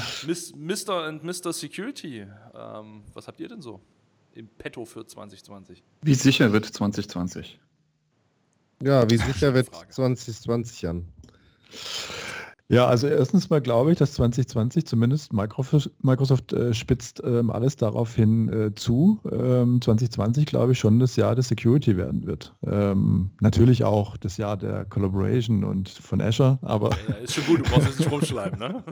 Mr. 0.56 1.06
und 1.08 1.22
Mr. 1.22 1.52
Security, 1.52 2.26
ähm, 2.54 3.04
was 3.14 3.28
habt 3.28 3.38
ihr 3.40 3.48
denn 3.48 3.62
so 3.62 3.80
im 4.32 4.48
Petto 4.48 4.84
für 4.84 5.06
2020? 5.06 5.82
Wie 6.02 6.14
sicher 6.14 6.52
wird 6.52 6.64
2020? 6.64 7.60
Ja, 8.82 9.08
wie 9.08 9.18
sicher 9.18 9.54
wird 9.54 9.72
2020 9.92 10.88
an? 10.88 11.08
Ja, 12.70 12.86
also 12.86 13.08
erstens 13.08 13.50
mal 13.50 13.60
glaube 13.60 13.90
ich, 13.90 13.98
dass 13.98 14.12
2020 14.12 14.86
zumindest 14.86 15.32
Microsoft, 15.32 16.52
äh, 16.52 16.72
spitzt 16.72 17.20
ähm, 17.24 17.50
alles 17.50 17.74
darauf 17.74 18.14
hin 18.14 18.48
äh, 18.48 18.72
zu. 18.76 19.18
Ähm, 19.28 19.80
2020 19.80 20.46
glaube 20.46 20.70
ich 20.70 20.78
schon 20.78 21.00
das 21.00 21.16
Jahr 21.16 21.34
der 21.34 21.42
Security 21.42 21.96
werden 21.96 22.28
wird. 22.28 22.54
Ähm, 22.64 23.30
natürlich 23.40 23.82
auch 23.82 24.16
das 24.16 24.36
Jahr 24.36 24.56
der 24.56 24.84
Collaboration 24.84 25.64
und 25.64 25.88
von 25.88 26.20
Azure, 26.20 26.60
aber... 26.62 26.90
Ja, 27.08 27.14
ist 27.16 27.34
schon 27.34 27.44
gut, 27.46 27.58
du 27.58 27.64
brauchst 27.64 27.88
jetzt 27.88 27.98
nicht 27.98 28.12
rumschreiben, 28.12 28.60
ne? 28.60 28.84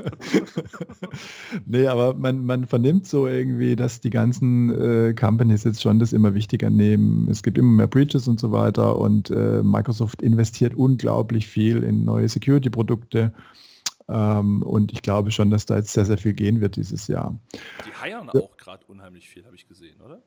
nee, 1.66 1.86
aber 1.86 2.14
man, 2.14 2.44
man 2.44 2.66
vernimmt 2.66 3.06
so 3.06 3.28
irgendwie, 3.28 3.76
dass 3.76 4.00
die 4.00 4.10
ganzen 4.10 4.70
äh, 4.70 5.14
Companies 5.14 5.62
jetzt 5.62 5.82
schon 5.82 6.00
das 6.00 6.12
immer 6.12 6.34
wichtiger 6.34 6.68
nehmen. 6.68 7.28
Es 7.30 7.44
gibt 7.44 7.56
immer 7.56 7.70
mehr 7.70 7.86
Breaches 7.86 8.26
und 8.26 8.40
so 8.40 8.50
weiter 8.50 8.98
und 8.98 9.30
äh, 9.30 9.62
Microsoft 9.62 10.20
investiert 10.20 10.74
unglaublich 10.74 11.46
viel 11.46 11.84
in 11.84 12.04
neue 12.04 12.28
Security-Produkte. 12.28 13.32
Ähm, 14.08 14.62
und 14.62 14.92
ich 14.92 15.02
glaube 15.02 15.30
schon, 15.30 15.50
dass 15.50 15.66
da 15.66 15.76
jetzt 15.76 15.92
sehr, 15.92 16.04
sehr 16.04 16.18
viel 16.18 16.32
gehen 16.32 16.60
wird 16.60 16.76
dieses 16.76 17.06
Jahr. 17.08 17.38
Die 17.86 17.92
heiern 17.92 18.30
auch 18.30 18.56
gerade 18.56 18.84
unheimlich 18.86 19.28
viel, 19.28 19.44
habe 19.44 19.56
ich 19.56 19.66
gesehen, 19.66 20.00
oder? 20.00 20.22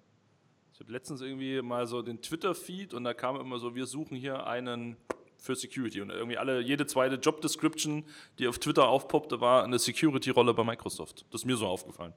Ich 0.74 0.80
habe 0.80 0.92
letztens 0.92 1.22
irgendwie 1.22 1.62
mal 1.62 1.88
so 1.88 2.02
den 2.02 2.22
Twitter-Feed 2.22 2.94
und 2.94 3.04
da 3.04 3.14
kam 3.14 3.40
immer 3.40 3.60
so, 3.60 3.76
wir 3.76 3.86
suchen 3.86 4.18
hier 4.18 4.48
einen 4.48 4.98
für 5.38 5.56
Security. 5.56 6.02
Und 6.02 6.12
irgendwie 6.12 6.38
alle, 6.38 6.62
jede 6.62 6.86
zweite 6.86 7.16
Job-Description, 7.16 8.04
die 8.38 8.48
auf 8.48 8.60
Twitter 8.60 8.88
aufpoppte, 8.88 9.42
war 9.42 9.64
eine 9.64 9.80
Security-Rolle 9.80 10.54
bei 10.54 10.64
Microsoft. 10.64 11.26
Das 11.32 11.42
ist 11.42 11.46
mir 11.46 11.58
so 11.58 11.68
aufgefallen. 11.68 12.14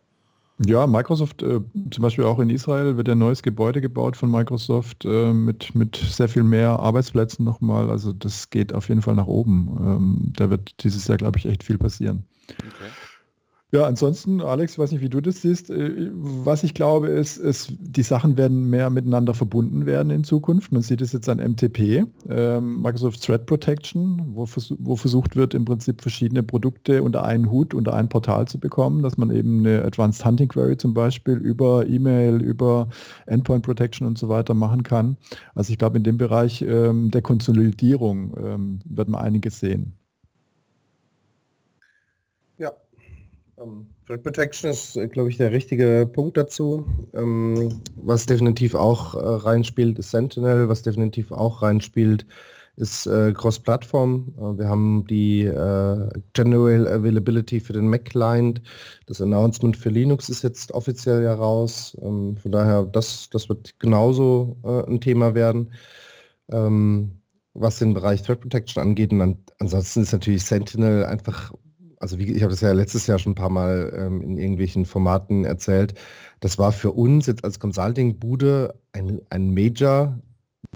Ja, 0.65 0.87
Microsoft, 0.87 1.43
äh, 1.43 1.61
zum 1.91 2.03
Beispiel 2.03 2.25
auch 2.25 2.39
in 2.39 2.49
Israel 2.49 2.97
wird 2.97 3.09
ein 3.09 3.19
neues 3.19 3.43
Gebäude 3.43 3.81
gebaut 3.81 4.17
von 4.17 4.31
Microsoft 4.31 5.05
äh, 5.05 5.33
mit, 5.33 5.75
mit 5.75 5.97
sehr 5.97 6.29
viel 6.29 6.45
mehr 6.45 6.79
Arbeitsplätzen 6.79 7.45
nochmal. 7.45 7.91
Also 7.91 8.13
das 8.13 8.51
geht 8.51 8.73
auf 8.73 8.89
jeden 8.89 9.03
Fall 9.03 9.17
nach 9.17 9.27
oben. 9.27 9.77
Ähm, 9.81 10.33
da 10.37 10.51
wird 10.51 10.85
dieses 10.85 11.09
Jahr, 11.09 11.19
glaube 11.19 11.39
ich, 11.39 11.47
echt 11.47 11.65
viel 11.65 11.79
passieren. 11.79 12.25
Okay. 12.49 12.91
Ja, 13.75 13.87
ansonsten, 13.87 14.41
Alex, 14.41 14.79
weiß 14.79 14.93
nicht, 14.93 15.01
wie 15.01 15.09
du 15.09 15.21
das 15.21 15.43
siehst. 15.43 15.69
Äh, 15.69 16.09
was 16.15 16.63
ich 16.63 16.75
glaube, 16.75 17.09
ist, 17.09 17.39
ist, 17.39 17.73
die 17.81 18.05
Sachen 18.05 18.37
werden 18.37 18.71
mehr 18.71 18.89
miteinander 18.89 19.35
verbunden 19.35 19.85
werden 19.85 20.11
in 20.11 20.23
Zukunft. 20.23 20.71
Man 20.71 20.83
sieht 20.83 21.01
es 21.01 21.13
jetzt 21.13 21.29
an 21.29 21.39
MTP, 21.39 22.05
ähm, 22.29 22.83
Microsoft 22.83 23.25
Threat 23.25 23.47
Protection, 23.47 24.23
wo, 24.33 24.47
wo, 24.79 24.95
versucht 24.95 25.35
wird, 25.35 25.55
im 25.55 25.65
Prinzip 25.65 26.03
verschiedene 26.03 26.45
Produkte 26.45 27.03
unter 27.03 27.25
einen 27.25 27.51
Hut, 27.51 27.75
unter 27.75 27.95
ein 27.95 28.09
Portal 28.09 28.47
zu 28.47 28.61
bekommen, 28.61 29.03
dass 29.03 29.19
man 29.19 29.33
eben 29.33 29.67
eine 29.67 29.85
Advanced 29.85 30.25
Hunting 30.25 30.47
Query 30.47 30.77
zum 30.77 30.95
Beispiel 30.95 31.35
über 31.35 31.85
E-Mail, 31.85 32.41
über 32.43 32.89
Endpoint 33.27 33.65
Protection 33.65 34.07
und 34.07 34.19
so 34.19 34.29
weiter 34.29 34.55
machen 34.55 34.85
kann. 34.85 35.17
Also 35.57 35.73
ich 35.73 35.79
glaube, 35.81 35.97
in 35.97 36.05
dem 36.05 36.17
Bereich 36.17 36.63
ähm, 36.63 37.11
der 37.11 37.23
Konsolidierung 37.23 38.37
ähm, 38.41 38.79
wird 38.85 39.09
man 39.09 39.21
einiges 39.21 39.59
sehen. 39.59 39.99
Ähm, 43.61 43.87
Threat 44.07 44.23
Protection 44.23 44.71
ist, 44.71 44.97
äh, 44.97 45.09
glaube 45.09 45.31
ich, 45.31 45.37
der 45.37 45.53
richtige 45.53 46.09
Punkt 46.13 46.37
dazu. 46.37 46.87
Ähm, 47.15 47.81
was 47.97 48.27
definitiv 48.27 48.75
auch 48.75 49.15
äh, 49.15 49.19
reinspielt, 49.19 49.99
ist 49.99 50.11
Sentinel. 50.11 50.69
Was 50.69 50.83
definitiv 50.83 51.31
auch 51.33 51.63
reinspielt, 51.63 52.27
ist 52.77 53.07
äh, 53.07 53.33
Cross-Plattform. 53.33 54.35
Äh, 54.37 54.59
wir 54.59 54.69
haben 54.69 55.07
die 55.07 55.45
äh, 55.45 56.09
General 56.33 56.89
Availability 56.89 57.61
für 57.61 57.73
den 57.73 57.89
Mac-Client. 57.89 58.61
Das 59.07 59.21
Announcement 59.21 59.77
für 59.77 59.91
Linux 59.91 60.29
ist 60.29 60.43
jetzt 60.43 60.73
offiziell 60.73 61.23
ja 61.23 61.35
raus. 61.35 61.97
Ähm, 62.03 62.37
von 62.37 62.53
daher, 62.53 62.85
das, 62.85 63.31
das 63.31 63.49
wird 63.49 63.79
genauso 63.79 64.57
äh, 64.65 64.91
ein 64.91 65.01
Thema 65.01 65.35
werden. 65.35 65.73
Ähm, 66.51 67.21
was 67.55 67.79
den 67.79 67.95
Bereich 67.95 68.23
Threat 68.23 68.41
Protection 68.41 68.83
angeht. 68.83 69.13
Und 69.13 69.21
an, 69.21 69.39
ansonsten 69.61 70.03
ist 70.03 70.13
natürlich 70.13 70.45
Sentinel 70.45 71.05
einfach 71.05 71.53
also 72.05 72.19
wie, 72.19 72.31
ich 72.35 72.43
habe 72.43 72.51
das 72.51 72.61
ja 72.61 72.73
letztes 72.73 73.07
Jahr 73.07 73.19
schon 73.19 73.33
ein 73.33 73.35
paar 73.35 73.49
Mal 73.49 73.91
ähm, 73.97 74.21
in 74.21 74.37
irgendwelchen 74.37 74.85
Formaten 74.85 75.47
erzählt, 75.47 75.95
das 76.41 76.59
war 76.59 76.71
für 76.71 76.93
uns 76.93 77.27
jetzt 77.27 77.43
als 77.45 77.59
Consulting-Bude 77.59 78.75
ein, 78.93 79.23
ein 79.31 79.55
Major 79.55 80.19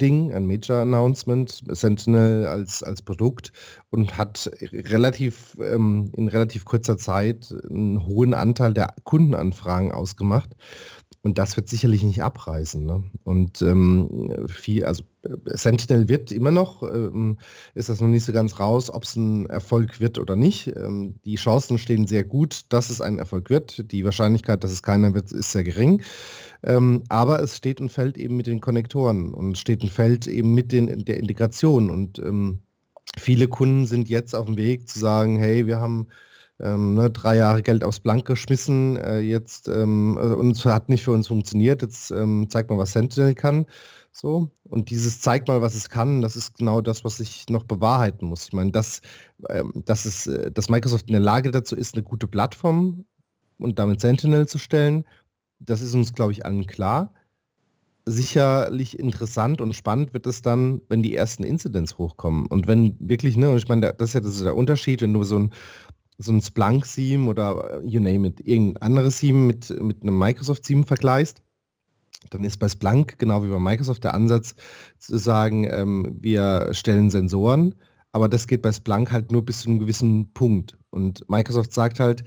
Ding, 0.01 0.33
ein 0.33 0.47
Major 0.47 0.79
Announcement, 0.79 1.62
Sentinel 1.69 2.47
als, 2.47 2.83
als 2.83 3.03
Produkt 3.03 3.53
und 3.91 4.17
hat 4.17 4.51
relativ 4.73 5.55
ähm, 5.61 6.11
in 6.17 6.29
relativ 6.29 6.64
kurzer 6.64 6.97
Zeit 6.97 7.55
einen 7.69 8.07
hohen 8.07 8.33
Anteil 8.33 8.73
der 8.73 8.95
Kundenanfragen 9.05 9.93
ausgemacht. 9.93 10.57
Und 11.29 11.37
das 11.37 11.59
wird 11.59 11.69
sicherlich 11.69 12.03
nicht 12.03 12.23
abreißen. 12.23 12.87
Ne? 12.87 13.05
Und 13.23 13.61
ähm, 13.61 14.33
viel, 14.49 14.87
also 14.87 15.05
Sentinel 15.45 16.09
wird 16.09 16.33
immer 16.33 16.51
noch, 16.51 16.83
ähm, 16.83 17.37
ist 17.75 17.91
das 17.91 18.01
noch 18.01 18.09
nicht 18.09 18.25
so 18.25 18.33
ganz 18.33 18.59
raus, 18.59 18.88
ob 18.88 19.03
es 19.03 19.14
ein 19.14 19.45
Erfolg 19.51 20.01
wird 20.01 20.19
oder 20.19 20.37
nicht. 20.37 20.69
Ähm, 20.69 21.17
die 21.27 21.35
Chancen 21.35 21.77
stehen 21.77 22.07
sehr 22.07 22.25
gut, 22.25 22.62
dass 22.71 22.88
es 22.88 23.03
ein 23.03 23.19
Erfolg 23.19 23.51
wird. 23.51 23.93
Die 23.93 24.07
Wahrscheinlichkeit, 24.07 24.64
dass 24.64 24.71
es 24.71 24.83
keiner 24.83 25.12
wird, 25.12 25.31
ist 25.31 25.53
sehr 25.53 25.64
gering. 25.64 26.01
Ähm, 26.62 27.03
aber 27.11 27.43
es 27.43 27.59
steht 27.59 27.83
und 27.83 27.93
fällt 27.93 28.17
eben 28.17 28.38
mit 28.38 28.47
den 28.47 28.62
Konnektoren 28.62 29.35
und 29.35 29.59
steht 29.59 29.83
und 29.83 29.93
fällt 29.93 30.27
eben 30.27 30.55
mit 30.55 30.73
den, 30.73 31.05
der 31.05 31.19
Integration. 31.19 31.91
Und 31.91 32.21
ähm, 32.21 32.61
viele 33.19 33.49
Kunden 33.49 33.85
sind 33.85 34.09
jetzt 34.09 34.35
auf 34.35 34.47
dem 34.47 34.57
Weg 34.57 34.88
zu 34.88 34.99
sagen, 34.99 35.37
hey, 35.37 35.67
wir 35.67 35.79
haben 35.79 36.07
ähm, 36.61 36.94
ne, 36.94 37.11
drei 37.11 37.37
Jahre 37.37 37.62
Geld 37.62 37.85
aufs 37.85 38.01
Blank 38.01 38.27
geschmissen, 38.27 38.97
äh, 38.97 39.21
jetzt 39.21 39.68
ähm, 39.68 40.18
äh, 40.21 40.35
und 40.35 40.64
hat 40.64 40.88
nicht 40.88 41.05
für 41.05 41.12
uns 41.12 41.29
funktioniert, 41.29 41.83
jetzt 41.83 42.11
ähm, 42.11 42.49
zeigt 42.51 42.71
mal, 42.71 42.79
was 42.79 42.92
Sentinel 42.92 43.35
kann. 43.35 43.66
So, 44.11 44.51
und 44.64 44.90
dieses 44.90 45.21
zeigt 45.21 45.47
mal, 45.47 45.62
was 45.62 45.75
es 45.77 45.88
kann, 45.88 46.23
das 46.23 46.35
ist 46.35 46.59
genau 46.59 46.81
das, 46.81 47.05
was 47.05 47.21
ich 47.21 47.49
noch 47.51 47.62
bewahrheiten 47.64 48.27
muss. 48.27 48.47
Ich 48.47 48.53
meine, 48.53 48.73
dass, 48.73 49.01
ähm, 49.49 49.73
dass, 49.85 50.07
es, 50.07 50.27
äh, 50.27 50.51
dass 50.51 50.68
Microsoft 50.68 51.07
in 51.09 51.12
der 51.12 51.21
Lage 51.21 51.51
dazu 51.53 51.77
ist, 51.77 51.94
eine 51.94 52.03
gute 52.03 52.27
Plattform 52.27 53.05
und 53.59 53.79
damit 53.79 54.01
Sentinel 54.01 54.49
zu 54.49 54.59
stellen, 54.59 55.05
das 55.61 55.81
ist 55.81 55.94
uns, 55.94 56.14
glaube 56.14 56.33
ich, 56.33 56.44
allen 56.44 56.66
klar. 56.66 57.12
Sicherlich 58.07 58.99
interessant 58.99 59.61
und 59.61 59.75
spannend 59.75 60.14
wird 60.14 60.27
es 60.27 60.40
dann, 60.40 60.81
wenn 60.88 61.03
die 61.03 61.14
ersten 61.14 61.44
Incidents 61.44 61.99
hochkommen. 61.99 62.47
Und 62.47 62.66
wenn 62.66 62.97
wirklich, 63.01 63.37
ne, 63.37 63.51
und 63.51 63.59
ich 63.59 63.68
meine, 63.68 63.92
das 63.92 64.11
ist 64.11 64.14
ja 64.14 64.21
das 64.21 64.37
ist 64.37 64.44
der 64.44 64.57
Unterschied, 64.57 65.03
wenn 65.03 65.12
du 65.12 65.25
so 65.25 65.38
ein 65.38 65.53
so 66.19 66.33
ein 66.33 66.43
Splunk-Theme 66.43 67.29
oder 67.29 67.81
äh, 67.83 67.87
you 67.87 68.01
name 68.01 68.29
it, 68.29 68.41
irgendein 68.41 68.83
anderes 68.83 69.21
Theme 69.21 69.39
mit, 69.39 69.71
mit 69.81 70.03
einem 70.03 70.19
Microsoft-Theme 70.19 70.85
vergleichst, 70.85 71.43
dann 72.31 72.45
ist 72.45 72.59
bei 72.59 72.69
Splunk 72.69 73.19
genau 73.19 73.43
wie 73.45 73.49
bei 73.49 73.61
Microsoft 73.61 74.05
der 74.05 74.15
Ansatz 74.15 74.55
zu 74.99 75.17
sagen, 75.19 75.65
ähm, 75.71 76.17
wir 76.21 76.69
stellen 76.73 77.11
Sensoren, 77.11 77.75
aber 78.13 78.29
das 78.29 78.47
geht 78.47 78.63
bei 78.63 78.73
Splunk 78.73 79.13
halt 79.13 79.31
nur 79.31 79.45
bis 79.45 79.61
zu 79.61 79.69
einem 79.69 79.79
gewissen 79.79 80.33
Punkt. 80.33 80.77
Und 80.91 81.29
Microsoft 81.29 81.73
sagt 81.73 82.01
halt, 82.01 82.25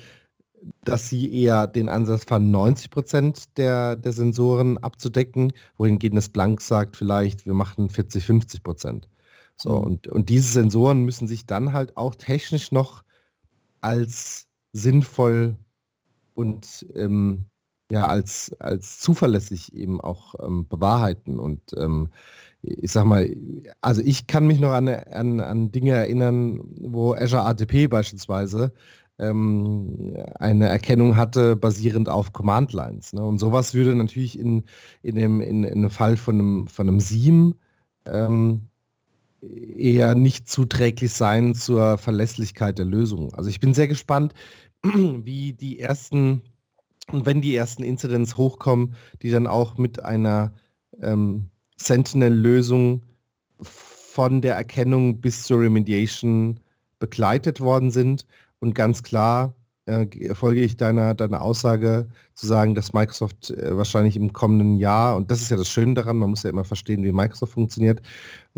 dass 0.83 1.09
sie 1.09 1.33
eher 1.33 1.67
den 1.67 1.89
Ansatz 1.89 2.23
fahren, 2.23 2.51
90 2.51 2.91
Prozent 2.91 3.57
der, 3.57 3.95
der 3.95 4.13
Sensoren 4.13 4.77
abzudecken, 4.77 5.53
wohingegen 5.77 6.15
das 6.15 6.25
Splunk 6.25 6.61
sagt 6.61 6.95
vielleicht, 6.95 7.45
wir 7.45 7.53
machen 7.53 7.89
40, 7.89 8.23
50 8.23 8.63
Prozent. 8.63 9.09
So, 9.57 9.77
mhm. 9.77 9.83
und, 9.83 10.07
und 10.07 10.29
diese 10.29 10.51
Sensoren 10.51 11.03
müssen 11.03 11.27
sich 11.27 11.45
dann 11.45 11.73
halt 11.73 11.97
auch 11.97 12.15
technisch 12.15 12.71
noch 12.71 13.03
als 13.81 14.47
sinnvoll 14.73 15.57
und 16.33 16.85
ähm, 16.95 17.45
ja, 17.91 18.07
als, 18.07 18.55
als 18.59 18.99
zuverlässig 18.99 19.73
eben 19.73 19.99
auch 19.99 20.35
ähm, 20.41 20.65
bewahrheiten. 20.67 21.39
Und 21.39 21.61
ähm, 21.75 22.09
ich 22.61 22.91
sag 22.91 23.05
mal, 23.05 23.35
also 23.81 24.01
ich 24.01 24.27
kann 24.27 24.47
mich 24.47 24.59
noch 24.59 24.71
an, 24.71 24.87
an, 24.87 25.41
an 25.41 25.71
Dinge 25.71 25.91
erinnern, 25.91 26.61
wo 26.79 27.13
Azure 27.13 27.43
ATP 27.43 27.89
beispielsweise 27.89 28.71
ähm, 29.19 30.15
eine 30.39 30.69
Erkennung 30.69 31.17
hatte, 31.17 31.57
basierend 31.57 32.07
auf 32.07 32.31
Command 32.31 32.71
Lines. 32.71 33.11
Ne? 33.13 33.23
Und 33.23 33.39
sowas 33.39 33.73
würde 33.73 33.93
natürlich 33.93 34.39
in, 34.39 34.63
in, 35.03 35.15
dem, 35.15 35.41
in, 35.41 35.65
in 35.65 35.81
dem 35.81 35.91
Fall 35.91 36.15
von 36.15 36.35
einem, 36.35 36.67
von 36.67 36.87
einem 36.87 36.99
SIEM 37.01 37.55
ähm, 38.05 38.67
eher 39.41 40.15
nicht 40.15 40.47
zuträglich 40.49 41.13
sein 41.13 41.55
zur 41.55 41.97
Verlässlichkeit 41.97 42.77
der 42.77 42.85
Lösung. 42.85 43.33
Also 43.33 43.49
ich 43.49 43.59
bin 43.59 43.73
sehr 43.73 43.87
gespannt, 43.87 44.33
wie 44.83 45.53
die 45.53 45.79
ersten, 45.79 46.41
und 47.11 47.25
wenn 47.25 47.41
die 47.41 47.55
ersten 47.55 47.83
Incidents 47.83 48.37
hochkommen, 48.37 48.95
die 49.21 49.31
dann 49.31 49.47
auch 49.47 49.77
mit 49.77 50.03
einer 50.03 50.53
ähm, 51.01 51.49
Sentinel-Lösung 51.77 53.03
von 53.59 54.41
der 54.41 54.55
Erkennung 54.55 55.21
bis 55.21 55.43
zur 55.43 55.61
Remediation 55.61 56.59
begleitet 56.99 57.61
worden 57.61 57.91
sind 57.91 58.25
und 58.59 58.75
ganz 58.75 59.01
klar 59.03 59.55
äh, 59.85 60.35
folge 60.35 60.61
ich 60.61 60.77
deiner, 60.77 61.13
deiner 61.13 61.41
Aussage 61.41 62.07
zu 62.35 62.47
sagen, 62.47 62.75
dass 62.75 62.93
Microsoft 62.93 63.49
äh, 63.51 63.75
wahrscheinlich 63.75 64.15
im 64.15 64.31
kommenden 64.31 64.77
Jahr, 64.77 65.15
und 65.15 65.31
das 65.31 65.41
ist 65.41 65.49
ja 65.49 65.57
das 65.57 65.69
Schöne 65.69 65.95
daran, 65.95 66.17
man 66.17 66.29
muss 66.29 66.43
ja 66.43 66.49
immer 66.49 66.63
verstehen, 66.63 67.03
wie 67.03 67.11
Microsoft 67.11 67.53
funktioniert, 67.53 68.01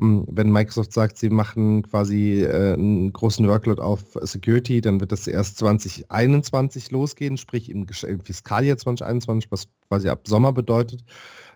ähm, 0.01 0.25
wenn 0.29 0.51
Microsoft 0.51 0.93
sagt, 0.93 1.17
sie 1.17 1.29
machen 1.29 1.83
quasi 1.83 2.43
äh, 2.43 2.73
einen 2.73 3.13
großen 3.13 3.47
Workload 3.47 3.81
auf 3.81 4.01
Security, 4.21 4.81
dann 4.81 4.99
wird 4.99 5.11
das 5.11 5.27
erst 5.27 5.57
2021 5.59 6.91
losgehen, 6.91 7.37
sprich 7.37 7.69
im, 7.69 7.87
im 8.07 8.19
Fiskaljahr 8.19 8.77
2021, 8.77 9.51
was 9.51 9.67
quasi 9.87 10.09
ab 10.09 10.27
Sommer 10.27 10.51
bedeutet. 10.51 11.03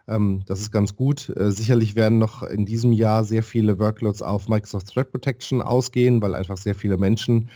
Ähm, 0.07 0.43
das 0.45 0.61
ist 0.61 0.71
ganz 0.71 0.95
gut. 0.95 1.29
Äh, 1.35 1.51
sicherlich 1.51 1.95
werden 1.95 2.17
noch 2.17 2.43
in 2.43 2.65
diesem 2.65 2.93
Jahr 2.93 3.23
sehr 3.23 3.43
viele 3.43 3.77
Workloads 3.79 4.21
auf 4.21 4.47
Microsoft 4.47 4.93
Threat 4.93 5.11
Protection 5.11 5.61
ausgehen, 5.61 6.21
weil 6.21 6.35
einfach 6.35 6.57
sehr 6.57 6.75
viele 6.75 6.97
Menschen 6.97 7.49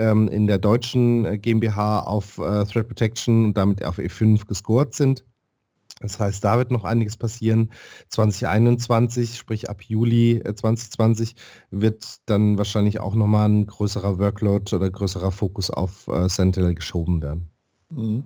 ähm, 0.00 0.28
in 0.28 0.46
der 0.46 0.58
deutschen 0.58 1.24
äh, 1.24 1.38
GmbH 1.38 2.00
auf 2.00 2.38
äh, 2.38 2.64
Threat 2.64 2.88
Protection 2.88 3.44
und 3.46 3.56
damit 3.56 3.84
auf 3.84 3.98
E5 3.98 4.46
gescored 4.46 4.94
sind. 4.94 5.24
Das 6.00 6.18
heißt, 6.18 6.42
da 6.42 6.56
wird 6.56 6.70
noch 6.70 6.84
einiges 6.84 7.18
passieren. 7.18 7.70
2021, 8.08 9.36
sprich 9.36 9.68
ab 9.68 9.82
Juli 9.82 10.42
2020, 10.42 11.32
äh, 11.32 11.34
wird 11.70 12.20
dann 12.24 12.56
wahrscheinlich 12.56 13.00
auch 13.00 13.14
nochmal 13.14 13.48
ein 13.48 13.66
größerer 13.66 14.18
Workload 14.18 14.74
oder 14.74 14.90
größerer 14.90 15.30
Fokus 15.30 15.70
auf 15.70 16.08
äh, 16.08 16.28
Sentinel 16.28 16.74
geschoben 16.74 17.20
werden. 17.22 17.50
Mhm. 17.90 18.24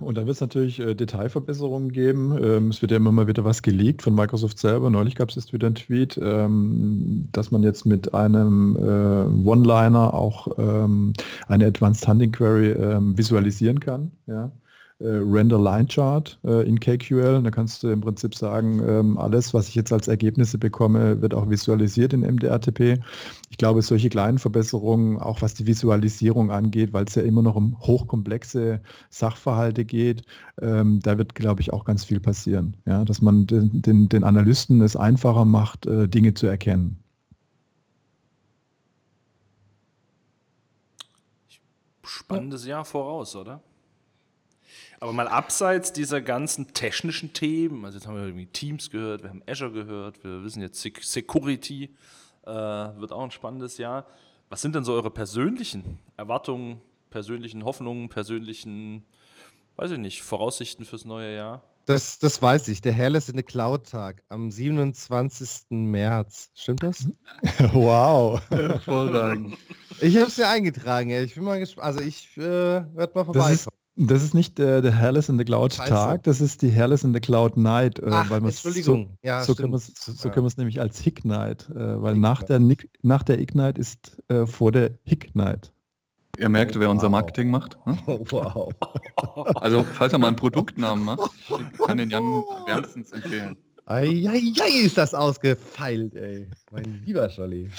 Und 0.00 0.16
dann 0.16 0.26
wird 0.26 0.34
es 0.34 0.40
natürlich 0.40 0.80
äh, 0.80 0.94
Detailverbesserungen 0.94 1.92
geben. 1.92 2.36
Ähm, 2.42 2.68
es 2.68 2.82
wird 2.82 2.90
ja 2.90 2.96
immer 2.96 3.12
mal 3.12 3.28
wieder 3.28 3.44
was 3.44 3.62
geleakt 3.62 4.02
von 4.02 4.14
Microsoft 4.14 4.58
selber. 4.58 4.90
Neulich 4.90 5.14
gab 5.14 5.28
es 5.28 5.36
jetzt 5.36 5.52
wieder 5.52 5.66
einen 5.66 5.76
Tweet, 5.76 6.18
ähm, 6.22 7.28
dass 7.32 7.50
man 7.50 7.62
jetzt 7.62 7.86
mit 7.86 8.14
einem 8.14 8.76
äh, 8.76 9.48
One-Liner 9.48 10.14
auch 10.14 10.48
ähm, 10.58 11.12
eine 11.46 11.66
Advanced 11.66 12.06
Hunting 12.08 12.32
Query 12.32 12.72
ähm, 12.72 13.16
visualisieren 13.16 13.80
kann. 13.80 14.10
Ja? 14.26 14.50
Äh, 14.98 15.06
Render 15.06 15.58
Line 15.58 15.86
Chart 15.86 16.38
äh, 16.44 16.66
in 16.66 16.80
KQL. 16.80 17.42
Da 17.42 17.50
kannst 17.50 17.82
du 17.82 17.88
im 17.88 18.00
Prinzip 18.00 18.34
sagen, 18.34 18.82
ähm, 18.86 19.18
alles, 19.18 19.52
was 19.52 19.68
ich 19.68 19.74
jetzt 19.74 19.92
als 19.92 20.08
Ergebnisse 20.08 20.56
bekomme, 20.58 21.20
wird 21.20 21.34
auch 21.34 21.50
visualisiert 21.50 22.12
in 22.14 22.20
MDRTP. 22.20 22.98
Ich 23.50 23.58
glaube, 23.58 23.82
solche 23.82 24.08
kleinen 24.08 24.38
Verbesserungen, 24.38 25.18
auch 25.18 25.42
was 25.42 25.54
die 25.54 25.66
Visualisierung 25.66 26.50
angeht, 26.50 26.92
weil 26.92 27.04
es 27.04 27.14
ja 27.14 27.22
immer 27.22 27.42
noch 27.42 27.56
um 27.56 27.78
hochkomplexe 27.80 28.80
Sachverhalte 29.10 29.84
geht, 29.84 30.22
ähm, 30.62 31.00
da 31.02 31.18
wird, 31.18 31.34
glaube 31.34 31.60
ich, 31.60 31.72
auch 31.72 31.84
ganz 31.84 32.04
viel 32.04 32.20
passieren. 32.20 32.76
Ja? 32.86 33.04
Dass 33.04 33.20
man 33.20 33.46
den, 33.46 33.82
den, 33.82 34.08
den 34.08 34.24
Analysten 34.24 34.80
es 34.80 34.96
einfacher 34.96 35.44
macht, 35.44 35.86
äh, 35.86 36.08
Dinge 36.08 36.32
zu 36.32 36.46
erkennen. 36.46 36.98
Spannendes 42.02 42.66
Jahr 42.66 42.84
voraus, 42.84 43.36
oder? 43.36 43.60
Aber 45.00 45.12
mal 45.12 45.28
abseits 45.28 45.92
dieser 45.92 46.20
ganzen 46.20 46.72
technischen 46.72 47.32
Themen, 47.32 47.84
also 47.84 47.98
jetzt 47.98 48.06
haben 48.06 48.16
wir 48.16 48.24
irgendwie 48.24 48.46
Teams 48.46 48.90
gehört, 48.90 49.22
wir 49.22 49.30
haben 49.30 49.42
Azure 49.46 49.72
gehört, 49.72 50.22
wir 50.24 50.42
wissen 50.42 50.62
jetzt 50.62 50.80
Security, 50.80 51.94
äh, 52.44 52.50
wird 52.50 53.12
auch 53.12 53.22
ein 53.22 53.30
spannendes 53.30 53.78
Jahr. 53.78 54.06
Was 54.48 54.62
sind 54.62 54.74
denn 54.74 54.84
so 54.84 54.94
eure 54.94 55.10
persönlichen 55.10 55.98
Erwartungen, 56.16 56.80
persönlichen 57.10 57.64
Hoffnungen, 57.64 58.08
persönlichen, 58.08 59.04
weiß 59.76 59.90
ich 59.92 59.98
nicht, 59.98 60.22
Voraussichten 60.22 60.84
fürs 60.84 61.04
neue 61.04 61.34
Jahr? 61.34 61.62
Das, 61.86 62.18
das 62.18 62.42
weiß 62.42 62.66
ich. 62.68 62.80
Der 62.80 62.92
Hairless 62.92 63.28
in 63.28 63.36
the 63.36 63.44
Cloud 63.44 63.88
Tag 63.88 64.22
am 64.28 64.50
27. 64.50 65.66
März. 65.70 66.50
Stimmt 66.54 66.82
das? 66.82 67.08
wow. 67.72 68.40
Hervorragend. 68.50 69.56
Ich 70.00 70.16
habe 70.16 70.26
es 70.26 70.36
ja 70.36 70.50
eingetragen. 70.50 71.10
Ich 71.10 71.36
bin 71.36 71.44
mal 71.44 71.60
gespannt. 71.60 71.86
Also 71.86 72.00
ich 72.00 72.36
äh, 72.38 72.42
werde 72.42 73.12
mal 73.14 73.24
vorbeikommen. 73.24 73.76
Das 73.98 74.22
ist 74.22 74.34
nicht 74.34 74.58
der, 74.58 74.82
der 74.82 74.94
Hairless 74.94 75.30
in 75.30 75.38
the 75.38 75.44
Cloud 75.44 75.72
Scheiße. 75.72 75.90
Tag, 75.90 76.22
das 76.24 76.42
ist 76.42 76.60
die 76.60 76.70
Hairless 76.70 77.02
in 77.02 77.14
the 77.14 77.20
Cloud 77.20 77.56
Night. 77.56 77.98
Äh, 77.98 78.10
Ach, 78.10 78.28
weil 78.28 78.44
Entschuldigung. 78.44 79.08
So, 79.22 79.26
ja, 79.26 79.42
so, 79.42 79.54
können 79.54 79.76
so, 79.78 80.12
so 80.12 80.28
können 80.28 80.44
wir 80.44 80.48
es 80.48 80.58
nämlich 80.58 80.80
als 80.80 81.00
Hick 81.00 81.24
Night, 81.24 81.70
äh, 81.70 82.02
weil 82.02 82.14
nach 82.14 82.42
der, 82.42 82.60
nach 83.02 83.22
der 83.22 83.40
Ignite 83.40 83.80
ist 83.80 84.22
äh, 84.28 84.46
vor 84.46 84.70
der 84.70 84.90
Hick 85.04 85.34
Night. 85.34 85.72
Ihr 86.38 86.50
merkt, 86.50 86.76
oh, 86.76 86.80
wer 86.80 86.88
wow. 86.88 86.94
unser 86.94 87.08
Marketing 87.08 87.50
macht. 87.50 87.78
Hm? 87.84 87.98
Oh, 88.06 88.20
wow. 88.30 88.72
Also, 89.56 89.82
falls 89.82 90.12
er 90.12 90.18
mal 90.18 90.28
einen 90.28 90.36
Produktnamen 90.36 91.02
macht, 91.02 91.30
kann 91.86 91.96
den 91.96 92.10
Jan 92.10 92.22
wärmstens 92.66 93.12
empfehlen. 93.12 93.56
Eieiei, 93.86 94.84
ist 94.84 94.98
das 94.98 95.14
ausgefeilt, 95.14 96.14
ey. 96.16 96.48
Mein 96.72 97.02
lieber 97.06 97.30
Scholli. 97.30 97.70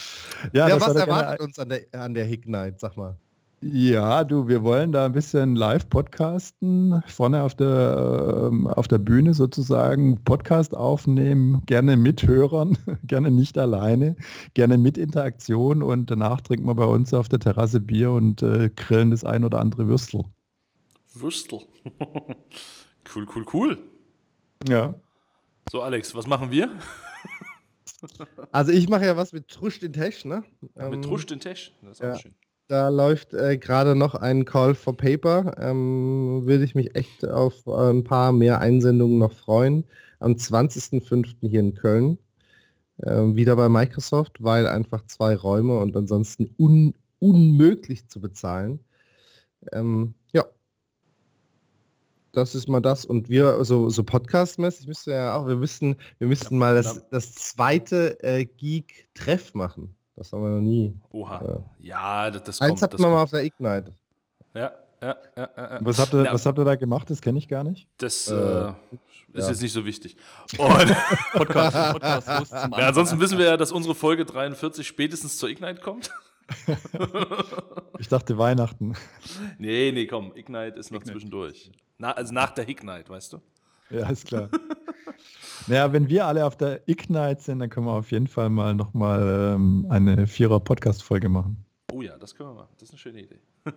Ja, 0.54 0.70
ja 0.70 0.82
was 0.82 0.96
erwartet 0.96 1.42
uns 1.42 1.60
an 1.60 1.70
der, 1.70 1.82
an 1.92 2.14
der 2.14 2.26
Hick 2.26 2.48
Night, 2.48 2.80
sag 2.80 2.96
mal? 2.98 3.18
Ja, 3.60 4.24
du, 4.24 4.48
wir 4.48 4.64
wollen 4.64 4.92
da 4.92 5.08
ein 5.08 5.14
bisschen 5.14 5.56
live 5.56 5.90
podcasten, 5.90 7.02
vorne 7.08 7.42
auf 7.42 7.56
der, 7.56 8.52
äh, 8.54 8.70
auf 8.70 8.88
der 8.88 9.00
Bühne 9.00 9.34
sozusagen 9.34 10.24
Podcast 10.24 10.76
aufnehmen, 10.76 11.64
gerne 11.66 11.98
mit 11.98 12.22
Hörern, 12.22 12.78
gerne 13.04 13.32
nicht 13.32 13.58
alleine, 13.58 14.16
gerne 14.54 14.78
mit 14.78 15.00
Interaktion 15.00 15.82
und 15.82 16.12
danach 16.12 16.42
trinken 16.42 16.68
wir 16.68 16.76
bei 16.76 16.86
uns 16.86 17.16
auf 17.16 17.30
der 17.30 17.40
Terrasse 17.40 17.80
Bier 17.80 18.12
und 18.12 18.44
äh, 18.44 18.70
grillen 18.76 19.10
das 19.10 19.24
ein 19.24 19.44
oder 19.44 19.60
andere 19.60 19.88
Würstel. 19.88 20.26
Würstel. 21.16 21.62
cool, 23.16 23.28
cool, 23.36 23.46
cool. 23.54 23.78
Ja. 24.68 24.94
So, 25.72 25.82
Alex, 25.82 26.14
was 26.14 26.28
machen 26.28 26.52
wir? 26.52 26.70
Also 28.52 28.72
ich 28.72 28.88
mache 28.88 29.06
ja 29.08 29.18
was 29.18 29.34
mit 29.34 29.48
Trusch 29.48 29.80
den 29.80 29.94
Tesch, 29.94 30.26
ne? 30.26 30.44
Ja, 30.76 30.90
mit 30.90 30.98
ähm, 30.98 31.02
Trusch 31.02 31.26
den 31.26 31.40
Tesch, 31.40 31.74
das 31.82 31.94
ist 31.94 32.00
ja. 32.02 32.14
auch 32.14 32.20
schön. 32.20 32.36
Da 32.68 32.90
läuft 32.90 33.34
äh, 33.34 33.58
gerade 33.58 33.96
noch 33.96 34.14
ein 34.14 34.44
Call 34.44 34.76
for 34.76 34.96
Paper. 34.96 35.56
Ähm, 35.58 36.42
würde 36.46 36.66
ich 36.66 36.76
mich 36.76 36.96
echt 36.96 37.26
auf 37.26 37.66
äh, 37.66 37.92
ein 37.92 38.04
paar 38.04 38.34
mehr 38.34 38.60
Einsendungen 38.60 39.20
noch 39.20 39.32
freuen. 39.32 39.86
Am 40.20 40.34
20.05. 40.34 41.36
hier 41.48 41.62
in 41.62 41.76
Köln. 41.76 42.18
Äh, 42.98 43.36
wieder 43.36 43.56
bei 43.56 43.70
Microsoft, 43.70 44.44
weil 44.44 44.68
einfach 44.68 45.06
zwei 45.06 45.36
Räume 45.36 45.78
und 45.80 45.96
ansonsten 45.96 46.54
un 46.58 46.94
unmöglich 47.20 48.08
zu 48.08 48.22
bezahlen. 48.22 48.80
Ähm, 49.72 50.14
ja. 50.34 50.46
Das 52.34 52.54
ist 52.54 52.68
mal 52.68 52.82
das. 52.82 53.06
Und 53.06 53.30
wir, 53.30 53.64
so, 53.66 53.90
so 53.90 54.04
Podcast-mäßig 54.04 54.88
müsste 54.88 55.12
ja 55.12 55.36
auch, 55.36 55.48
wir 55.48 55.56
müssten, 55.56 55.96
wir 56.20 56.28
müssten 56.28 56.58
mal 56.58 56.76
das, 56.76 57.08
das 57.10 57.34
zweite 57.34 58.22
äh, 58.24 58.46
Geek-Treff 58.46 59.54
machen. 59.54 59.97
Das 60.18 60.34
haben 60.34 60.42
wir 60.42 60.50
noch 60.50 60.62
nie. 60.62 60.94
Oha. 61.12 61.64
Ja, 61.80 62.32
das, 62.32 62.44
das 62.44 62.62
Eins 62.62 62.82
kommt. 62.82 62.82
hatten 62.82 63.04
wir 63.04 63.10
mal 63.10 63.22
auf 63.22 63.30
der 63.30 63.44
Ignite. 63.44 63.94
Ja, 64.56 64.72
ja, 65.00 65.16
ja, 65.36 65.50
ja. 65.56 65.78
Was 65.82 66.00
habt 66.00 66.12
ihr, 66.14 66.24
Na, 66.24 66.34
was 66.34 66.44
habt 66.44 66.58
ihr 66.58 66.66
da 66.66 66.76
gemacht? 66.76 67.08
Das 67.12 67.22
kenne 67.22 67.38
ich 67.38 67.48
gar 67.48 67.64
nicht. 67.64 67.88
Das 67.98 68.28
äh, 68.28 68.34
äh, 68.34 68.74
ist 69.34 69.44
ja. 69.44 69.50
jetzt 69.50 69.62
nicht 69.62 69.74
so 69.74 69.86
wichtig. 69.86 70.18
Und 70.58 70.68
Podcast, 71.34 71.94
Podcast 71.94 72.52
ja, 72.52 72.88
ansonsten 72.88 73.20
wissen 73.20 73.38
wir 73.38 73.46
ja, 73.46 73.58
dass 73.58 73.72
unsere 73.72 73.94
Folge 73.94 74.26
43 74.26 74.88
spätestens 74.88 75.38
zur 75.38 75.50
Ignite 75.50 75.82
kommt. 75.82 76.10
ich 78.00 78.08
dachte 78.08 78.40
Weihnachten. 78.40 78.96
Nee, 79.60 79.92
nee, 79.94 80.08
komm, 80.08 80.32
Ignite 80.36 80.80
ist 80.80 80.90
noch 80.90 81.02
Ignite. 81.02 81.12
zwischendurch. 81.12 81.72
Na, 82.00 82.14
also 82.14 82.34
nach 82.34 82.50
der 82.52 82.68
Ignite, 82.68 83.08
weißt 83.10 83.34
du? 83.34 83.42
Ja, 83.92 84.10
ist 84.10 84.26
klar. 84.26 84.50
naja, 85.68 85.92
wenn 85.94 86.08
wir 86.10 86.26
alle 86.26 86.46
auf 86.46 86.56
der 86.56 86.88
Ignite 86.88 87.42
sind, 87.42 87.60
dann 87.60 87.70
können 87.70 87.88
wir 87.88 87.94
auf 87.94 88.12
jeden 88.12 88.28
Fall 88.28 88.50
mal 88.50 88.76
nochmal 88.76 89.54
ähm, 89.56 89.86
eine 89.90 90.28
Vierer-Podcast-Folge 90.28 91.30
machen. 91.30 91.66
Oh 91.92 92.02
ja, 92.02 92.18
das 92.18 92.36
können 92.36 92.50
wir 92.50 92.56
machen. 92.56 92.74
Das 92.78 92.90
ist 92.90 92.92
eine 92.92 93.00
schöne 93.00 93.22
Idee. 93.22 93.40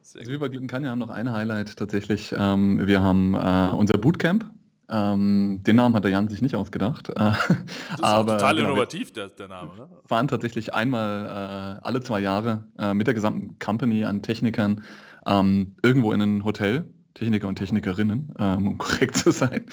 also 0.00 0.30
wir 0.30 0.38
bei 0.38 0.48
Glückenkanne 0.48 0.90
haben 0.90 0.98
noch 0.98 1.10
ein 1.10 1.32
Highlight 1.32 1.76
tatsächlich. 1.76 2.34
Ähm, 2.36 2.86
wir 2.86 3.02
haben 3.02 3.34
äh, 3.34 3.74
unser 3.74 3.98
Bootcamp. 3.98 4.50
Ähm, 4.90 5.60
den 5.62 5.76
Namen 5.76 5.94
hat 5.94 6.04
der 6.04 6.10
Jan 6.10 6.28
sich 6.28 6.42
nicht 6.42 6.54
ausgedacht. 6.54 7.08
Äh, 7.08 7.14
das 7.14 7.48
ist 7.48 7.58
aber, 8.02 8.36
total 8.36 8.56
genau, 8.56 8.68
innovativ, 8.70 9.12
der, 9.12 9.28
der 9.28 9.48
Name. 9.48 9.74
Ne? 9.76 9.88
waren 10.06 10.28
tatsächlich 10.28 10.74
einmal 10.74 11.78
äh, 11.80 11.86
alle 11.86 12.02
zwei 12.02 12.20
Jahre 12.20 12.64
äh, 12.78 12.92
mit 12.92 13.06
der 13.06 13.14
gesamten 13.14 13.58
Company 13.58 14.04
an 14.04 14.22
Technikern 14.22 14.82
ähm, 15.26 15.76
irgendwo 15.82 16.12
in 16.12 16.20
ein 16.20 16.44
Hotel 16.44 16.84
Techniker 17.14 17.48
und 17.48 17.56
Technikerinnen, 17.56 18.34
ähm, 18.38 18.66
um 18.66 18.78
korrekt 18.78 19.16
zu 19.16 19.30
sein. 19.30 19.66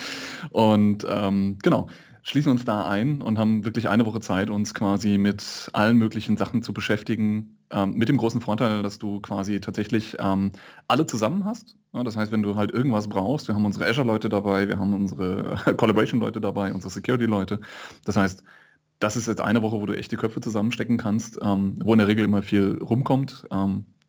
Und 0.51 1.05
ähm, 1.09 1.57
genau, 1.61 1.87
schließen 2.23 2.51
uns 2.51 2.65
da 2.65 2.87
ein 2.87 3.21
und 3.21 3.37
haben 3.37 3.65
wirklich 3.65 3.89
eine 3.89 4.05
Woche 4.05 4.19
Zeit, 4.19 4.49
uns 4.49 4.73
quasi 4.73 5.17
mit 5.17 5.69
allen 5.73 5.97
möglichen 5.97 6.37
Sachen 6.37 6.61
zu 6.61 6.73
beschäftigen. 6.73 7.57
Ähm, 7.71 7.93
mit 7.93 8.09
dem 8.09 8.17
großen 8.17 8.41
Vorteil, 8.41 8.83
dass 8.83 8.99
du 8.99 9.19
quasi 9.19 9.59
tatsächlich 9.59 10.17
ähm, 10.19 10.51
alle 10.87 11.05
zusammen 11.05 11.45
hast. 11.45 11.77
Ja, 11.93 12.03
das 12.03 12.17
heißt, 12.17 12.31
wenn 12.31 12.41
du 12.41 12.55
halt 12.55 12.71
irgendwas 12.71 13.07
brauchst, 13.07 13.47
wir 13.47 13.55
haben 13.55 13.65
unsere 13.65 13.87
Azure-Leute 13.87 14.29
dabei, 14.29 14.67
wir 14.67 14.79
haben 14.79 14.93
unsere 14.93 15.55
Collaboration-Leute 15.77 16.41
dabei, 16.41 16.73
unsere 16.73 16.91
Security-Leute. 16.91 17.61
Das 18.05 18.17
heißt, 18.17 18.43
das 18.99 19.15
ist 19.15 19.27
jetzt 19.27 19.41
eine 19.41 19.61
Woche, 19.61 19.79
wo 19.79 19.85
du 19.85 19.97
echt 19.97 20.11
die 20.11 20.17
Köpfe 20.17 20.41
zusammenstecken 20.41 20.97
kannst, 20.97 21.39
ähm, 21.41 21.79
wo 21.83 21.93
in 21.93 21.99
der 21.99 22.07
Regel 22.07 22.25
immer 22.25 22.41
viel 22.41 22.77
rumkommt. 22.81 23.45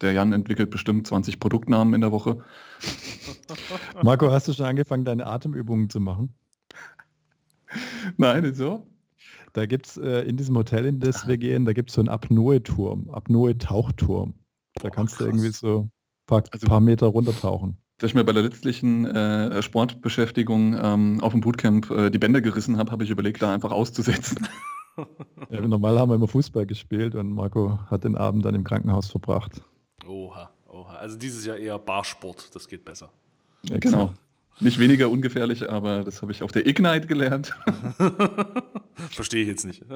Der 0.00 0.12
Jan 0.12 0.32
entwickelt 0.32 0.70
bestimmt 0.70 1.06
20 1.06 1.40
Produktnamen 1.40 1.94
in 1.94 2.00
der 2.00 2.12
Woche. 2.12 2.42
Marco, 4.02 4.30
hast 4.30 4.48
du 4.48 4.52
schon 4.54 4.66
angefangen, 4.66 5.04
deine 5.04 5.26
Atemübungen 5.26 5.90
zu 5.90 6.00
machen? 6.00 6.34
Nein, 8.16 8.54
so. 8.54 8.86
Da 9.52 9.66
gibt 9.66 9.86
es 9.86 9.96
äh, 9.96 10.22
in 10.22 10.36
diesem 10.36 10.56
Hotel, 10.56 10.86
in 10.86 11.00
das 11.00 11.26
wir 11.26 11.36
gehen, 11.36 11.64
da 11.64 11.72
gibt 11.72 11.90
es 11.90 11.96
so 11.96 12.00
einen 12.00 12.08
Apnoe-Turm, 12.08 13.10
Apnoe-Tauchturm. 13.10 14.34
Da 14.74 14.88
oh, 14.88 14.90
kannst 14.90 15.16
krass. 15.16 15.26
du 15.26 15.30
irgendwie 15.30 15.50
so 15.50 15.80
ein 15.80 15.90
paar, 16.26 16.44
also, 16.52 16.66
paar 16.66 16.80
Meter 16.80 17.06
runtertauchen. 17.08 17.76
Dass 17.98 18.10
ich 18.10 18.14
mir 18.14 18.24
bei 18.24 18.32
der 18.32 18.44
letztlichen 18.44 19.04
äh, 19.04 19.60
Sportbeschäftigung 19.60 20.76
ähm, 20.80 21.20
auf 21.20 21.32
dem 21.32 21.40
Bootcamp 21.42 21.90
äh, 21.90 22.10
die 22.10 22.18
Bänder 22.18 22.40
gerissen 22.40 22.78
habe, 22.78 22.92
habe 22.92 23.04
ich 23.04 23.10
überlegt, 23.10 23.42
da 23.42 23.52
einfach 23.52 23.72
auszusetzen. 23.72 24.48
Ja, 25.50 25.60
normal 25.60 25.98
haben 25.98 26.10
wir 26.10 26.14
immer 26.14 26.28
Fußball 26.28 26.66
gespielt 26.66 27.14
und 27.14 27.32
Marco 27.32 27.78
hat 27.90 28.04
den 28.04 28.16
Abend 28.16 28.44
dann 28.44 28.54
im 28.54 28.64
Krankenhaus 28.64 29.10
verbracht. 29.10 29.62
Oha, 30.10 30.50
oha. 30.68 30.96
Also 30.96 31.16
dieses 31.16 31.46
Jahr 31.46 31.56
eher 31.56 31.78
Barsport, 31.78 32.54
das 32.54 32.66
geht 32.66 32.84
besser. 32.84 33.10
Ja, 33.62 33.78
genau. 33.78 34.12
Nicht 34.58 34.78
weniger 34.78 35.08
ungefährlich, 35.08 35.70
aber 35.70 36.02
das 36.02 36.20
habe 36.20 36.32
ich 36.32 36.42
auf 36.42 36.50
der 36.50 36.66
Ignite 36.66 37.06
gelernt. 37.06 37.54
Verstehe 39.10 39.42
ich 39.42 39.48
jetzt 39.48 39.64
nicht. 39.64 39.84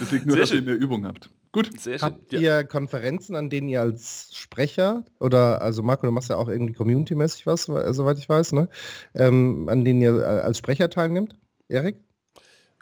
Das 0.00 0.12
liegt 0.12 0.26
nur, 0.26 0.34
Sehr 0.34 0.42
dass 0.42 0.50
schön. 0.50 0.64
ihr 0.64 0.70
mehr 0.72 0.76
Übung 0.76 1.06
habt. 1.06 1.30
Gut. 1.52 1.80
Sehr 1.80 1.98
schön. 1.98 2.06
Habt 2.06 2.32
ihr 2.32 2.64
Konferenzen, 2.64 3.36
an 3.36 3.48
denen 3.48 3.68
ihr 3.68 3.80
als 3.80 4.30
Sprecher 4.34 5.04
oder, 5.18 5.62
also 5.62 5.82
Marco, 5.82 6.06
du 6.06 6.12
machst 6.12 6.28
ja 6.28 6.36
auch 6.36 6.48
irgendwie 6.48 6.74
community-mäßig 6.74 7.46
was, 7.46 7.62
soweit 7.62 8.18
ich 8.18 8.28
weiß, 8.28 8.52
ne? 8.52 8.68
Ähm, 9.14 9.68
an 9.68 9.84
denen 9.84 10.02
ihr 10.02 10.14
als 10.26 10.58
Sprecher 10.58 10.90
teilnimmt? 10.90 11.36
Erik? 11.68 11.96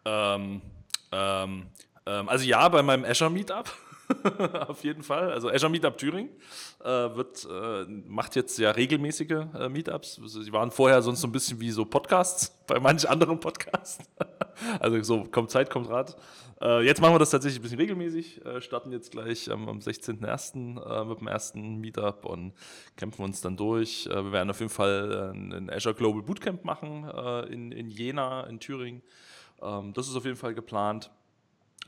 Ähm, 0.04 0.62
ähm, 1.12 1.66
ähm, 2.06 2.28
also 2.28 2.44
ja, 2.44 2.68
bei 2.68 2.82
meinem 2.82 3.04
Azure 3.04 3.30
Meetup. 3.30 3.72
auf 4.68 4.84
jeden 4.84 5.02
Fall. 5.02 5.32
Also 5.32 5.50
Azure 5.50 5.70
Meetup 5.70 5.98
Thüringen 5.98 6.30
äh, 6.82 6.88
wird, 6.88 7.46
äh, 7.50 7.84
macht 8.06 8.36
jetzt 8.36 8.58
ja 8.58 8.70
regelmäßige 8.70 9.46
äh, 9.54 9.68
Meetups. 9.68 10.20
Sie 10.24 10.52
waren 10.52 10.70
vorher 10.70 11.02
sonst 11.02 11.20
so 11.20 11.26
ein 11.26 11.32
bisschen 11.32 11.60
wie 11.60 11.70
so 11.70 11.84
Podcasts 11.84 12.56
bei 12.66 12.78
manchen 12.78 13.08
anderen 13.08 13.40
Podcasts. 13.40 14.04
also 14.80 15.02
so 15.02 15.24
kommt 15.24 15.50
Zeit, 15.50 15.70
kommt 15.70 15.88
Rat. 15.88 16.16
Äh, 16.60 16.84
jetzt 16.84 17.00
machen 17.00 17.14
wir 17.14 17.18
das 17.18 17.30
tatsächlich 17.30 17.60
ein 17.60 17.62
bisschen 17.62 17.78
regelmäßig. 17.78 18.44
Äh, 18.44 18.60
starten 18.60 18.92
jetzt 18.92 19.10
gleich 19.10 19.48
ähm, 19.48 19.68
am 19.68 19.78
16.01. 19.78 20.80
Äh, 20.80 21.04
mit 21.04 21.20
dem 21.20 21.26
ersten 21.26 21.76
Meetup 21.76 22.24
und 22.24 22.52
kämpfen 22.96 23.22
uns 23.24 23.40
dann 23.40 23.56
durch. 23.56 24.06
wir 24.06 24.32
werden 24.32 24.50
auf 24.50 24.60
jeden 24.60 24.70
Fall 24.70 25.32
ein 25.34 25.70
Azure 25.70 25.94
Global 25.94 26.22
Bootcamp 26.22 26.64
machen 26.64 27.08
in, 27.50 27.72
in 27.72 27.90
Jena 27.90 28.44
in 28.44 28.60
Thüringen. 28.60 29.02
Ähm, 29.60 29.92
das 29.92 30.08
ist 30.08 30.16
auf 30.16 30.24
jeden 30.24 30.36
Fall 30.36 30.54
geplant. 30.54 31.10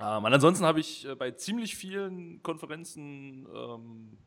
Ähm, 0.01 0.25
ansonsten 0.25 0.65
habe 0.65 0.81
ich 0.81 1.07
äh, 1.07 1.15
bei 1.15 1.33
ziemlich 1.33 1.77
vielen 1.77 2.43
Konferenzen 2.43 3.47
ähm, 3.53 4.19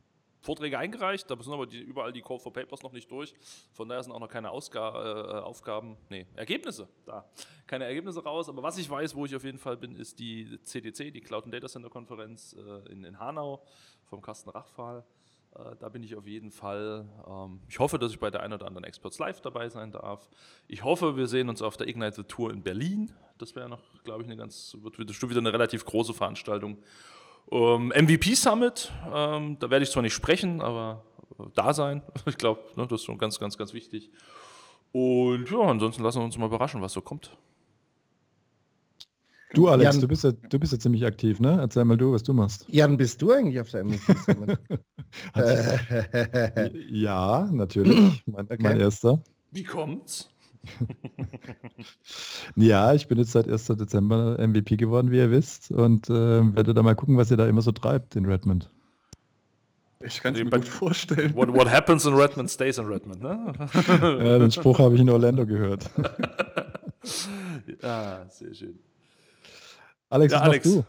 Vorträge 0.42 0.78
eingereicht, 0.78 1.30
da 1.30 1.42
sind 1.42 1.54
aber 1.54 1.68
die, 1.68 1.80
überall 1.80 2.12
die 2.12 2.22
Call 2.22 2.40
for 2.40 2.52
Papers 2.52 2.82
noch 2.82 2.92
nicht 2.92 3.10
durch. 3.12 3.34
Von 3.74 3.88
daher 3.88 4.04
sind 4.04 4.12
auch 4.12 4.20
noch 4.20 4.28
keine 4.28 4.50
Ausga 4.50 4.90
äh, 4.90 5.42
Aufgaben, 5.42 5.98
nee, 6.10 6.26
Ergebnisse 6.36 6.90
da. 7.06 7.30
Keine 7.68 7.86
Ergebnisse 7.86 8.24
raus, 8.24 8.50
aber 8.50 8.64
was 8.64 8.78
ich 8.78 8.90
weiß, 8.90 9.16
wo 9.16 9.26
ich 9.26 9.36
auf 9.36 9.44
jeden 9.44 9.60
Fall 9.60 9.78
bin, 9.78 9.96
ist 9.96 10.20
die 10.20 10.60
CDC, 10.64 11.14
die 11.14 11.22
Cloud 11.22 11.46
and 11.46 11.54
Data 11.54 11.68
Center 11.68 11.90
Konferenz 11.90 12.54
äh, 12.54 12.92
in, 12.92 13.04
in 13.04 13.20
Hanau 13.20 13.64
vom 14.06 14.22
Carsten 14.22 14.50
Rachfahl. 14.50 15.06
Äh, 15.56 15.76
da 15.80 15.90
bin 15.90 16.04
ich 16.04 16.16
auf 16.16 16.28
jeden 16.28 16.52
Fall. 16.52 17.08
Ähm, 17.28 17.60
ich 17.68 17.80
hoffe, 17.80 18.00
dass 18.00 18.12
ich 18.12 18.20
bei 18.20 18.30
der 18.30 18.42
einen 18.42 18.54
oder 18.54 18.68
anderen 18.68 18.84
Experts 18.84 19.20
Live 19.20 19.42
dabei 19.42 19.70
sein 19.70 19.92
darf. 19.92 20.30
Ich 20.68 20.84
hoffe, 20.84 21.18
wir 21.18 21.28
sehen 21.28 21.50
uns 21.50 21.62
auf 21.62 21.78
der 21.78 21.88
Ignite 21.88 22.28
Tour 22.28 22.52
in 22.52 22.64
Berlin. 22.64 23.12
Das 23.38 23.56
wäre 23.56 23.70
noch, 23.70 23.82
glaube 24.04 24.22
ich, 24.22 24.28
eine 24.28 24.38
ganz, 24.38 24.78
wird 24.82 24.98
wieder 24.98 25.40
eine 25.40 25.54
relativ 25.54 25.86
große 25.86 26.14
Veranstaltung. 26.14 26.78
Ähm, 27.52 27.88
MVP 27.90 28.36
Summit, 28.36 28.92
ähm, 29.14 29.58
da 29.60 29.70
werde 29.70 29.84
ich 29.84 29.92
zwar 29.92 30.04
nicht 30.04 30.14
sprechen, 30.14 30.62
aber 30.62 31.04
da 31.56 31.74
sein. 31.74 32.02
Ich 32.26 32.38
glaube, 32.38 32.62
ne, 32.76 32.88
das 32.88 33.02
ist 33.02 33.06
schon 33.06 33.18
ganz, 33.18 33.40
ganz, 33.40 33.58
ganz 33.58 33.74
wichtig. 33.74 34.10
Und 34.92 35.50
ja, 35.50 35.60
ansonsten 35.60 36.04
lassen 36.04 36.20
wir 36.20 36.26
uns 36.26 36.38
mal 36.38 36.46
überraschen, 36.46 36.82
was 36.82 36.94
so 36.94 37.02
kommt. 37.02 37.36
Du, 39.54 39.68
Alex, 39.68 39.96
Jan, 39.96 40.02
du, 40.02 40.08
bist 40.08 40.24
ja, 40.24 40.32
du 40.32 40.60
bist 40.60 40.72
ja 40.72 40.80
ziemlich 40.80 41.06
aktiv, 41.06 41.40
ne? 41.40 41.58
Erzähl 41.60 41.84
mal 41.84 41.98
du, 41.98 42.14
was 42.14 42.24
du 42.24 42.34
machst. 42.34 42.66
Jan, 42.70 42.96
bist 42.96 43.22
du 43.22 43.32
eigentlich 43.32 43.60
auf 43.60 43.70
der 43.70 43.84
MVP 43.84 44.14
ja, 46.90 47.50
natürlich. 47.52 48.24
Mein, 48.26 48.46
okay. 48.46 48.58
mein 48.60 48.80
erster. 48.80 49.22
Wie 49.52 49.64
kommt's? 49.64 50.30
ja, 52.56 52.94
ich 52.94 53.08
bin 53.08 53.18
jetzt 53.18 53.32
seit 53.32 53.50
1. 53.50 53.66
Dezember 53.68 54.38
MVP 54.40 54.78
geworden, 54.78 55.12
wie 55.12 55.18
ihr 55.18 55.32
wisst, 55.32 55.72
und 55.72 56.10
äh, 56.10 56.56
werde 56.56 56.74
da 56.74 56.84
mal 56.84 56.96
gucken, 56.96 57.18
was 57.18 57.32
ihr 57.32 57.38
da 57.38 57.48
immer 57.48 57.62
so 57.62 57.72
treibt 57.72 58.16
in 58.16 58.26
Redmond. 58.26 58.70
Ich 60.04 60.22
kann 60.22 60.34
es 60.34 60.44
mir 60.44 60.50
gut 60.50 60.68
vorstellen. 60.68 61.36
What, 61.36 61.54
what, 61.54 61.70
happens 61.70 62.06
in 62.06 62.14
Redmond 62.14 62.50
stays 62.50 62.78
in 62.78 62.86
Redmond, 62.86 63.22
ne? 63.22 63.54
ja, 63.74 64.40
den 64.40 64.52
Spruch 64.52 64.80
habe 64.80 64.96
ich 64.96 65.02
in 65.02 65.10
Orlando 65.10 65.46
gehört. 65.46 65.90
ja, 67.82 68.26
sehr 68.30 68.54
schön. 68.54 68.80
Alex, 70.12 70.34
ja, 70.34 70.42
Alex. 70.42 70.64
du? 70.64 70.84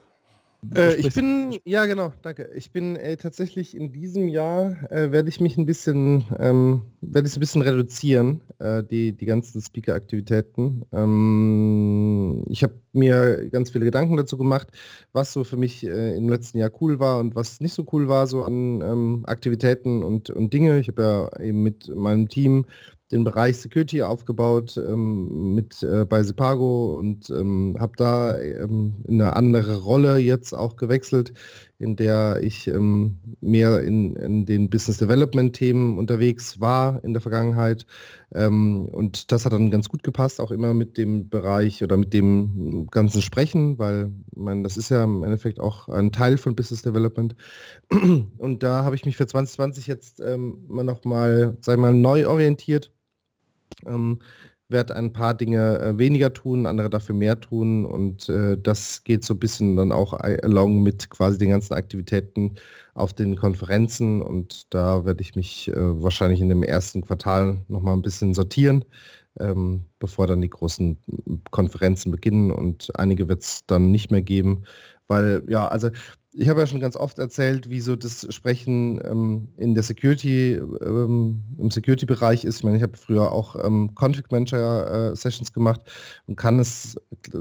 Äh, 0.76 0.94
ich 0.94 1.12
bin, 1.14 1.58
ja 1.64 1.86
genau, 1.86 2.12
danke. 2.22 2.48
Ich 2.54 2.70
bin 2.70 2.94
äh, 2.94 3.16
tatsächlich 3.16 3.76
in 3.76 3.92
diesem 3.92 4.28
Jahr, 4.28 4.76
äh, 4.92 5.10
werde 5.10 5.28
ich 5.28 5.40
mich 5.40 5.56
ein 5.56 5.66
bisschen, 5.66 6.24
ähm, 6.38 6.82
werde 7.00 7.26
ich 7.26 7.36
ein 7.36 7.40
bisschen 7.40 7.62
reduzieren, 7.62 8.42
äh, 8.60 8.84
die, 8.84 9.12
die 9.12 9.26
ganzen 9.26 9.60
Speaker-Aktivitäten. 9.60 10.84
Ähm, 10.92 12.44
ich 12.48 12.62
habe 12.62 12.74
mir 12.92 13.48
ganz 13.50 13.70
viele 13.70 13.86
Gedanken 13.86 14.16
dazu 14.16 14.36
gemacht, 14.36 14.68
was 15.12 15.32
so 15.32 15.42
für 15.42 15.56
mich 15.56 15.84
äh, 15.84 16.16
im 16.16 16.28
letzten 16.28 16.58
Jahr 16.58 16.70
cool 16.80 17.00
war 17.00 17.18
und 17.18 17.34
was 17.34 17.60
nicht 17.60 17.74
so 17.74 17.84
cool 17.92 18.08
war, 18.08 18.28
so 18.28 18.44
an 18.44 18.82
ähm, 18.82 19.24
Aktivitäten 19.26 20.04
und, 20.04 20.30
und 20.30 20.52
Dinge. 20.52 20.78
Ich 20.78 20.88
habe 20.88 21.02
ja 21.02 21.40
eben 21.44 21.62
mit 21.62 21.88
meinem 21.94 22.28
Team 22.28 22.66
den 23.12 23.24
Bereich 23.24 23.58
Security 23.58 24.02
aufgebaut 24.02 24.76
ähm, 24.76 25.54
mit 25.54 25.82
äh, 25.82 26.04
bei 26.04 26.22
Sepago 26.22 26.94
und 26.94 27.28
ähm, 27.30 27.76
habe 27.78 27.92
da 27.96 28.38
ähm, 28.40 28.94
eine 29.06 29.36
andere 29.36 29.76
Rolle 29.76 30.16
jetzt 30.16 30.54
auch 30.54 30.76
gewechselt, 30.76 31.34
in 31.78 31.96
der 31.96 32.40
ich 32.42 32.68
ähm, 32.68 33.18
mehr 33.40 33.82
in, 33.82 34.16
in, 34.16 34.46
den 34.46 34.70
Business 34.70 34.98
Development 34.98 35.54
Themen 35.54 35.98
unterwegs 35.98 36.60
war 36.60 37.04
in 37.04 37.12
der 37.12 37.20
Vergangenheit. 37.20 37.86
Ähm, 38.34 38.86
und 38.86 39.30
das 39.30 39.44
hat 39.44 39.52
dann 39.52 39.70
ganz 39.70 39.88
gut 39.88 40.02
gepasst, 40.02 40.40
auch 40.40 40.50
immer 40.50 40.72
mit 40.72 40.96
dem 40.96 41.28
Bereich 41.28 41.82
oder 41.82 41.96
mit 41.98 42.14
dem 42.14 42.86
ganzen 42.90 43.20
Sprechen, 43.20 43.78
weil 43.78 44.10
man, 44.34 44.62
das 44.62 44.76
ist 44.76 44.88
ja 44.88 45.04
im 45.04 45.22
Endeffekt 45.22 45.60
auch 45.60 45.88
ein 45.88 46.12
Teil 46.12 46.38
von 46.38 46.56
Business 46.56 46.82
Development. 46.82 47.34
Und 48.38 48.62
da 48.62 48.84
habe 48.84 48.96
ich 48.96 49.04
mich 49.04 49.16
für 49.16 49.26
2020 49.26 49.86
jetzt 49.86 50.20
ähm, 50.20 50.64
nochmal, 50.68 51.58
sei 51.60 51.76
mal, 51.76 51.92
neu 51.92 52.26
orientiert 52.26 52.90
ähm, 53.86 54.18
werde 54.72 54.96
ein 54.96 55.12
paar 55.12 55.34
Dinge 55.34 55.78
äh, 55.78 55.98
weniger 55.98 56.32
tun, 56.32 56.66
andere 56.66 56.90
dafür 56.90 57.14
mehr 57.14 57.38
tun. 57.38 57.84
Und 57.84 58.28
äh, 58.28 58.58
das 58.60 59.04
geht 59.04 59.24
so 59.24 59.34
ein 59.34 59.38
bisschen 59.38 59.76
dann 59.76 59.92
auch 59.92 60.14
along 60.14 60.82
mit 60.82 61.10
quasi 61.10 61.38
den 61.38 61.50
ganzen 61.50 61.74
Aktivitäten 61.74 62.56
auf 62.94 63.12
den 63.12 63.36
Konferenzen. 63.36 64.22
Und 64.22 64.72
da 64.74 65.04
werde 65.04 65.22
ich 65.22 65.36
mich 65.36 65.68
äh, 65.68 66.02
wahrscheinlich 66.02 66.40
in 66.40 66.48
dem 66.48 66.62
ersten 66.62 67.02
Quartal 67.02 67.58
nochmal 67.68 67.94
ein 67.94 68.02
bisschen 68.02 68.34
sortieren, 68.34 68.84
ähm, 69.38 69.84
bevor 70.00 70.26
dann 70.26 70.40
die 70.40 70.50
großen 70.50 70.98
Konferenzen 71.50 72.10
beginnen. 72.10 72.50
Und 72.50 72.90
einige 72.98 73.28
wird 73.28 73.42
es 73.42 73.64
dann 73.66 73.90
nicht 73.92 74.10
mehr 74.10 74.22
geben, 74.22 74.64
weil 75.06 75.42
ja, 75.48 75.68
also 75.68 75.90
ich 76.34 76.48
habe 76.48 76.60
ja 76.60 76.66
schon 76.66 76.80
ganz 76.80 76.96
oft 76.96 77.18
erzählt, 77.18 77.68
wie 77.68 77.80
so 77.80 77.94
das 77.94 78.26
Sprechen 78.34 79.00
ähm, 79.04 79.48
in 79.58 79.74
der 79.74 79.82
Security, 79.82 80.54
ähm, 80.54 81.42
im 81.58 81.70
Security-Bereich 81.70 82.44
ist. 82.44 82.58
Ich 82.58 82.64
meine, 82.64 82.78
ich 82.78 82.82
habe 82.82 82.96
früher 82.96 83.30
auch 83.32 83.56
ähm, 83.62 83.90
Config 83.94 84.30
Manager 84.30 85.12
äh, 85.12 85.16
Sessions 85.16 85.52
gemacht 85.52 85.82
und 86.26 86.36
kann 86.36 86.58
es 86.58 86.96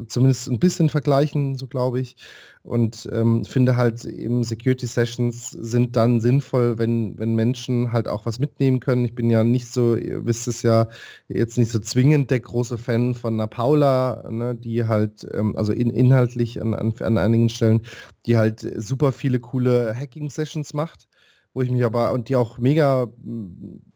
zumindest 0.08 0.50
ein 0.50 0.60
bisschen 0.60 0.90
vergleichen, 0.90 1.58
so 1.58 1.68
glaube 1.68 2.02
ich 2.02 2.18
und 2.64 3.10
ähm, 3.12 3.44
finde 3.46 3.76
halt 3.76 4.06
eben 4.06 4.44
Security 4.44 4.86
Sessions 4.86 5.50
sind 5.52 5.96
dann 5.96 6.22
sinnvoll, 6.22 6.78
wenn, 6.78 7.18
wenn 7.18 7.34
Menschen 7.36 7.92
halt 7.92 8.08
auch 8.08 8.26
was 8.26 8.40
mitnehmen 8.40 8.80
können. 8.80 9.06
Ich 9.06 9.16
bin 9.16 9.30
ja 9.32 9.44
nicht 9.44 9.68
so, 9.68 9.96
ihr 9.96 10.26
wisst 10.26 10.48
es 10.48 10.62
ja, 10.62 10.88
jetzt 11.28 11.58
nicht 11.58 11.72
so 11.72 11.80
zwingend 11.80 12.30
der 12.30 12.40
große 12.42 12.78
Fan 12.78 13.16
von 13.16 13.34
einer 13.36 13.48
Paula, 13.48 14.24
ne, 14.30 14.56
die 14.56 14.86
halt, 14.86 15.28
ähm, 15.34 15.56
also 15.58 15.74
in, 15.74 15.90
inhaltlich 15.90 16.62
an, 16.62 16.74
an, 16.76 16.94
an 17.00 17.18
einigen 17.18 17.50
Stellen, 17.50 17.82
die 18.26 18.38
halt 18.38 18.60
super 18.78 19.12
viele 19.12 19.40
coole 19.40 19.96
Hacking-Sessions 19.96 20.74
macht, 20.74 21.08
wo 21.54 21.62
ich 21.62 21.72
mich 21.72 21.84
aber, 21.84 22.12
und 22.14 22.30
die 22.30 22.36
auch 22.36 22.60
mega 22.60 23.08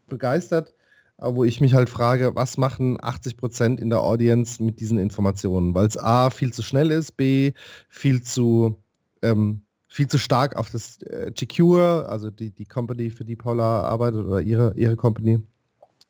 begeistert, 0.08 0.74
wo 1.18 1.44
ich 1.44 1.60
mich 1.60 1.74
halt 1.74 1.88
frage, 1.88 2.34
was 2.34 2.58
machen 2.58 2.98
80 3.00 3.36
Prozent 3.36 3.80
in 3.80 3.90
der 3.90 4.02
Audience 4.02 4.62
mit 4.62 4.80
diesen 4.80 4.98
Informationen? 4.98 5.74
Weil 5.74 5.86
es 5.86 5.96
A, 5.96 6.30
viel 6.30 6.52
zu 6.52 6.62
schnell 6.62 6.90
ist, 6.90 7.16
B, 7.16 7.52
viel 7.88 8.22
zu, 8.22 8.82
ähm, 9.22 9.62
viel 9.88 10.08
zu 10.08 10.18
stark 10.18 10.56
auf 10.56 10.70
das 10.70 11.00
äh, 11.02 11.32
Secure, 11.36 12.08
also 12.08 12.30
die, 12.30 12.50
die 12.50 12.66
Company, 12.66 13.10
für 13.10 13.24
die 13.24 13.36
Paula 13.36 13.82
arbeitet 13.82 14.26
oder 14.26 14.40
ihre, 14.42 14.74
ihre 14.76 14.96
Company, 14.96 15.40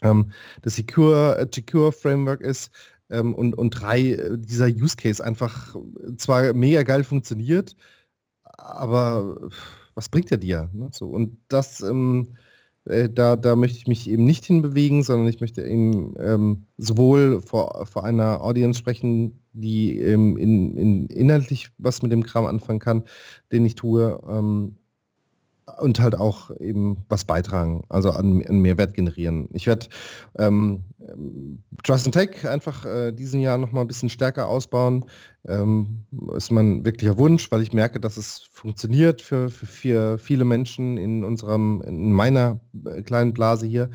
ähm, 0.02 0.32
das 0.62 0.76
Secure, 0.76 1.38
äh, 1.38 1.46
Secure 1.52 1.92
Framework 1.92 2.40
ist 2.40 2.70
ähm, 3.10 3.34
und, 3.34 3.54
und 3.54 3.70
drei, 3.70 4.10
äh, 4.12 4.36
dieser 4.38 4.66
Use 4.66 4.96
Case 4.96 5.24
einfach 5.24 5.76
zwar 6.16 6.52
mega 6.52 6.82
geil 6.82 7.04
funktioniert, 7.04 7.76
aber 8.42 9.50
was 9.94 10.08
bringt 10.08 10.30
er 10.32 10.38
dir? 10.38 10.68
Ne? 10.72 10.88
So, 10.92 11.06
und 11.08 11.38
das 11.48 11.80
ähm, 11.80 12.36
äh, 12.86 13.08
da, 13.08 13.36
da 13.36 13.56
möchte 13.56 13.78
ich 13.78 13.86
mich 13.86 14.08
eben 14.08 14.24
nicht 14.24 14.44
hinbewegen, 14.44 15.02
sondern 15.02 15.28
ich 15.28 15.40
möchte 15.40 15.62
eben 15.62 16.14
ähm, 16.18 16.66
sowohl 16.78 17.40
vor, 17.42 17.86
vor 17.86 18.04
einer 18.04 18.42
Audience 18.42 18.78
sprechen, 18.78 19.40
die 19.52 19.98
ähm, 19.98 20.36
in, 20.36 20.76
in 20.76 21.06
inhaltlich 21.06 21.70
was 21.78 22.02
mit 22.02 22.12
dem 22.12 22.22
Kram 22.22 22.46
anfangen 22.46 22.78
kann, 22.78 23.04
den 23.52 23.64
ich 23.64 23.74
tue, 23.74 24.20
ähm, 24.28 24.76
und 25.78 26.00
halt 26.00 26.14
auch 26.14 26.50
eben 26.58 27.04
was 27.08 27.24
beitragen, 27.24 27.84
also 27.88 28.10
an, 28.10 28.42
an 28.46 28.60
Mehrwert 28.60 28.94
generieren. 28.94 29.48
Ich 29.52 29.66
werde 29.66 29.86
ähm, 30.38 30.84
Trust 31.84 32.06
and 32.06 32.14
Tech 32.14 32.48
einfach 32.48 32.84
äh, 32.84 33.12
diesen 33.12 33.40
Jahr 33.40 33.58
nochmal 33.58 33.84
ein 33.84 33.88
bisschen 33.88 34.08
stärker 34.08 34.48
ausbauen. 34.48 35.04
Ähm, 35.46 36.04
ist 36.34 36.50
mein 36.50 36.84
wirklicher 36.84 37.18
Wunsch, 37.18 37.50
weil 37.52 37.62
ich 37.62 37.72
merke, 37.72 38.00
dass 38.00 38.16
es 38.16 38.48
funktioniert 38.50 39.22
für, 39.22 39.48
für, 39.48 39.66
für 39.66 40.18
viele 40.18 40.44
Menschen 40.44 40.96
in 40.96 41.24
unserem, 41.24 41.82
in 41.82 42.12
meiner 42.12 42.60
äh, 42.84 43.02
kleinen 43.02 43.32
Blase 43.32 43.66
hier. 43.66 43.90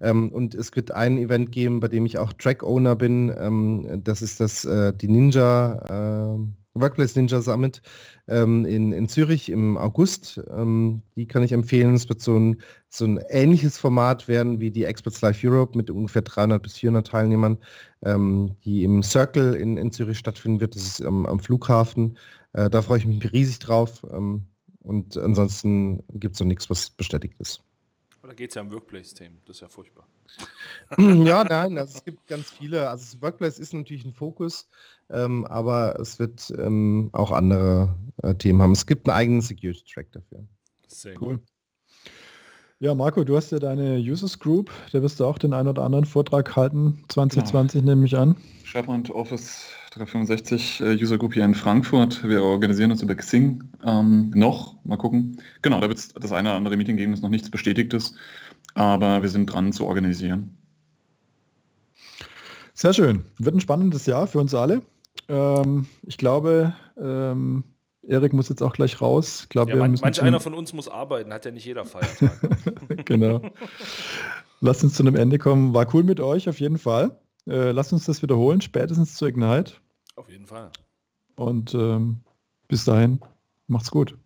Ähm, 0.00 0.30
und 0.30 0.54
es 0.54 0.74
wird 0.76 0.90
ein 0.90 1.16
Event 1.18 1.52
geben, 1.52 1.80
bei 1.80 1.88
dem 1.88 2.04
ich 2.04 2.18
auch 2.18 2.32
Track-Owner 2.34 2.96
bin. 2.96 3.32
Ähm, 3.38 4.02
das 4.04 4.20
ist 4.20 4.40
das 4.40 4.64
äh, 4.64 4.92
die 4.92 5.08
Ninja 5.08 6.34
äh, 6.36 6.59
Workplace 6.74 7.16
Ninja 7.16 7.40
Summit 7.40 7.82
ähm, 8.28 8.64
in, 8.64 8.92
in 8.92 9.08
Zürich 9.08 9.48
im 9.48 9.76
August. 9.76 10.40
Ähm, 10.50 11.02
die 11.16 11.26
kann 11.26 11.42
ich 11.42 11.52
empfehlen. 11.52 11.94
Es 11.94 12.08
wird 12.08 12.20
so 12.20 12.38
ein, 12.38 12.60
so 12.88 13.04
ein 13.04 13.18
ähnliches 13.28 13.78
Format 13.78 14.28
werden 14.28 14.60
wie 14.60 14.70
die 14.70 14.84
Experts 14.84 15.20
Live 15.20 15.40
Europe 15.42 15.76
mit 15.76 15.90
ungefähr 15.90 16.22
300 16.22 16.62
bis 16.62 16.76
400 16.76 17.06
Teilnehmern, 17.06 17.58
ähm, 18.02 18.56
die 18.64 18.84
im 18.84 19.02
Circle 19.02 19.54
in, 19.54 19.76
in 19.76 19.92
Zürich 19.92 20.18
stattfinden 20.18 20.60
wird. 20.60 20.74
Das 20.74 20.82
ist 20.82 21.02
am, 21.02 21.40
Flughafen. 21.40 22.18
Äh, 22.52 22.70
da 22.70 22.82
freue 22.82 22.98
ich 22.98 23.06
mich 23.06 23.32
riesig 23.32 23.58
drauf. 23.58 24.06
Ähm, 24.12 24.46
und 24.82 25.16
ansonsten 25.16 26.02
gibt 26.14 26.34
es 26.34 26.40
noch 26.40 26.46
nichts, 26.46 26.70
was 26.70 26.90
bestätigt 26.90 27.34
ist. 27.38 27.62
Oder 28.30 28.36
geht 28.36 28.50
es 28.50 28.54
ja 28.54 28.62
um 28.62 28.70
Workplace-Themen? 28.70 29.38
Das 29.44 29.56
ist 29.56 29.62
ja 29.62 29.68
furchtbar. 29.68 30.06
ja, 30.98 31.42
nein, 31.42 31.76
also 31.76 31.96
es 31.98 32.04
gibt 32.04 32.28
ganz 32.28 32.48
viele. 32.48 32.88
Also 32.88 33.04
das 33.04 33.22
Workplace 33.22 33.58
ist 33.58 33.74
natürlich 33.74 34.04
ein 34.04 34.12
Fokus, 34.12 34.68
ähm, 35.08 35.44
aber 35.46 35.98
es 35.98 36.20
wird 36.20 36.52
ähm, 36.56 37.10
auch 37.10 37.32
andere 37.32 37.96
äh, 38.22 38.36
Themen 38.36 38.62
haben. 38.62 38.70
Es 38.70 38.86
gibt 38.86 39.08
einen 39.08 39.18
eigenen 39.18 39.40
Security-Track 39.40 40.12
dafür. 40.12 40.46
Sehr 40.86 41.20
cool. 41.20 41.40
Ja, 42.78 42.94
Marco, 42.94 43.24
du 43.24 43.36
hast 43.36 43.50
ja 43.50 43.58
deine 43.58 43.98
Users 43.98 44.38
Group, 44.38 44.70
da 44.92 45.02
wirst 45.02 45.18
du 45.18 45.24
auch 45.24 45.36
den 45.36 45.52
einen 45.52 45.66
oder 45.66 45.82
anderen 45.82 46.04
Vortrag 46.04 46.54
halten, 46.54 47.04
2020 47.08 47.80
genau. 47.80 47.94
nehme 47.94 48.06
ich 48.06 48.16
an. 48.16 48.36
SharePoint 48.62 49.10
Office 49.10 49.72
365 49.90 50.80
äh, 50.80 51.02
User 51.02 51.18
Group 51.18 51.34
hier 51.34 51.44
in 51.44 51.54
Frankfurt. 51.54 52.22
Wir 52.22 52.42
organisieren 52.42 52.92
uns 52.92 53.02
über 53.02 53.14
Xing 53.16 53.64
ähm, 53.84 54.30
noch, 54.34 54.76
mal 54.84 54.96
gucken. 54.96 55.40
Genau, 55.62 55.80
da 55.80 55.88
wird 55.88 55.98
es 55.98 56.08
das 56.08 56.30
eine 56.32 56.50
oder 56.50 56.56
andere 56.56 56.76
Meeting 56.76 56.96
geben, 56.96 57.12
das 57.12 57.22
noch 57.22 57.28
nichts 57.28 57.50
Bestätigtes, 57.50 58.14
aber 58.74 59.22
wir 59.22 59.28
sind 59.28 59.46
dran 59.46 59.72
zu 59.72 59.86
organisieren. 59.86 60.56
Sehr 62.72 62.94
schön. 62.94 63.24
Wird 63.38 63.56
ein 63.56 63.60
spannendes 63.60 64.06
Jahr 64.06 64.26
für 64.28 64.38
uns 64.38 64.54
alle. 64.54 64.82
Ähm, 65.28 65.86
ich 66.06 66.16
glaube, 66.18 66.72
ähm, 66.96 67.64
Erik 68.06 68.32
muss 68.32 68.48
jetzt 68.48 68.62
auch 68.62 68.72
gleich 68.72 69.00
raus. 69.00 69.40
Ich 69.42 69.48
glaube, 69.48 69.72
ja, 69.72 69.76
man, 69.76 69.98
manch 70.00 70.22
einer 70.22 70.40
von 70.40 70.54
uns 70.54 70.72
muss 70.72 70.88
arbeiten, 70.88 71.32
hat 71.32 71.44
ja 71.44 71.50
nicht 71.50 71.64
jeder 71.64 71.84
Feiertag. 71.84 72.30
genau. 73.04 73.42
Lasst 74.60 74.84
uns 74.84 74.94
zu 74.94 75.02
einem 75.02 75.16
Ende 75.16 75.38
kommen. 75.38 75.74
War 75.74 75.92
cool 75.94 76.04
mit 76.04 76.20
euch 76.20 76.48
auf 76.48 76.60
jeden 76.60 76.78
Fall. 76.78 77.18
Äh, 77.46 77.72
lasst 77.72 77.92
uns 77.92 78.06
das 78.06 78.22
wiederholen, 78.22 78.60
spätestens 78.60 79.14
zu 79.14 79.26
Ignite. 79.26 79.74
Auf 80.16 80.28
jeden 80.28 80.46
Fall. 80.46 80.70
Und 81.36 81.74
ähm, 81.74 82.20
bis 82.68 82.84
dahin, 82.84 83.20
macht's 83.66 83.90
gut. 83.90 84.16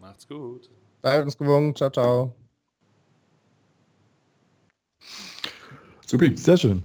Macht's 0.00 0.26
gut. 0.26 0.70
Bleibt 1.00 1.24
uns 1.24 1.38
gewogen. 1.38 1.74
Ciao, 1.74 1.90
ciao. 1.90 2.34
Super. 6.06 6.36
Sehr 6.36 6.56
schön. 6.56 6.82